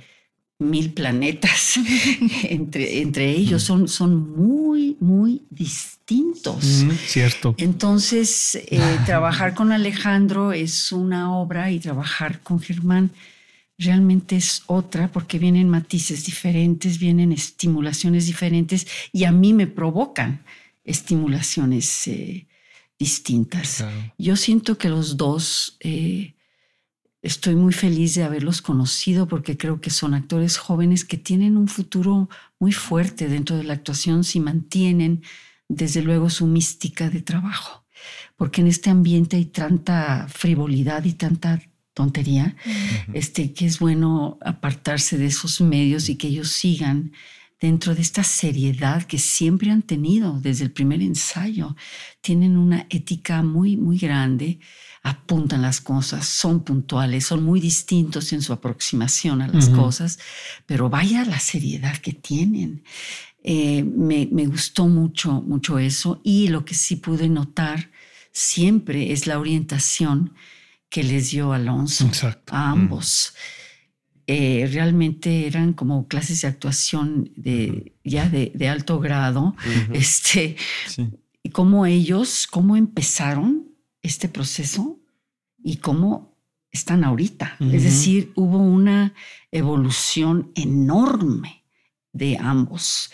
mil 0.61 0.93
planetas 0.93 1.79
entre, 2.45 3.01
entre 3.01 3.31
ellos, 3.31 3.63
son, 3.63 3.89
son 3.89 4.37
muy, 4.37 4.97
muy 5.01 5.43
distintos. 5.51 6.85
Mm, 6.85 6.91
cierto. 7.07 7.55
Entonces, 7.59 8.57
eh, 8.71 8.81
trabajar 9.07 9.55
con 9.55 9.73
Alejandro 9.73 10.53
es 10.53 10.93
una 10.93 11.37
obra 11.37 11.71
y 11.71 11.81
trabajar 11.81 12.41
con 12.43 12.61
Germán 12.61 13.11
realmente 13.81 14.37
es 14.37 14.63
otra 14.67 15.11
porque 15.11 15.39
vienen 15.39 15.69
matices 15.69 16.27
diferentes, 16.27 16.99
vienen 16.99 17.33
estimulaciones 17.33 18.27
diferentes 18.27 18.87
y 19.13 19.25
a 19.25 19.33
mí 19.33 19.55
me 19.55 19.67
provocan 19.67 20.45
estimulaciones 20.85 22.07
eh, 22.07 22.47
distintas. 22.99 23.79
Claro. 23.79 24.13
Yo 24.19 24.37
siento 24.37 24.77
que 24.77 24.91
los 24.91 25.17
dos, 25.17 25.79
eh, 25.81 26.35
estoy 27.23 27.55
muy 27.55 27.73
feliz 27.73 28.15
de 28.15 28.25
haberlos 28.25 28.63
conocido 28.63 29.29
porque 29.29 29.57
creo 29.57 29.81
que 29.81 29.91
son 29.91 30.15
actores 30.15 30.57
jóvenes 30.57 31.05
que 31.05 31.19
tienen 31.19 31.57
un 31.57 31.69
futuro 31.69 32.29
muy 32.59 32.73
fuerte 32.73 33.29
dentro 33.29 33.57
de 33.57 33.65
la 33.65 33.75
actuación 33.75 34.25
si 34.25 34.41
mantienen 34.41 35.23
desde 35.69 36.03
luego 36.03 36.31
su 36.31 36.47
mística 36.47 37.11
de 37.11 37.23
trabajo. 37.23 37.85
Porque 38.37 38.63
en 38.63 38.67
este 38.67 38.91
ambiente 38.91 39.37
hay 39.37 39.45
tanta 39.45 40.27
frivolidad 40.29 41.05
y 41.05 41.13
tanta 41.13 41.61
tontería, 41.93 42.57
este, 43.13 43.53
que 43.53 43.67
es 43.67 43.79
bueno 43.79 44.39
apartarse 44.43 45.19
de 45.19 45.27
esos 45.27 45.61
medios 45.61 46.09
y 46.09 46.17
que 46.17 46.29
ellos 46.29 46.51
sigan 46.51 47.13
dentro 47.61 47.95
de 47.95 48.01
esta 48.01 48.25
seriedad 48.25 49.03
que 49.05 49.19
siempre 49.19 49.71
han 49.71 49.83
tenido 49.83 50.41
desde 50.41 50.65
el 50.65 50.73
primer 50.73 51.03
ensayo. 51.03 51.77
Tienen 52.21 52.57
una 52.57 52.87
ética 52.89 53.43
muy, 53.43 53.77
muy 53.77 53.99
grande, 53.99 54.59
apuntan 55.03 55.63
las 55.63 55.81
cosas, 55.81 56.27
son 56.27 56.65
puntuales, 56.65 57.27
son 57.27 57.43
muy 57.43 57.61
distintos 57.61 58.33
en 58.33 58.43
su 58.43 58.53
aproximación 58.53 59.43
a 59.43 59.49
las 59.49 59.69
cosas, 59.69 60.19
pero 60.67 60.89
vaya 60.89 61.25
la 61.25 61.39
seriedad 61.39 61.97
que 61.99 62.13
tienen. 62.13 62.83
Eh, 63.43 63.85
me, 63.85 64.29
me 64.31 64.47
gustó 64.47 64.87
mucho, 64.87 65.41
mucho 65.41 65.79
eso 65.79 66.21
y 66.23 66.49
lo 66.49 66.65
que 66.65 66.75
sí 66.75 66.97
pude 66.97 67.29
notar 67.29 67.91
siempre 68.33 69.13
es 69.13 69.27
la 69.27 69.39
orientación 69.39 70.35
que 70.91 71.03
les 71.03 71.31
dio 71.31 71.53
Alonso 71.53 72.07
Exacto. 72.07 72.55
a 72.55 72.71
ambos. 72.71 73.35
Eh, 74.33 74.69
realmente 74.73 75.49
eran 75.49 75.73
como 75.73 76.07
clases 76.07 76.43
de 76.43 76.47
actuación 76.47 77.33
de, 77.35 77.97
ya 78.05 78.29
de, 78.29 78.53
de 78.55 78.69
alto 78.69 79.01
grado. 79.01 79.57
este, 79.93 80.57
y 81.43 81.51
cómo 81.51 81.85
ellos, 81.85 82.47
cómo 82.47 82.77
empezaron 82.77 83.75
este 84.03 84.29
proceso 84.29 85.01
y 85.65 85.79
cómo 85.79 86.39
están 86.71 87.03
ahorita. 87.03 87.57
Es 87.59 87.83
decir, 87.83 88.31
hubo 88.37 88.59
una 88.59 89.15
evolución 89.51 90.53
enorme 90.55 91.65
de 92.13 92.39
ambos. 92.39 93.11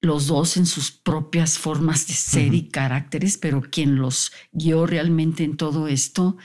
Los 0.00 0.28
dos 0.28 0.56
en 0.56 0.64
sus 0.64 0.90
propias 0.90 1.58
formas 1.58 2.06
de 2.06 2.14
ser 2.14 2.54
y 2.54 2.70
caracteres, 2.70 3.36
pero 3.36 3.60
quien 3.60 3.96
los 3.96 4.32
guió 4.52 4.86
realmente 4.86 5.44
en 5.44 5.58
todo 5.58 5.88
esto 5.88 6.38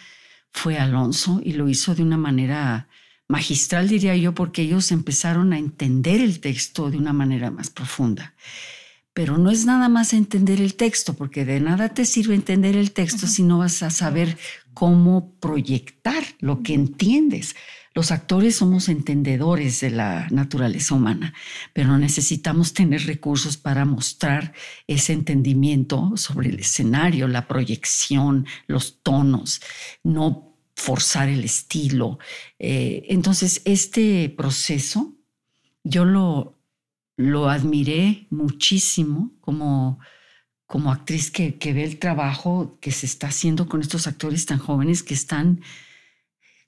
fue 0.51 0.77
Alonso 0.77 1.39
y 1.41 1.53
lo 1.53 1.69
hizo 1.69 1.95
de 1.95 2.03
una 2.03 2.17
manera 2.17 2.89
magistral, 3.34 3.88
diría 3.88 4.15
yo, 4.15 4.36
porque 4.36 4.62
ellos 4.62 4.91
empezaron 4.91 5.54
a 5.54 5.58
entender 5.58 6.22
el 6.22 6.39
texto 6.39 6.91
de 6.91 6.98
una 6.98 7.13
manera 7.13 7.50
más 7.50 7.72
profunda. 7.72 8.36
Pero 9.12 9.39
no 9.39 9.50
es 9.50 9.65
nada 9.65 9.89
más 9.89 10.13
entender 10.13 10.62
el 10.62 10.76
texto, 10.76 11.15
porque 11.15 11.43
de 11.43 11.60
nada 11.60 11.89
te 11.89 12.06
sirve 12.06 12.36
entender 12.36 12.76
el 12.76 12.91
texto 12.91 13.26
si 13.26 13.41
no 13.41 13.58
vas 13.58 13.82
a 13.82 13.89
saber 13.89 14.38
cómo 14.76 15.34
proyectar 15.39 16.24
lo 16.41 16.62
que 16.62 16.76
entiendes. 16.76 17.56
Los 17.96 18.12
actores 18.12 18.56
somos 18.56 18.88
entendedores 18.88 19.82
de 19.82 19.89
la 19.89 20.28
naturaleza 20.30 20.93
humana, 20.93 21.34
pero 21.74 21.98
necesitamos 21.98 22.74
tener 22.74 23.08
recursos 23.08 23.58
para 23.58 23.84
mostrar 23.84 24.54
ese 24.86 25.13
entendimiento 25.13 26.13
sobre 26.17 26.50
el 26.50 26.60
escenario, 26.60 27.28
la 27.28 27.48
proyección, 27.48 28.46
los 28.67 29.02
tonos, 29.02 29.60
no 30.04 30.52
forzar 30.75 31.29
el 31.29 31.43
estilo. 31.43 32.19
Eh, 32.59 33.05
entonces, 33.09 33.62
este 33.65 34.29
proceso 34.29 35.15
yo 35.83 36.05
lo, 36.05 36.57
lo 37.17 37.49
admiré 37.49 38.27
muchísimo 38.29 39.33
como, 39.41 39.99
como 40.65 40.91
actriz 40.91 41.31
que, 41.31 41.55
que 41.55 41.73
ve 41.73 41.83
el 41.83 41.99
trabajo 41.99 42.77
que 42.81 42.91
se 42.91 43.05
está 43.05 43.27
haciendo 43.27 43.67
con 43.67 43.81
estos 43.81 44.07
actores 44.07 44.45
tan 44.45 44.59
jóvenes 44.59 45.03
que 45.03 45.13
están 45.13 45.62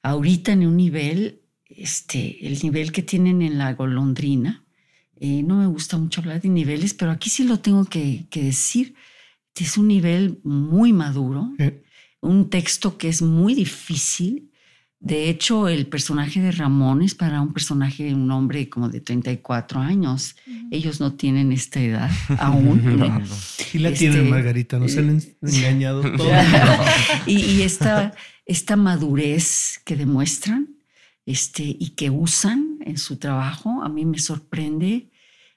ahorita 0.06 0.52
en 0.52 0.68
un 0.68 0.78
nivel, 0.78 1.42
este, 1.68 2.46
el 2.46 2.60
nivel 2.62 2.92
que 2.92 3.02
tienen 3.02 3.42
en 3.42 3.58
la 3.58 3.74
golondrina. 3.74 4.64
Eh, 5.18 5.44
no 5.44 5.56
me 5.58 5.68
gusta 5.68 5.98
mucho 5.98 6.22
hablar 6.22 6.42
de 6.42 6.50
niveles, 6.50 6.94
pero 6.94 7.12
aquí 7.12 7.30
sí 7.30 7.44
lo 7.44 7.60
tengo 7.60 7.86
que, 7.86 8.28
decir. 8.32 8.96
Es 9.58 9.78
un 9.78 9.88
nivel 9.88 10.42
muy 10.44 10.92
maduro, 10.92 11.54
Eh, 11.58 11.82
un 12.26 12.50
texto 12.50 12.98
que 12.98 13.08
es 13.10 13.22
muy 13.22 13.54
difícil. 13.54 14.52
De 15.00 15.30
hecho, 15.30 15.68
el 15.68 15.86
personaje 15.88 16.42
de 16.42 16.52
Ramón 16.52 17.02
es 17.04 17.14
para 17.14 17.40
un 17.42 17.54
personaje, 17.54 18.14
un 18.14 18.32
hombre 18.32 18.70
como 18.70 18.90
de 18.90 19.02
34 19.02 19.80
años. 19.80 20.36
Ellos 20.72 21.00
no 21.00 21.14
tienen 21.14 21.52
esta 21.52 21.80
edad 21.80 22.10
aún. 22.40 22.82
¿no? 23.00 23.26
sí 23.26 23.78
la 23.80 23.90
Este, 23.90 24.10
tienen, 24.10 24.30
Margarita. 24.30 24.80
Nos 24.80 24.98
han 24.98 25.10
en- 25.10 25.38
engañado 25.42 26.02
todos. 26.18 26.32
y, 27.28 27.36
y 27.40 27.62
esta, 27.62 28.14
esta 28.46 28.76
madurez 28.76 29.80
que 29.86 29.96
demuestran 29.96 30.70
este, 31.28 31.64
y 31.64 31.90
que 31.96 32.10
usan 32.10 32.78
en 32.86 32.98
su 32.98 33.18
trabajo, 33.18 33.84
a 33.84 33.90
mí 33.90 34.06
me 34.06 34.18
sorprende, 34.20 35.12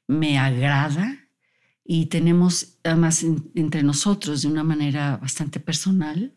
me 0.07 0.39
agrada 0.39 1.29
y 1.85 2.07
tenemos 2.07 2.79
además 2.85 3.23
en- 3.23 3.51
entre 3.55 3.83
nosotros 3.83 4.43
de 4.43 4.49
una 4.49 4.65
manera 4.65 5.17
bastante 5.17 5.59
personal 5.61 6.35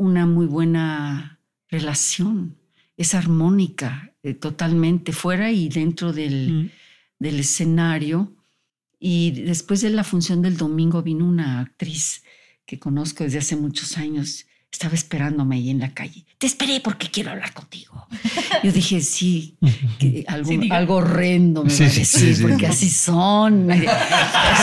una 0.00 0.24
muy 0.24 0.46
buena 0.46 1.38
relación. 1.68 2.56
Es 2.96 3.14
armónica 3.14 4.14
eh, 4.22 4.32
totalmente 4.32 5.12
fuera 5.12 5.52
y 5.52 5.68
dentro 5.68 6.12
del, 6.12 6.52
Mm. 6.52 6.70
del 7.18 7.40
escenario. 7.40 8.32
Y 8.98 9.30
después 9.42 9.82
de 9.82 9.90
la 9.90 10.02
función 10.02 10.40
del 10.40 10.56
domingo 10.56 11.02
vino 11.02 11.26
una 11.26 11.60
actriz 11.60 12.22
que 12.64 12.78
conozco 12.78 13.24
desde 13.24 13.38
hace 13.38 13.56
muchos 13.56 13.98
años. 13.98 14.46
Estaba 14.72 14.94
esperándome 14.94 15.56
ahí 15.56 15.70
en 15.70 15.80
la 15.80 15.92
calle. 15.92 16.24
Te 16.38 16.46
esperé 16.46 16.80
porque 16.80 17.08
quiero 17.10 17.32
hablar 17.32 17.52
contigo. 17.52 18.06
Yo 18.62 18.70
dije, 18.72 19.00
sí, 19.00 19.56
que 19.98 20.24
algo, 20.28 20.48
Sí, 20.48 20.68
algo 20.70 20.94
horrendo 20.96 21.64
me 21.64 21.70
Sí, 21.70 21.82
va 21.82 21.88
a 21.90 21.92
decir, 21.92 22.34
sí, 22.36 22.42
porque 22.42 22.66
así 22.66 22.88
son. 22.88 23.68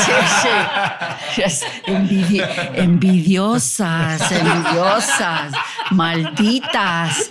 Sí, 0.06 0.12
sí. 0.42 1.42
Es 1.44 1.62
envidi- 1.86 2.44
envidiosas, 2.76 4.32
envidiosas, 4.32 5.54
malditas. 5.92 7.30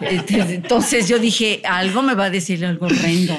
Entonces 0.00 1.08
yo 1.08 1.18
dije, 1.18 1.62
algo 1.64 2.02
me 2.02 2.14
va 2.14 2.24
a 2.24 2.30
decir 2.30 2.64
algo 2.64 2.86
horrendo. 2.86 3.36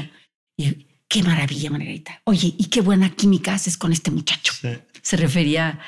Y 0.57 0.85
qué 1.07 1.23
maravilla, 1.23 1.69
Margarita. 1.69 2.21
Oye, 2.25 2.53
y 2.57 2.65
qué 2.65 2.81
buena 2.81 3.09
química 3.09 3.53
haces 3.55 3.77
con 3.77 3.91
este 3.91 4.11
muchacho. 4.11 4.53
Se 5.01 5.17
refería 5.17 5.67
a 5.69 5.79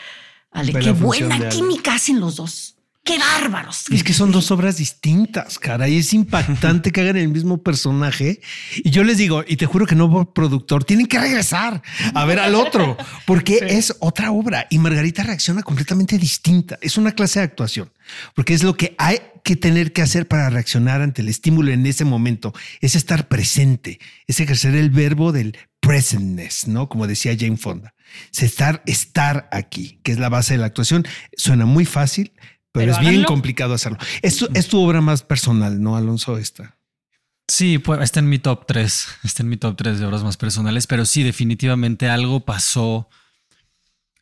Ale, 0.51 0.73
qué 0.73 0.91
buena 0.91 1.49
química 1.49 1.95
hacen 1.95 2.19
los 2.19 2.37
dos. 2.37 2.75
¡Qué 3.03 3.17
bárbaros! 3.17 3.85
Es 3.91 4.03
que 4.03 4.13
son 4.13 4.31
dos 4.31 4.51
obras 4.51 4.77
distintas, 4.77 5.57
cara, 5.57 5.87
y 5.87 5.97
es 5.97 6.13
impactante 6.13 6.91
que 6.91 7.01
hagan 7.01 7.17
el 7.17 7.29
mismo 7.29 7.63
personaje. 7.63 8.39
Y 8.77 8.91
yo 8.91 9.03
les 9.03 9.17
digo, 9.17 9.43
y 9.47 9.55
te 9.55 9.65
juro 9.65 9.87
que 9.87 9.95
no 9.95 10.31
productor, 10.31 10.83
tienen 10.83 11.07
que 11.07 11.17
regresar 11.17 11.81
a 12.13 12.25
ver 12.25 12.39
al 12.39 12.53
otro, 12.53 12.97
porque 13.25 13.59
es 13.69 13.95
otra 13.99 14.31
obra 14.31 14.67
y 14.69 14.77
Margarita 14.77 15.23
reacciona 15.23 15.63
completamente 15.63 16.19
distinta. 16.19 16.77
Es 16.81 16.97
una 16.97 17.13
clase 17.13 17.39
de 17.39 17.45
actuación, 17.45 17.91
porque 18.35 18.53
es 18.53 18.63
lo 18.63 18.75
que 18.75 18.93
hay 18.99 19.19
que 19.43 19.55
tener 19.55 19.91
que 19.91 20.03
hacer 20.03 20.27
para 20.27 20.49
reaccionar 20.49 21.01
ante 21.01 21.23
el 21.23 21.29
estímulo 21.29 21.71
en 21.71 21.87
ese 21.87 22.05
momento, 22.05 22.53
es 22.81 22.95
estar 22.95 23.27
presente, 23.27 23.99
es 24.27 24.39
ejercer 24.39 24.75
el 24.75 24.91
verbo 24.91 25.31
del 25.31 25.57
presentness, 25.79 26.67
¿no? 26.67 26.89
Como 26.89 27.07
decía 27.07 27.35
Jane 27.35 27.57
Fonda. 27.57 27.95
Es 28.33 28.43
estar, 28.43 28.83
estar 28.85 29.49
aquí, 29.51 29.99
que 30.03 30.11
es 30.11 30.19
la 30.19 30.29
base 30.29 30.53
de 30.53 30.59
la 30.59 30.67
actuación. 30.67 31.05
Suena 31.35 31.65
muy 31.65 31.85
fácil, 31.85 32.33
pero, 32.71 32.91
es 32.91 32.99
bien 32.99 33.23
complicado 33.23 33.73
hacerlo. 33.73 33.97
Esto 34.21 34.47
es 34.53 34.67
tu 34.67 34.79
obra 34.79 35.01
más 35.01 35.23
personal, 35.23 35.81
¿no, 35.81 35.95
Alonso? 35.95 36.37
Esta. 36.37 36.77
Sí, 37.47 37.79
pues 37.79 37.99
está 38.01 38.19
en 38.19 38.29
mi 38.29 38.37
top 38.37 38.67
3, 38.67 39.07
está 39.23 39.41
en 39.41 39.49
mi 39.49 39.57
top 39.57 39.75
3 39.75 39.99
de 39.99 40.05
obras 40.05 40.23
más 40.23 40.37
personales, 40.37 40.85
pero 40.85 41.03
sí, 41.05 41.23
definitivamente 41.23 42.07
algo 42.07 42.45
pasó. 42.45 43.09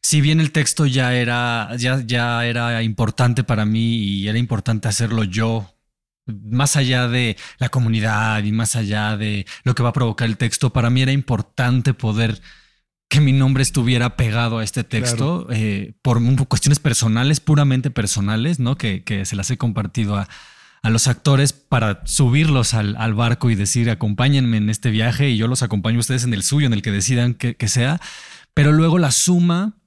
Si 0.02 0.22
bien 0.22 0.40
el 0.40 0.54
texto 0.54 0.86
ya 0.86 1.14
era, 1.14 1.70
ya, 1.78 2.02
ya 2.06 2.46
era 2.46 2.82
importante 2.84 3.44
para 3.44 3.66
mí 3.66 3.98
y 3.98 4.28
era 4.30 4.38
importante 4.38 4.88
hacerlo 4.88 5.26
yo, 5.26 5.78
más 6.26 6.78
allá 6.78 7.10
de 7.10 7.36
la 7.58 7.68
comunidad 7.68 8.44
y 8.44 8.54
más 8.54 8.78
allá 8.78 9.18
de 9.18 9.46
lo 9.64 9.76
que 9.76 9.84
va 9.84 9.90
a 9.90 9.94
provocar 9.94 10.30
el 10.30 10.38
texto, 10.38 10.72
para 10.72 10.90
mí 10.90 11.02
era 11.02 11.12
importante 11.12 11.94
poder 11.94 12.42
que 13.10 13.22
mi 13.22 13.32
nombre 13.32 13.64
estuviera 13.64 14.18
pegado 14.18 14.60
a 14.60 14.64
este 14.64 14.84
texto 14.84 15.48
eh, 15.50 15.94
por 16.02 16.22
cuestiones 16.48 16.80
personales, 16.80 17.40
puramente 17.40 17.90
personales, 17.90 18.60
¿no? 18.60 18.78
Que, 18.78 19.04
se 19.26 19.36
las 19.36 19.50
he 19.50 19.58
compartido 19.58 20.18
a, 20.18 20.28
los 20.84 21.08
actores 21.08 21.52
para 21.52 22.02
subirlos 22.06 22.74
al, 22.74 23.14
barco 23.14 23.50
y 23.50 23.56
decir 23.56 23.90
acompáñenme 23.90 24.56
en 24.56 24.70
este 24.70 24.90
viaje 24.90 25.30
y 25.30 25.38
yo 25.38 25.48
los 25.48 25.62
acompaño 25.62 25.98
a 25.98 26.00
ustedes 26.00 26.24
en 26.24 26.34
el 26.34 26.44
suyo, 26.44 26.68
en 26.68 26.74
el 26.74 26.82
que 26.82 26.92
decidan 26.92 27.34
que, 27.34 27.68
sea. 27.68 28.00
Pero 28.54 28.72
luego 28.72 28.98
la 28.98 29.12
suma 29.12 29.78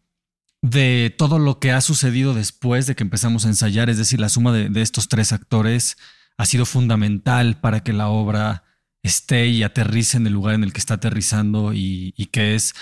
de 0.63 1.15
todo 1.17 1.39
lo 1.39 1.59
que 1.59 1.73
ha 1.73 1.81
sucedido 1.81 2.35
después 2.35 2.87
de 2.87 2.95
que 2.95 3.03
empezamos 3.03 3.45
a 3.45 3.49
ensayar, 3.49 3.89
es 3.89 3.97
decir, 3.97 4.21
la 4.21 4.29
suma 4.29 4.53
de, 4.53 4.83
estos 4.83 5.09
tres 5.09 5.33
actores 5.33 5.97
ha 6.37 6.45
sido 6.45 6.67
fundamental 6.67 7.61
para 7.61 7.81
que 7.83 7.95
la 7.95 8.09
obra 8.09 8.65
esté 9.03 9.47
y 9.47 9.63
aterrice 9.63 10.19
en 10.19 10.27
el 10.27 10.35
lugar 10.35 10.55
en 10.55 10.65
el 10.65 10.75
que 10.75 10.81
está 10.81 10.95
aterrizando 10.95 11.73
y 11.73 12.13
que 12.33 12.55
es 12.55 12.75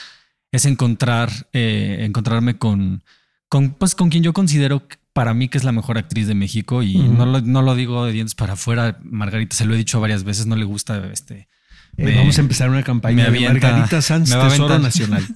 es 0.52 0.64
encontrar, 0.64 1.30
eh, 1.52 1.98
encontrarme 2.00 2.58
con, 2.58 3.02
con, 3.48 3.70
pues, 3.70 3.94
con 3.94 4.08
quien 4.08 4.22
yo 4.22 4.32
considero 4.32 4.82
para 5.12 5.34
mí 5.34 5.48
que 5.48 5.58
es 5.58 5.64
la 5.64 5.72
mejor 5.72 5.98
actriz 5.98 6.28
de 6.28 6.34
México 6.34 6.82
y 6.82 6.96
no, 6.96 7.26
lo, 7.26 7.40
no 7.40 7.62
lo 7.62 7.74
digo 7.74 8.04
de 8.04 8.12
dientes 8.12 8.34
para 8.34 8.52
afuera. 8.52 8.98
Margarita, 9.02 9.56
se 9.56 9.64
lo 9.64 9.74
he 9.74 9.78
dicho 9.78 10.00
varias 10.00 10.24
veces, 10.24 10.46
no 10.46 10.56
le 10.56 10.64
gusta 10.64 11.10
este. 11.12 11.48
Eh, 11.96 12.14
vamos 12.16 12.38
a 12.38 12.40
empezar 12.40 12.70
una 12.70 12.84
campaña 12.84 13.30
de 13.30 13.40
Margarita 13.40 14.00
Sanz, 14.02 14.30
Tesoro 14.30 14.78
Nacional. 14.88 15.26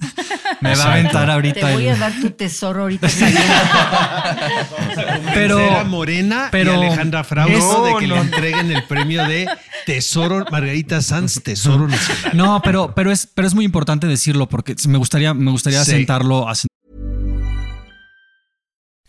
me 0.61 0.75
va 0.75 0.83
a 0.83 0.93
aventar 0.93 1.29
ahorita. 1.29 1.67
Te 1.67 1.73
voy 1.73 1.87
a 1.87 1.95
dar 1.97 2.13
tu 2.21 2.29
tesoro 2.31 2.83
ahorita 2.83 3.07
pero 5.33 5.85
Morena 5.85 6.49
pero, 6.51 6.73
y 6.73 6.85
Alejandra 6.85 7.23
Frausto 7.23 7.85
de 7.85 7.95
que 7.99 8.07
le 8.07 8.17
entreguen 8.17 8.71
el 8.71 8.83
premio 8.83 9.25
de 9.27 9.47
Tesoro 9.85 10.45
Margarita 10.51 11.01
Sanz 11.01 11.41
Tesoro 11.43 11.87
Nacional. 11.87 12.37
No, 12.37 12.61
pero 12.63 12.93
pero 12.95 13.11
es 13.11 13.27
pero 13.27 13.47
es 13.47 13.53
muy 13.53 13.65
importante 13.65 14.07
decirlo 14.07 14.47
porque 14.47 14.75
me 14.87 14.97
gustaría 14.97 15.33
me 15.33 15.51
gustaría 15.51 15.83
sentarlo 15.83 16.47
a 16.47 16.55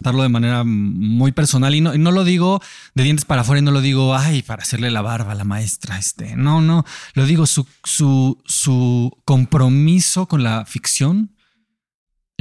De 0.00 0.28
manera 0.28 0.64
muy 0.64 1.32
personal 1.32 1.74
y 1.74 1.80
no, 1.80 1.96
no, 1.96 2.10
lo 2.10 2.24
digo 2.24 2.60
de 2.94 3.04
dientes 3.04 3.24
para 3.24 3.42
afuera 3.42 3.60
y 3.60 3.62
no 3.62 3.70
lo 3.70 3.80
digo, 3.80 4.16
ay, 4.16 4.42
para 4.42 4.62
hacerle 4.62 4.90
la 4.90 5.02
barba 5.02 5.32
a 5.32 5.34
la 5.34 5.44
maestra. 5.44 5.98
Este. 5.98 6.36
No, 6.36 6.60
no, 6.60 6.84
lo 7.14 7.26
digo, 7.26 7.46
su, 7.46 7.66
su, 7.84 8.42
su 8.46 9.16
compromiso 9.24 10.26
con 10.26 10.42
la 10.42 10.64
ficción 10.64 11.32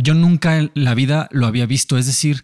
yo 0.01 0.14
nunca 0.14 0.57
en 0.57 0.72
la 0.74 0.95
vida 0.95 1.28
lo 1.32 1.47
había 1.47 1.66
visto. 1.66 1.97
Es 1.97 2.05
decir, 2.05 2.43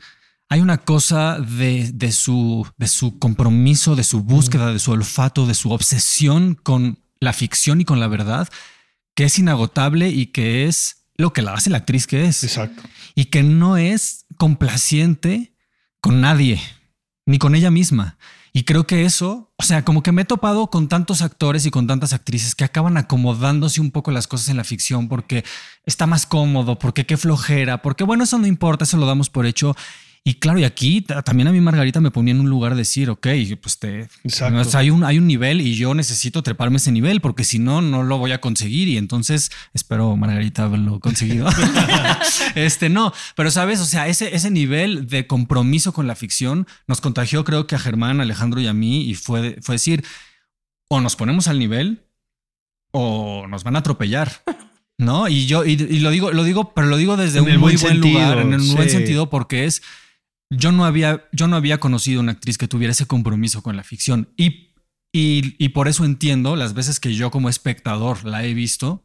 hay 0.49 0.61
una 0.61 0.77
cosa 0.77 1.39
de, 1.39 1.91
de, 1.93 2.11
su, 2.11 2.67
de 2.77 2.87
su 2.87 3.17
compromiso, 3.17 3.95
de 3.95 4.03
su 4.03 4.21
búsqueda, 4.21 4.71
de 4.71 4.79
su 4.79 4.91
olfato, 4.91 5.45
de 5.45 5.55
su 5.55 5.71
obsesión 5.71 6.55
con 6.55 6.99
la 7.19 7.33
ficción 7.33 7.81
y 7.81 7.85
con 7.85 7.99
la 7.99 8.07
verdad, 8.07 8.49
que 9.15 9.25
es 9.25 9.39
inagotable 9.39 10.09
y 10.09 10.27
que 10.27 10.65
es 10.65 11.05
lo 11.17 11.31
que 11.33 11.41
la 11.41 11.53
hace 11.53 11.69
la 11.69 11.77
actriz 11.77 12.07
que 12.07 12.25
es. 12.25 12.43
Exacto. 12.43 12.83
Y 13.15 13.25
que 13.25 13.43
no 13.43 13.77
es 13.77 14.24
complaciente 14.37 15.55
con 16.01 16.21
nadie, 16.21 16.61
ni 17.25 17.39
con 17.39 17.55
ella 17.55 17.71
misma. 17.71 18.17
Y 18.53 18.63
creo 18.63 18.87
que 18.87 19.03
eso, 19.03 19.51
o 19.57 19.63
sea, 19.63 19.83
como 19.83 20.01
que 20.01 20.13
me 20.13 20.21
he 20.21 20.25
topado 20.25 20.69
con 20.69 20.87
tantos 20.87 21.21
actores 21.21 21.65
y 21.65 21.71
con 21.71 21.87
tantas 21.87 22.13
actrices 22.13 22.55
que 22.55 22.63
acaban 22.63 22.95
acomodándose 22.95 23.81
un 23.81 23.91
poco 23.91 24.11
las 24.11 24.27
cosas 24.27 24.47
en 24.47 24.55
la 24.55 24.63
ficción 24.63 25.09
porque 25.09 25.43
está 25.85 26.07
más 26.07 26.25
cómodo, 26.25 26.79
porque 26.79 27.05
qué 27.05 27.17
flojera, 27.17 27.81
porque 27.81 28.05
bueno, 28.05 28.23
eso 28.23 28.37
no 28.39 28.47
importa, 28.47 28.85
eso 28.85 28.95
lo 28.95 29.07
damos 29.07 29.29
por 29.29 29.45
hecho. 29.45 29.75
Y 30.27 30.39
claro, 30.39 30.57
y 30.57 30.63
aquí 30.63 31.01
también 31.01 31.47
a 31.47 31.51
mí 31.51 31.61
Margarita 31.61 32.01
me 32.01 32.09
ponía 32.09 32.33
en 32.33 32.39
un 32.39 32.49
lugar 32.49 32.71
de 32.71 32.79
decir, 32.79 33.11
ok, 33.11 33.27
pues 33.61 33.77
te, 33.77 34.09
hay, 34.73 34.89
un, 34.89 35.03
hay 35.03 35.19
un 35.19 35.27
nivel 35.27 35.61
y 35.61 35.75
yo 35.75 35.93
necesito 35.93 36.41
treparme 36.41 36.77
ese 36.77 36.91
nivel 36.91 37.21
porque 37.21 37.43
si 37.43 37.59
no, 37.59 37.79
no 37.79 38.01
lo 38.01 38.17
voy 38.17 38.31
a 38.31 38.41
conseguir. 38.41 38.87
Y 38.87 38.97
entonces 38.97 39.51
espero 39.75 40.15
Margarita 40.15 40.63
haberlo 40.63 40.99
conseguido. 40.99 41.47
este 42.55 42.89
no, 42.89 43.13
pero 43.35 43.51
sabes, 43.51 43.79
o 43.81 43.85
sea, 43.85 44.07
ese, 44.07 44.35
ese 44.35 44.49
nivel 44.49 45.05
de 45.05 45.27
compromiso 45.27 45.93
con 45.93 46.07
la 46.07 46.15
ficción 46.15 46.65
nos 46.87 47.01
contagió, 47.01 47.43
creo 47.43 47.67
que 47.67 47.75
a 47.75 47.79
Germán, 47.79 48.19
Alejandro 48.19 48.59
y 48.59 48.65
a 48.65 48.73
mí, 48.73 49.07
y 49.07 49.13
fue, 49.13 49.59
fue 49.61 49.75
decir, 49.75 50.03
o 50.87 51.01
nos 51.01 51.15
ponemos 51.15 51.47
al 51.47 51.59
nivel 51.59 52.03
o 52.89 53.45
nos 53.47 53.63
van 53.63 53.75
a 53.75 53.79
atropellar. 53.79 54.41
¿No? 54.97 55.27
Y 55.27 55.45
yo, 55.45 55.65
y, 55.65 55.75
lo 55.99 56.09
digo, 56.09 56.31
lo 56.31 56.43
digo, 56.43 56.73
pero 56.73 56.87
lo 56.87 56.97
digo 56.97 57.15
desde 57.15 57.41
un 57.41 57.57
muy 57.57 57.75
buen, 57.75 57.99
lugar, 57.99 58.39
en 58.39 58.53
un 58.55 58.75
buen 58.75 58.89
sentido, 58.89 59.29
porque 59.29 59.65
es 59.65 59.83
yo 60.49 60.71
no 60.71 60.85
había, 60.85 61.27
yo 61.31 61.47
no 61.47 61.55
había 61.55 61.79
conocido 61.79 62.21
una 62.21 62.33
actriz 62.33 62.57
que 62.57 62.67
tuviera 62.67 62.91
ese 62.91 63.05
compromiso 63.05 63.61
con 63.61 63.75
la 63.75 63.83
ficción 63.83 64.29
y, 64.37 64.71
y, 65.11 65.69
por 65.69 65.87
eso 65.87 66.03
entiendo 66.03 66.55
las 66.55 66.73
veces 66.73 66.99
que 66.99 67.13
yo 67.15 67.31
como 67.31 67.49
espectador 67.49 68.25
la 68.25 68.43
he 68.43 68.53
visto, 68.53 69.03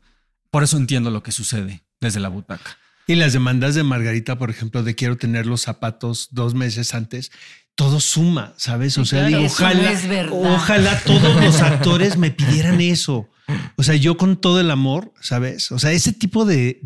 por 0.51 0.65
eso 0.65 0.77
entiendo 0.77 1.11
lo 1.11 1.23
que 1.23 1.31
sucede 1.33 1.85
desde 2.01 2.21
la 2.21 2.29
butaca. 2.29 2.79
Y 3.07 3.15
las 3.15 3.33
demandas 3.33 3.75
de 3.75 3.83
Margarita, 3.83 4.39
por 4.39 4.51
ejemplo, 4.51 4.83
de 4.83 4.95
quiero 4.95 5.17
tener 5.17 5.47
los 5.47 5.63
zapatos 5.63 6.29
dos 6.33 6.55
meses 6.55 6.95
antes, 6.95 7.31
todo 7.75 8.01
suma, 8.01 8.55
¿sabes? 8.57 8.99
O 8.99 9.05
sea, 9.05 9.25
digo, 9.27 9.43
ojalá, 9.45 9.93
ojalá 10.31 11.01
todos 11.01 11.43
los 11.43 11.61
actores 11.61 12.17
me 12.17 12.31
pidieran 12.31 12.81
eso. 12.81 13.29
O 13.77 13.83
sea, 13.83 13.97
yo 13.97 14.17
con 14.17 14.41
todo 14.41 14.61
el 14.61 14.71
amor, 14.71 15.13
¿sabes? 15.21 15.71
O 15.73 15.79
sea, 15.79 15.93
ese 15.93 16.13
tipo 16.13 16.45
de, 16.45 16.79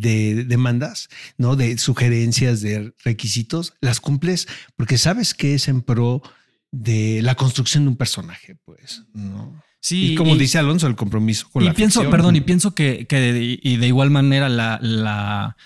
demandas, 0.47 1.09
¿no? 1.39 1.57
De 1.57 1.79
sugerencias, 1.79 2.61
de 2.61 2.93
requisitos, 3.05 3.75
las 3.81 4.01
cumples 4.01 4.47
porque 4.77 4.99
sabes 4.99 5.35
que 5.35 5.55
es 5.55 5.69
en 5.69 5.83
pro 5.83 6.23
de 6.71 7.23
la 7.23 7.35
construcción 7.35 7.85
de 7.85 7.91
un 7.91 7.97
personaje, 7.97 8.57
pues, 8.65 9.05
¿no? 9.13 9.63
Sí. 9.81 10.13
Y 10.13 10.15
como 10.15 10.37
dice 10.37 10.59
Alonso, 10.59 10.87
el 10.87 10.97
compromiso 10.97 11.49
con 11.51 11.63
y 11.63 11.67
la 11.67 11.75
pienso, 11.75 12.09
perdón, 12.09 12.37
y 12.37 12.41
pienso 12.41 12.75
que, 12.75 13.07
que 13.07 13.59
y 13.63 13.77
de 13.77 13.87
igual 13.87 14.11
manera 14.11 14.49
la, 14.49 14.79
la 14.81 15.57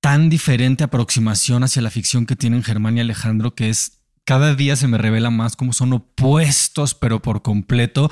tan 0.00 0.28
diferente 0.28 0.84
aproximación 0.84 1.62
hacia 1.62 1.82
la 1.82 1.90
ficción 1.90 2.26
que 2.26 2.36
tienen 2.36 2.62
Germán 2.62 2.98
y 2.98 3.00
Alejandro, 3.00 3.54
que 3.54 3.70
es 3.70 4.00
cada 4.24 4.54
día 4.54 4.76
se 4.76 4.88
me 4.88 4.98
revela 4.98 5.30
más 5.30 5.56
cómo 5.56 5.72
son 5.72 5.92
opuestos, 5.92 6.94
pero 6.94 7.20
por 7.20 7.42
completo. 7.42 8.10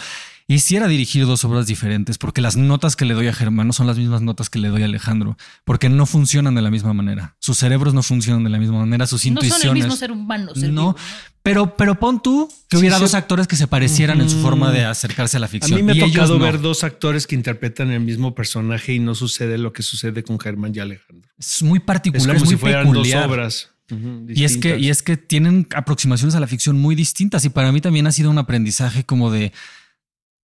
Hiciera 0.51 0.89
dirigir 0.89 1.27
dos 1.27 1.45
obras 1.45 1.67
diferentes, 1.67 2.17
porque 2.17 2.41
las 2.41 2.57
notas 2.57 2.97
que 2.97 3.05
le 3.05 3.13
doy 3.13 3.27
a 3.27 3.35
Germán 3.35 3.67
no 3.67 3.75
son 3.75 3.87
las 3.87 3.99
mismas 3.99 4.23
notas 4.23 4.49
que 4.49 4.59
le 4.59 4.69
doy 4.69 4.81
a 4.81 4.87
Alejandro, 4.87 5.37
porque 5.65 5.91
no 5.91 6.07
funcionan 6.07 6.55
de 6.55 6.63
la 6.63 6.71
misma 6.71 6.95
manera. 6.95 7.37
Sus 7.39 7.59
cerebros 7.59 7.93
no 7.93 8.03
funcionan 8.03 8.45
de 8.45 8.51
la 8.51 8.59
misma 8.59 8.79
manera, 8.79 9.07
sus 9.07 9.27
intuiciones. 9.27 9.63
No 9.63 9.69
son 9.69 9.77
el 9.77 9.83
mismo 9.83 9.97
ser 9.97 10.11
humano. 10.11 10.53
no, 10.73 10.97
pero, 11.43 11.77
pero 11.77 12.01
pon 12.01 12.23
tú 12.23 12.49
que 12.71 12.79
hubiera 12.79 12.99
dos 12.99 13.13
actores 13.13 13.47
que 13.47 13.57
se 13.57 13.67
parecieran 13.67 14.23
en 14.23 14.31
su 14.31 14.41
forma 14.41 14.73
de 14.73 14.87
acercarse 14.87 15.37
a 15.37 15.41
la 15.41 15.49
ficción. 15.49 15.79
A 15.79 15.83
mí 15.83 15.83
me 15.83 15.93
ha 15.93 16.07
tocado 16.07 16.39
ver 16.39 16.63
dos 16.63 16.83
actores 16.83 17.27
que 17.27 17.35
interpretan 17.35 17.91
el 17.91 18.01
mismo 18.01 18.35
personaje 18.35 18.95
y 18.95 19.01
no 19.01 19.15
sucede 19.15 19.59
lo 19.59 19.75
que 19.75 19.83
sucede 19.83 20.23
con 20.23 20.41
Germán 20.41 20.73
y 20.75 20.79
Alejandro. 20.79 21.29
Es 21.37 21.63
muy 21.63 21.81
particular, 21.81 22.37
es, 22.37 22.43
como 22.43 22.47
muy 22.47 22.55
si 22.55 22.59
fueran 22.59 22.91
dos 22.91 23.15
obras 23.15 23.69
y 24.29 24.45
es 24.45 24.59
que, 24.59 24.79
y 24.79 24.91
es 24.91 25.03
que 25.03 25.17
tienen 25.17 25.67
aproximaciones 25.75 26.35
a 26.35 26.41
la 26.41 26.47
ficción 26.47 26.79
muy 26.79 26.95
distintas. 26.95 27.45
Y 27.45 27.49
para 27.49 27.73
mí 27.73 27.81
también 27.81 28.07
ha 28.07 28.13
sido 28.13 28.31
un 28.31 28.39
aprendizaje 28.39 29.05
como 29.05 29.31
de 29.31 29.53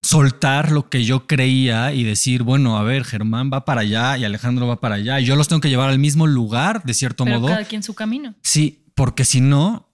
soltar 0.05 0.71
lo 0.71 0.87
que 0.87 1.03
yo 1.03 1.25
creía 1.25 1.91
y 1.91 2.03
decir, 2.03 2.43
bueno, 2.43 2.77
a 2.77 2.83
ver, 2.83 3.03
Germán 3.05 3.49
va 3.51 3.65
para 3.65 3.81
allá 3.81 4.17
y 4.17 4.23
Alejandro 4.23 4.67
va 4.67 4.79
para 4.79 4.95
allá. 4.95 5.19
Y 5.19 5.25
yo 5.25 5.35
los 5.35 5.47
tengo 5.47 5.61
que 5.61 5.69
llevar 5.69 5.89
al 5.89 5.97
mismo 5.97 6.27
lugar, 6.27 6.83
de 6.83 6.93
cierto 6.93 7.25
modo. 7.25 7.47
Cada 7.47 7.63
quien 7.63 7.81
su 7.81 7.95
camino. 7.95 8.35
Sí, 8.41 8.85
porque 8.93 9.25
si 9.25 9.41
no, 9.41 9.89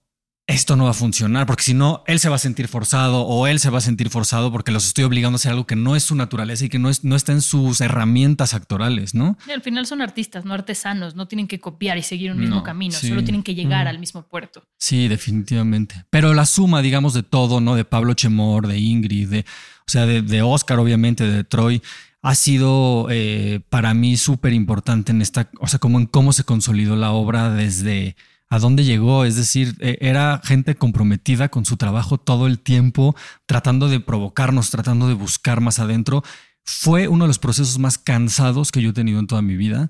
esto 0.47 0.75
no 0.75 0.85
va 0.85 0.89
a 0.91 0.93
funcionar, 0.93 1.45
porque 1.45 1.63
si 1.63 1.73
no, 1.73 2.03
él 2.07 2.19
se 2.19 2.27
va 2.27 2.35
a 2.35 2.39
sentir 2.39 2.67
forzado 2.67 3.21
o 3.21 3.47
él 3.47 3.59
se 3.59 3.69
va 3.69 3.77
a 3.77 3.81
sentir 3.81 4.09
forzado 4.09 4.51
porque 4.51 4.71
los 4.71 4.85
estoy 4.85 5.03
obligando 5.03 5.35
a 5.35 5.37
hacer 5.37 5.51
algo 5.51 5.65
que 5.65 5.75
no 5.75 5.95
es 5.95 6.03
su 6.03 6.15
naturaleza 6.15 6.65
y 6.65 6.69
que 6.69 6.79
no, 6.79 6.89
es, 6.89 7.03
no 7.03 7.15
está 7.15 7.31
en 7.31 7.41
sus 7.41 7.79
herramientas 7.79 8.53
actorales, 8.53 9.13
¿no? 9.13 9.37
Y 9.47 9.51
al 9.51 9.61
final 9.61 9.85
son 9.85 10.01
artistas, 10.01 10.43
no 10.43 10.53
artesanos, 10.53 11.15
no 11.15 11.27
tienen 11.27 11.47
que 11.47 11.59
copiar 11.59 11.97
y 11.97 12.03
seguir 12.03 12.31
un 12.31 12.39
mismo 12.39 12.63
camino, 12.63 12.93
solo 12.93 13.23
tienen 13.23 13.43
que 13.43 13.55
llegar 13.55 13.87
al 13.87 13.99
mismo 13.99 14.23
puerto. 14.23 14.63
Sí, 14.77 15.07
definitivamente. 15.07 16.05
Pero 16.09 16.33
la 16.33 16.45
suma, 16.45 16.81
digamos, 16.81 17.13
de 17.13 17.23
todo, 17.23 17.61
¿no? 17.61 17.75
De 17.75 17.85
Pablo 17.85 18.13
Chemor, 18.13 18.67
de 18.67 18.79
Ingrid, 18.79 19.29
de, 19.29 19.39
o 19.87 19.91
sea, 19.91 20.05
de, 20.05 20.41
Oscar, 20.41 20.79
obviamente, 20.79 21.23
de 21.23 21.43
Troy, 21.43 21.81
ha 22.23 22.35
sido 22.35 23.07
eh, 23.09 23.61
para 23.69 23.93
mí 23.93 24.17
súper 24.17 24.53
importante 24.53 25.11
en 25.11 25.21
esta, 25.21 25.49
o 25.59 25.67
sea, 25.67 25.79
como 25.79 25.99
en 25.99 26.07
cómo 26.07 26.33
se 26.33 26.43
consolidó 26.43 26.95
la 26.95 27.11
obra 27.11 27.49
desde 27.51 28.15
a 28.51 28.59
dónde 28.59 28.83
llegó, 28.83 29.23
es 29.23 29.37
decir, 29.37 29.77
e, 29.79 29.97
era 30.01 30.41
gente 30.43 30.75
comprometida 30.75 31.47
con 31.47 31.63
su 31.65 31.77
trabajo 31.77 32.17
todo 32.17 32.47
el 32.47 32.59
tiempo, 32.59 33.15
tratando 33.45 33.87
de 33.87 34.01
provocarnos, 34.01 34.69
tratando 34.69 35.07
de 35.07 35.13
buscar 35.13 35.61
más 35.61 35.79
adentro. 35.79 36.21
Fue 36.65 37.07
uno 37.07 37.23
de 37.23 37.29
los 37.29 37.39
procesos 37.39 37.79
más 37.79 37.97
cansados 37.97 38.73
que 38.73 38.81
yo 38.81 38.89
he 38.89 38.93
tenido 38.93 39.19
en 39.19 39.27
toda 39.27 39.41
mi 39.41 39.55
vida, 39.55 39.89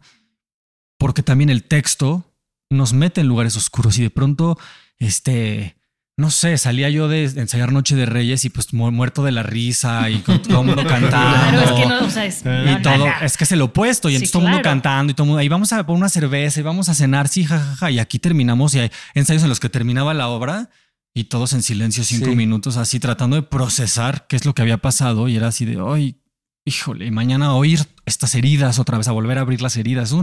porque 0.99 1.23
también 1.23 1.49
el 1.49 1.63
texto 1.63 2.23
nos 2.69 2.93
mete 2.93 3.21
en 3.21 3.27
lugares 3.27 3.57
oscuros 3.57 3.97
y 3.97 4.03
de 4.03 4.11
pronto, 4.11 4.59
este, 4.99 5.75
no 6.17 6.29
sé, 6.29 6.57
salía 6.57 6.89
yo 6.89 7.07
de 7.07 7.23
ensayar 7.23 7.71
Noche 7.71 7.95
de 7.95 8.05
Reyes 8.05 8.45
y 8.45 8.49
pues 8.49 8.73
muerto 8.73 9.23
de 9.23 9.31
la 9.31 9.43
risa 9.43 10.09
y 10.09 10.19
con 10.19 10.41
todo 10.41 10.61
el 10.61 10.67
mundo 10.67 10.83
cantando. 10.87 11.61
es 11.61 11.71
que 11.71 11.85
no, 11.85 12.05
o 12.05 12.09
sea, 12.09 12.25
es, 12.25 12.41
y 12.41 12.81
todo, 12.81 13.07
es 13.21 13.37
que 13.37 13.43
es 13.43 13.51
el 13.51 13.61
opuesto 13.61 14.09
y 14.09 14.15
entonces 14.15 14.31
todo 14.31 14.43
el 14.43 14.49
mundo 14.49 14.63
cantando 14.63 15.11
y 15.11 15.13
todo 15.13 15.23
el 15.23 15.27
mundo, 15.29 15.39
ahí 15.39 15.49
vamos 15.49 15.71
a 15.73 15.85
poner 15.85 15.99
una 15.99 16.09
cerveza 16.09 16.59
y 16.59 16.63
vamos 16.63 16.89
a 16.89 16.93
cenar, 16.93 17.27
sí, 17.27 17.45
jajaja, 17.45 17.91
y 17.91 17.99
aquí 17.99 18.19
terminamos 18.19 18.75
y 18.75 18.79
hay 18.79 18.91
ensayos 19.13 19.43
en 19.43 19.49
los 19.49 19.59
que 19.59 19.69
terminaba 19.69 20.13
la 20.13 20.27
obra 20.27 20.69
y 21.13 21.25
todos 21.25 21.53
en 21.53 21.63
silencio 21.63 22.03
cinco 22.03 22.35
minutos 22.35 22.77
así 22.77 22.99
tratando 22.99 23.35
de 23.35 23.41
procesar 23.41 24.27
qué 24.27 24.35
es 24.35 24.45
lo 24.45 24.53
que 24.53 24.61
había 24.61 24.77
pasado 24.77 25.27
y 25.27 25.35
era 25.35 25.47
así 25.47 25.65
de, 25.65 25.81
ay, 25.85 26.21
híjole, 26.65 27.05
y 27.05 27.11
mañana 27.11 27.53
oír 27.53 27.79
estas 28.05 28.35
heridas 28.35 28.79
otra 28.79 28.97
vez, 28.97 29.07
a 29.07 29.11
volver 29.11 29.37
a 29.37 29.41
abrir 29.41 29.61
las 29.61 29.77
heridas. 29.77 30.13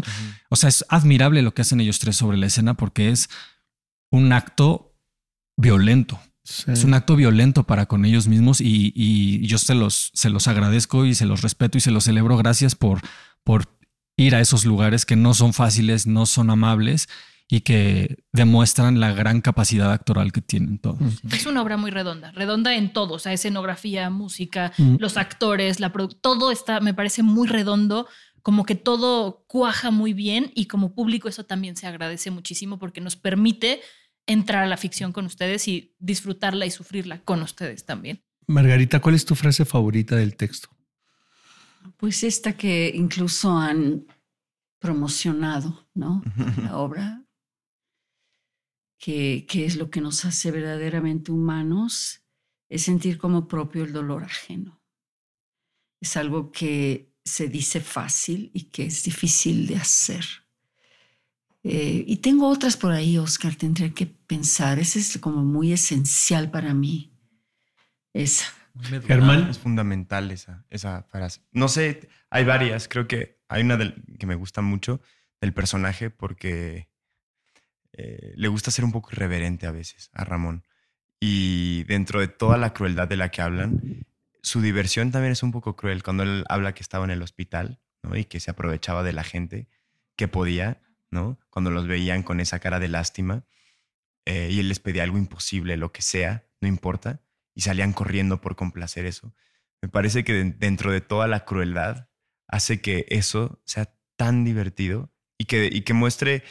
O 0.49 0.57
sea, 0.57 0.69
es 0.69 0.85
admirable 0.89 1.43
lo 1.43 1.53
que 1.53 1.63
hacen 1.63 1.81
ellos 1.81 1.99
tres 1.99 2.17
sobre 2.17 2.37
la 2.37 2.47
escena 2.47 2.75
porque 2.75 3.11
es 3.11 3.29
un 4.11 4.33
acto 4.33 4.88
violento. 5.59 6.19
Es 6.67 6.85
un 6.85 6.95
acto 6.95 7.15
violento 7.15 7.65
para 7.65 7.85
con 7.85 8.07
ellos 8.07 8.27
mismos 8.27 8.63
y, 8.63 9.47
yo 9.47 9.59
se 9.59 9.75
los, 9.75 10.11
se 10.15 10.31
los 10.31 10.49
agradezco 10.49 11.05
y 11.05 11.15
se 11.15 11.27
los 11.27 11.43
respeto 11.43 11.77
y 11.77 11.83
se 11.83 11.91
los 11.91 12.05
celebro. 12.05 12.39
Gracias 12.39 12.75
por, 12.75 13.03
por 13.45 13.69
ir 14.17 14.35
a 14.35 14.41
esos 14.41 14.65
lugares 14.65 15.05
que 15.05 15.17
no 15.17 15.35
son 15.35 15.53
fáciles, 15.53 16.07
no 16.07 16.25
son 16.25 16.49
amables 16.49 17.09
y 17.51 17.61
que 17.61 18.17
demuestran 18.33 19.01
la 19.01 19.13
gran 19.13 19.41
capacidad 19.41 19.93
actoral 19.93 20.33
que 20.33 20.41
tienen 20.41 20.79
todos. 20.79 20.99
Es 21.33 21.45
una 21.45 21.63
obra 21.63 21.77
muy 21.77 21.91
redonda, 21.91 22.31
redonda 22.33 22.75
en 22.75 22.93
todo, 22.93 23.15
o 23.15 23.19
sea, 23.19 23.33
escenografía, 23.33 24.09
música, 24.11 24.73
mm. 24.77 24.97
los 24.99 25.17
actores, 25.17 25.81
la 25.81 25.93
todo 26.21 26.51
está, 26.51 26.81
me 26.81 26.95
parece 26.95 27.23
muy 27.23 27.49
redondo, 27.49 28.07
como 28.43 28.65
que 28.65 28.75
todo 28.75 29.45
cuaja 29.49 29.91
muy 29.91 30.13
bien 30.13 30.53
y 30.55 30.67
como 30.67 30.95
público 30.95 31.29
eso 31.29 31.45
también 31.45 31.77
se 31.77 31.87
agradece 31.87 32.31
muchísimo 32.31 32.79
porque 32.79 33.01
nos 33.01 33.17
permite 33.17 33.81
entrar 34.29 34.63
a 34.63 34.69
la 34.69 34.77
ficción 34.77 35.13
con 35.13 35.27
ustedes 35.27 35.67
y 35.67 35.97
disfrutarla 35.99 36.67
y 36.67 36.71
sufrirla 36.71 37.21
con 37.25 37.43
ustedes 37.43 37.85
también. 37.85 38.23
Margarita, 38.47 39.01
¿cuál 39.01 39.17
es 39.17 39.25
tu 39.25 39.35
frase 39.35 39.65
favorita 39.65 40.15
del 40.15 40.37
texto? 40.37 40.69
Pues 41.97 42.23
esta 42.23 42.57
que 42.57 42.93
incluso 42.95 43.57
han 43.57 44.07
promocionado, 44.79 45.89
¿no? 45.95 46.23
La 46.63 46.77
obra, 46.77 47.25
que, 48.99 49.47
que, 49.49 49.65
es 49.65 49.77
lo 49.77 49.91
que 49.91 50.01
nos 50.01 50.25
hace 50.25 50.51
verdaderamente 50.51 51.33
humanos, 51.33 52.23
es 52.69 52.83
sentir 52.83 53.19
como 53.19 53.49
propio 53.49 53.85
el 53.85 53.93
dolor 53.93 54.25
ajeno. 54.25 54.83
Es 56.01 56.17
algo 56.17 56.53
que 56.53 57.15
se 57.25 57.49
dice 57.49 57.81
fácil 57.81 58.51
y 58.53 58.65
que 58.65 58.87
es 58.87 59.03
difícil 59.05 59.67
de 59.67 59.77
hacer. 59.77 60.25
Eh, 61.65 62.05
y 62.07 62.17
tengo 62.19 62.49
otras 62.49 62.77
por 62.77 62.93
ahí, 62.93 63.19
Oscar, 63.19 63.55
tendré 63.55 63.93
que 63.93 64.07
pensar. 64.07 64.79
Esa 64.79 64.99
es 64.99 65.19
como 65.19 65.45
muy 65.45 65.73
esencial 65.73 66.51
para 66.51 66.75
mí. 66.75 67.13
Esa. 68.13 68.47
Germán. 69.07 69.49
Es 69.49 69.59
fundamental 69.59 70.31
esa, 70.31 70.65
esa 70.71 71.03
frase. 71.05 71.43
No 71.53 71.69
sé, 71.69 72.09
hay 72.31 72.45
varias. 72.45 72.89
Creo 72.89 73.09
que 73.09 73.41
hay 73.49 73.63
una 73.63 73.79
que 74.19 74.27
me 74.27 74.35
gusta 74.35 74.63
mucho 74.63 75.01
del 75.41 75.53
personaje 75.53 76.11
porque 76.11 76.89
eh, 77.93 78.33
le 78.37 78.49
gusta 78.49 78.71
ser 78.71 78.85
un 78.85 78.93
poco 78.93 79.11
irreverente 79.13 79.67
a 79.67 79.73
veces 79.73 80.11
a 80.13 80.25
Ramón. 80.25 80.65
Y 81.21 81.83
dentro 81.85 82.21
de 82.21 82.29
toda 82.29 82.57
la 82.59 82.73
crueldad 82.73 83.09
de 83.09 83.17
la 83.17 83.31
que 83.31 83.43
hablan, 83.43 84.07
su 84.43 84.61
diversión 84.61 85.11
también 85.11 85.33
es 85.33 85.43
un 85.43 85.51
poco 85.51 85.75
cruel 85.75 86.03
cuando 86.05 86.23
él 86.23 86.45
habla 86.49 86.75
que 86.75 86.83
estaba 86.83 87.05
en 87.05 87.11
el 87.11 87.23
hospital 87.23 87.81
y 88.15 88.25
que 88.25 88.39
se 88.39 88.53
aprovechaba 88.53 89.03
de 89.03 89.13
la 89.13 89.25
gente 89.25 89.69
que 90.15 90.29
podía 90.29 90.81
¿no? 91.11 91.39
Cuando 91.51 91.71
los 91.71 91.87
veían 91.87 92.23
con 92.23 92.41
esa 92.41 92.59
cara 92.59 92.81
de 92.81 92.89
lástima 92.89 93.45
eh, 94.25 94.49
y 94.51 94.61
él 94.61 94.69
les 94.69 94.81
pedía 94.81 95.03
algo 95.03 95.19
imposible, 95.19 95.77
lo 95.77 95.93
que 95.93 96.03
sea, 96.03 96.47
no 96.61 96.69
importa, 96.69 97.23
y 97.55 97.63
salían 97.63 97.93
corriendo 97.93 98.41
por 98.41 98.57
complacer 98.57 99.07
eso. 99.07 99.35
Me 99.81 99.89
parece 99.89 100.25
que 100.25 100.33
dentro 100.45 100.93
de 100.93 101.01
toda 101.01 101.27
la 101.29 101.45
crueldad 101.45 102.09
hace 102.47 102.81
que 102.81 103.07
eso 103.09 103.61
sea 103.65 103.95
tan 104.17 104.45
divertido 104.45 105.13
y 105.39 105.45
que, 105.45 105.69
y 105.71 105.83
que 105.83 105.95
muestre 105.95 106.43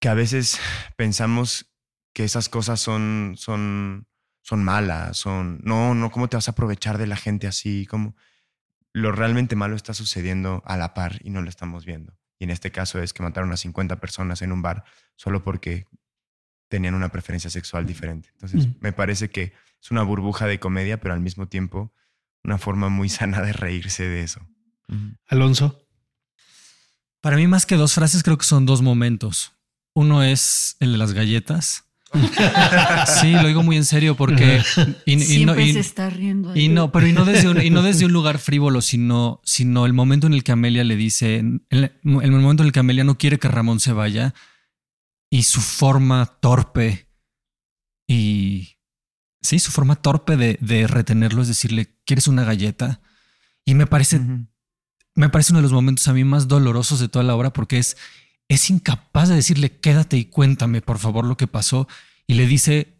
que 0.00 0.08
a 0.08 0.14
veces 0.14 0.60
pensamos 0.96 1.72
que 2.12 2.24
esas 2.24 2.48
cosas 2.48 2.80
son, 2.80 3.34
son, 3.36 4.06
son 4.42 4.64
malas, 4.64 5.16
son, 5.16 5.60
no, 5.64 5.94
no, 5.94 6.10
¿cómo 6.10 6.28
te 6.28 6.36
vas 6.36 6.48
a 6.48 6.52
aprovechar 6.52 6.98
de 6.98 7.06
la 7.06 7.16
gente 7.16 7.46
así? 7.46 7.86
Como 7.86 8.16
lo 8.92 9.12
realmente 9.12 9.56
malo 9.56 9.76
está 9.76 9.94
sucediendo 9.94 10.62
a 10.66 10.76
la 10.76 10.94
par 10.94 11.20
y 11.24 11.30
no 11.30 11.42
lo 11.42 11.48
estamos 11.48 11.84
viendo. 11.84 12.16
Y 12.44 12.46
en 12.46 12.50
este 12.50 12.70
caso 12.70 13.00
es 13.00 13.14
que 13.14 13.22
mataron 13.22 13.50
a 13.52 13.56
50 13.56 13.96
personas 14.00 14.42
en 14.42 14.52
un 14.52 14.60
bar 14.60 14.84
solo 15.16 15.42
porque 15.42 15.86
tenían 16.68 16.94
una 16.94 17.08
preferencia 17.08 17.48
sexual 17.48 17.86
diferente. 17.86 18.28
Entonces, 18.32 18.68
me 18.80 18.92
parece 18.92 19.30
que 19.30 19.54
es 19.80 19.90
una 19.90 20.02
burbuja 20.02 20.46
de 20.46 20.60
comedia, 20.60 21.00
pero 21.00 21.14
al 21.14 21.20
mismo 21.20 21.48
tiempo 21.48 21.94
una 22.42 22.58
forma 22.58 22.90
muy 22.90 23.08
sana 23.08 23.40
de 23.40 23.54
reírse 23.54 24.04
de 24.04 24.22
eso. 24.22 24.46
Alonso. 25.26 25.80
Para 27.22 27.36
mí, 27.36 27.46
más 27.46 27.64
que 27.64 27.76
dos 27.76 27.94
frases, 27.94 28.22
creo 28.22 28.36
que 28.36 28.44
son 28.44 28.66
dos 28.66 28.82
momentos. 28.82 29.54
Uno 29.94 30.22
es 30.22 30.76
el 30.80 30.92
de 30.92 30.98
las 30.98 31.14
galletas 31.14 31.83
sí, 33.20 33.32
lo 33.32 33.48
digo 33.48 33.62
muy 33.62 33.76
en 33.76 33.84
serio 33.84 34.16
porque 34.16 34.62
y, 35.04 35.44
no, 35.44 35.54
se 35.54 35.78
está 35.78 36.10
riendo. 36.10 36.56
Y 36.56 36.68
no, 36.68 36.92
pero 36.92 37.06
y 37.06 37.12
no 37.12 37.24
desde 37.24 37.48
un, 37.48 37.60
y 37.60 37.70
no 37.70 37.82
desde 37.82 38.06
un 38.06 38.12
lugar 38.12 38.38
frívolo, 38.38 38.80
sino, 38.80 39.40
sino 39.44 39.86
el 39.86 39.92
momento 39.92 40.26
en 40.26 40.34
el 40.34 40.44
que 40.44 40.52
Amelia 40.52 40.84
le 40.84 40.96
dice, 40.96 41.38
el, 41.70 41.92
momento 42.02 42.62
en 42.62 42.68
el 42.68 42.72
que 42.72 42.80
Amelia 42.80 43.04
no 43.04 43.18
quiere 43.18 43.38
que 43.38 43.48
Ramón 43.48 43.80
se 43.80 43.92
vaya 43.92 44.34
y 45.30 45.44
su 45.44 45.60
forma 45.60 46.26
torpe 46.40 47.08
y 48.06 48.78
sí, 49.40 49.58
su 49.58 49.72
forma 49.72 49.96
torpe 49.96 50.36
de, 50.36 50.58
de 50.60 50.86
retenerlo 50.86 51.42
es 51.42 51.48
decirle, 51.48 51.96
¿quieres 52.04 52.28
una 52.28 52.44
galleta? 52.44 53.00
Y 53.64 53.74
me 53.74 53.86
parece, 53.86 54.20
me 55.14 55.28
parece 55.28 55.52
uno 55.52 55.60
de 55.60 55.64
los 55.64 55.72
momentos 55.72 56.06
a 56.08 56.12
mí 56.12 56.24
más 56.24 56.48
dolorosos 56.48 57.00
de 57.00 57.08
toda 57.08 57.24
la 57.24 57.34
obra 57.34 57.52
porque 57.52 57.78
es 57.78 57.96
es 58.48 58.70
incapaz 58.70 59.28
de 59.28 59.36
decirle 59.36 59.78
quédate 59.78 60.16
y 60.16 60.26
cuéntame 60.26 60.80
por 60.80 60.98
favor 60.98 61.24
lo 61.24 61.36
que 61.36 61.46
pasó 61.46 61.88
y 62.26 62.34
le 62.34 62.46
dice 62.46 62.94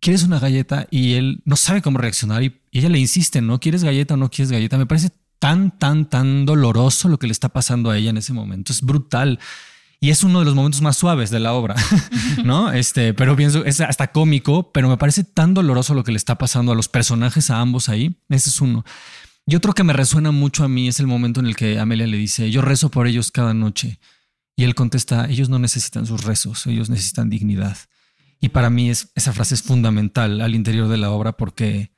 ¿quieres 0.00 0.22
una 0.22 0.38
galleta? 0.38 0.86
Y 0.90 1.14
él 1.14 1.42
no 1.44 1.56
sabe 1.56 1.82
cómo 1.82 1.98
reaccionar 1.98 2.42
y, 2.42 2.60
ella 2.70 2.90
le 2.90 2.98
insiste, 2.98 3.40
¿no? 3.40 3.58
¿Quieres 3.58 3.82
galleta 3.82 4.14
o 4.14 4.16
no 4.16 4.30
quieres 4.30 4.52
galleta? 4.52 4.76
Me 4.76 4.86
parece 4.86 5.10
tan, 5.38 5.76
tan, 5.78 6.08
tan 6.08 6.44
doloroso 6.44 7.08
lo 7.08 7.18
que 7.18 7.26
le 7.26 7.32
está 7.32 7.48
pasando 7.48 7.90
a 7.90 7.96
ella 7.96 8.10
en 8.10 8.18
ese 8.18 8.32
momento. 8.32 8.72
Es 8.72 8.82
brutal. 8.82 9.40
Y 9.98 10.10
es 10.10 10.22
uno 10.22 10.40
de 10.40 10.44
los 10.44 10.54
momentos 10.54 10.80
más 10.80 10.96
suaves 10.96 11.30
de 11.30 11.40
la 11.40 11.54
obra, 11.54 11.74
¿no? 12.44 12.70
Este, 12.70 13.14
pero 13.14 13.34
pienso, 13.34 13.64
es 13.64 13.80
hasta 13.80 14.12
cómico, 14.12 14.70
pero 14.70 14.88
me 14.88 14.96
parece 14.96 15.24
tan 15.24 15.54
doloroso 15.54 15.94
lo 15.94 16.04
que 16.04 16.12
le 16.12 16.18
está 16.18 16.36
pasando 16.36 16.70
a 16.70 16.74
los 16.76 16.88
personajes, 16.88 17.50
a 17.50 17.58
ambos 17.58 17.88
ahí. 17.88 18.16
Ese 18.28 18.50
es 18.50 18.60
uno. 18.60 18.84
Y 19.46 19.56
otro 19.56 19.72
que 19.72 19.82
me 19.82 19.94
resuena 19.94 20.30
mucho 20.30 20.62
a 20.62 20.68
mí 20.68 20.88
es 20.88 21.00
el 21.00 21.06
momento 21.06 21.40
en 21.40 21.46
el 21.46 21.56
que 21.56 21.80
Amelia 21.80 22.06
le 22.06 22.18
dice, 22.18 22.50
yo 22.50 22.60
rezo 22.60 22.90
por 22.90 23.08
ellos 23.08 23.32
cada 23.32 23.54
noche. 23.54 23.98
Y 24.58 24.64
él 24.64 24.74
contesta, 24.74 25.26
ellos 25.30 25.48
no 25.48 25.60
necesitan 25.60 26.04
sus 26.04 26.24
rezos, 26.24 26.66
ellos 26.66 26.90
necesitan 26.90 27.30
dignidad. 27.30 27.76
Y 28.40 28.48
para 28.48 28.70
mí 28.70 28.90
es, 28.90 29.12
esa 29.14 29.32
frase 29.32 29.54
es 29.54 29.62
fundamental 29.62 30.40
al 30.40 30.52
interior 30.56 30.88
de 30.88 30.96
la 30.96 31.12
obra 31.12 31.36
porque, 31.36 31.92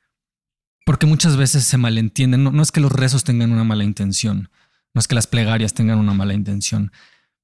porque 0.84 1.06
muchas 1.06 1.38
veces 1.38 1.64
se 1.64 1.78
malentienden. 1.78 2.44
No, 2.44 2.52
no 2.52 2.62
es 2.62 2.70
que 2.70 2.82
los 2.82 2.92
rezos 2.92 3.24
tengan 3.24 3.50
una 3.50 3.64
mala 3.64 3.82
intención, 3.82 4.50
no 4.92 4.98
es 4.98 5.08
que 5.08 5.14
las 5.14 5.26
plegarias 5.26 5.72
tengan 5.72 5.98
una 5.98 6.12
mala 6.12 6.34
intención, 6.34 6.92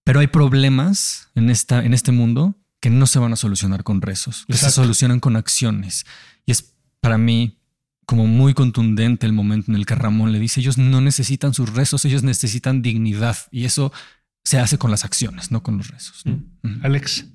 pero 0.04 0.20
hay 0.20 0.26
problemas 0.26 1.30
en, 1.34 1.48
esta, 1.48 1.82
en 1.82 1.94
este 1.94 2.12
mundo 2.12 2.60
que 2.78 2.90
no 2.90 3.06
se 3.06 3.18
van 3.18 3.32
a 3.32 3.36
solucionar 3.36 3.84
con 3.84 4.02
rezos, 4.02 4.44
que 4.46 4.58
se 4.58 4.70
solucionan 4.70 5.20
con 5.20 5.36
acciones. 5.36 6.04
Y 6.44 6.52
es 6.52 6.74
para 7.00 7.16
mí 7.16 7.58
como 8.04 8.26
muy 8.26 8.52
contundente 8.52 9.24
el 9.24 9.32
momento 9.32 9.70
en 9.70 9.78
el 9.78 9.86
que 9.86 9.94
Ramón 9.94 10.32
le 10.32 10.40
dice, 10.40 10.60
ellos 10.60 10.76
no 10.76 11.00
necesitan 11.00 11.54
sus 11.54 11.72
rezos, 11.72 12.04
ellos 12.04 12.22
necesitan 12.22 12.82
dignidad. 12.82 13.38
Y 13.50 13.64
eso 13.64 13.94
se 14.46 14.60
hace 14.60 14.78
con 14.78 14.92
las 14.92 15.04
acciones, 15.04 15.50
no 15.50 15.64
con 15.64 15.76
los 15.76 15.88
rezos. 15.88 16.22
Mm. 16.24 16.84
Alex. 16.84 17.26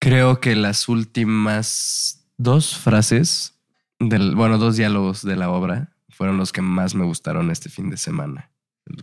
Creo 0.00 0.40
que 0.40 0.56
las 0.56 0.88
últimas 0.88 2.28
dos 2.36 2.76
frases, 2.76 3.54
del, 4.00 4.34
bueno, 4.34 4.58
dos 4.58 4.76
diálogos 4.76 5.22
de 5.22 5.36
la 5.36 5.50
obra 5.50 5.94
fueron 6.08 6.36
los 6.36 6.50
que 6.50 6.62
más 6.62 6.96
me 6.96 7.04
gustaron 7.04 7.52
este 7.52 7.68
fin 7.68 7.90
de 7.90 7.96
semana. 7.96 8.50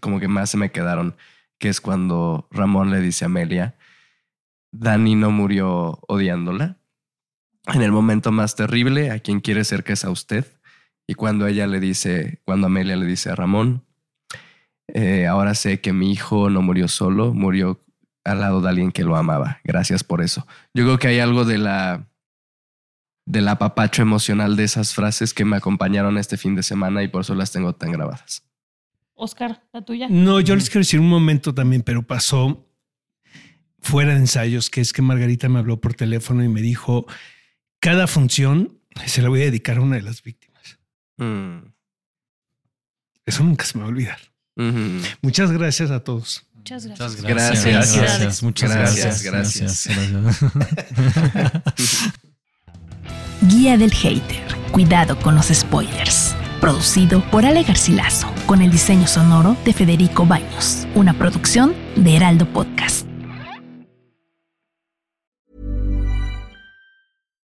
Como 0.02 0.20
que 0.20 0.28
más 0.28 0.50
se 0.50 0.58
me 0.58 0.74
quedaron 0.74 1.16
que 1.58 1.70
es 1.70 1.80
cuando 1.80 2.46
Ramón 2.52 2.92
le 2.92 3.00
dice 3.00 3.24
a 3.24 3.28
Amelia, 3.28 3.78
Dani 4.74 5.16
no 5.16 5.32
murió 5.32 5.98
odiándola. 6.10 6.78
En 7.68 7.84
el 7.84 7.94
momento 7.94 8.34
más 8.34 8.58
terrible, 8.58 9.12
a 9.12 9.20
quien 9.20 9.40
quiere 9.40 9.64
ser 9.64 9.86
que 9.86 9.94
es 9.94 10.04
a 10.04 10.10
usted. 10.10 10.46
Y 11.08 11.14
cuando 11.14 11.48
ella 11.48 11.68
le 11.68 11.80
dice, 11.80 12.42
cuando 12.44 12.68
Amelia 12.68 12.98
le 12.98 13.06
dice 13.06 13.30
a 13.30 13.36
Ramón, 13.36 13.86
eh, 14.88 15.28
ahora 15.28 15.56
sé 15.56 15.82
que 15.82 15.94
mi 15.94 16.12
hijo 16.12 16.50
no 16.50 16.62
murió 16.62 16.88
solo, 16.88 17.34
murió 17.34 17.84
al 18.24 18.40
lado 18.40 18.62
de 18.62 18.70
alguien 18.70 18.92
que 18.92 19.04
lo 19.04 19.16
amaba. 19.16 19.60
Gracias 19.64 20.04
por 20.04 20.22
eso. 20.22 20.46
Yo 20.74 20.84
creo 20.84 21.00
que 21.00 21.08
hay 21.08 21.20
algo 21.20 21.46
de 21.46 21.58
la 21.58 22.08
del 23.26 23.48
apapacho 23.48 24.02
emocional 24.02 24.56
de 24.56 24.64
esas 24.64 24.94
frases 24.94 25.34
que 25.34 25.46
me 25.46 25.56
acompañaron 25.56 26.18
este 26.18 26.38
fin 26.38 26.56
de 26.56 26.64
semana 26.64 27.04
y 27.04 27.08
por 27.08 27.22
eso 27.22 27.36
las 27.36 27.52
tengo 27.52 27.74
tan 27.74 27.92
grabadas. 27.92 28.44
Oscar, 29.14 29.64
la 29.72 29.84
tuya. 29.84 30.08
No, 30.10 30.40
yo 30.40 30.56
les 30.56 30.70
quiero 30.70 30.80
decir 30.80 31.00
un 31.00 31.08
momento 31.08 31.54
también, 31.54 31.84
pero 31.84 32.02
pasó 32.02 32.68
fuera 33.80 34.14
de 34.14 34.20
ensayos, 34.20 34.70
que 34.70 34.82
es 34.82 34.94
que 34.94 35.02
Margarita 35.02 35.50
me 35.50 35.60
habló 35.60 35.80
por 35.80 35.94
teléfono 35.94 36.44
y 36.44 36.50
me 36.50 36.62
dijo, 36.62 37.06
cada 37.80 38.08
función 38.08 38.80
se 39.06 39.22
la 39.22 39.30
voy 39.30 39.42
a 39.42 39.46
dedicar 39.46 39.78
a 39.78 39.82
una 39.82 39.96
de 39.96 40.02
las 40.02 40.24
víctimas. 40.24 40.80
Mm. 41.18 41.72
Eso 43.26 43.44
nunca 43.44 43.66
se 43.66 43.78
me 43.78 43.84
va 43.84 43.90
a 43.90 43.92
olvidar. 43.92 44.20
Muchas 45.22 45.52
gracias 45.52 45.92
a 45.92 46.02
todos. 46.02 46.46
Muchas 46.54 46.86
gracias. 46.86 47.22
Gracias. 47.22 47.66
Gracias. 47.66 47.96
gracias. 47.96 48.44
Muchas 48.44 48.72
gracias. 48.72 49.24
Gracias. 49.24 49.88
Guía 53.42 53.78
del 53.78 53.92
Hater. 53.92 54.56
Cuidado 54.72 55.18
con 55.20 55.36
los 55.36 55.48
spoilers 55.48 56.36
producido 56.62 57.22
por 57.32 57.46
Ale 57.46 57.64
Garcilaso, 57.64 58.32
con 58.46 58.62
el 58.62 58.72
diseño 58.72 59.08
sonoro 59.08 59.58
de 59.66 59.74
Federico 59.74 60.26
Baños, 60.26 60.88
una 60.96 61.14
producción 61.14 61.74
de 61.98 62.16
Heraldo 62.16 62.46
Podcast. 62.46 63.11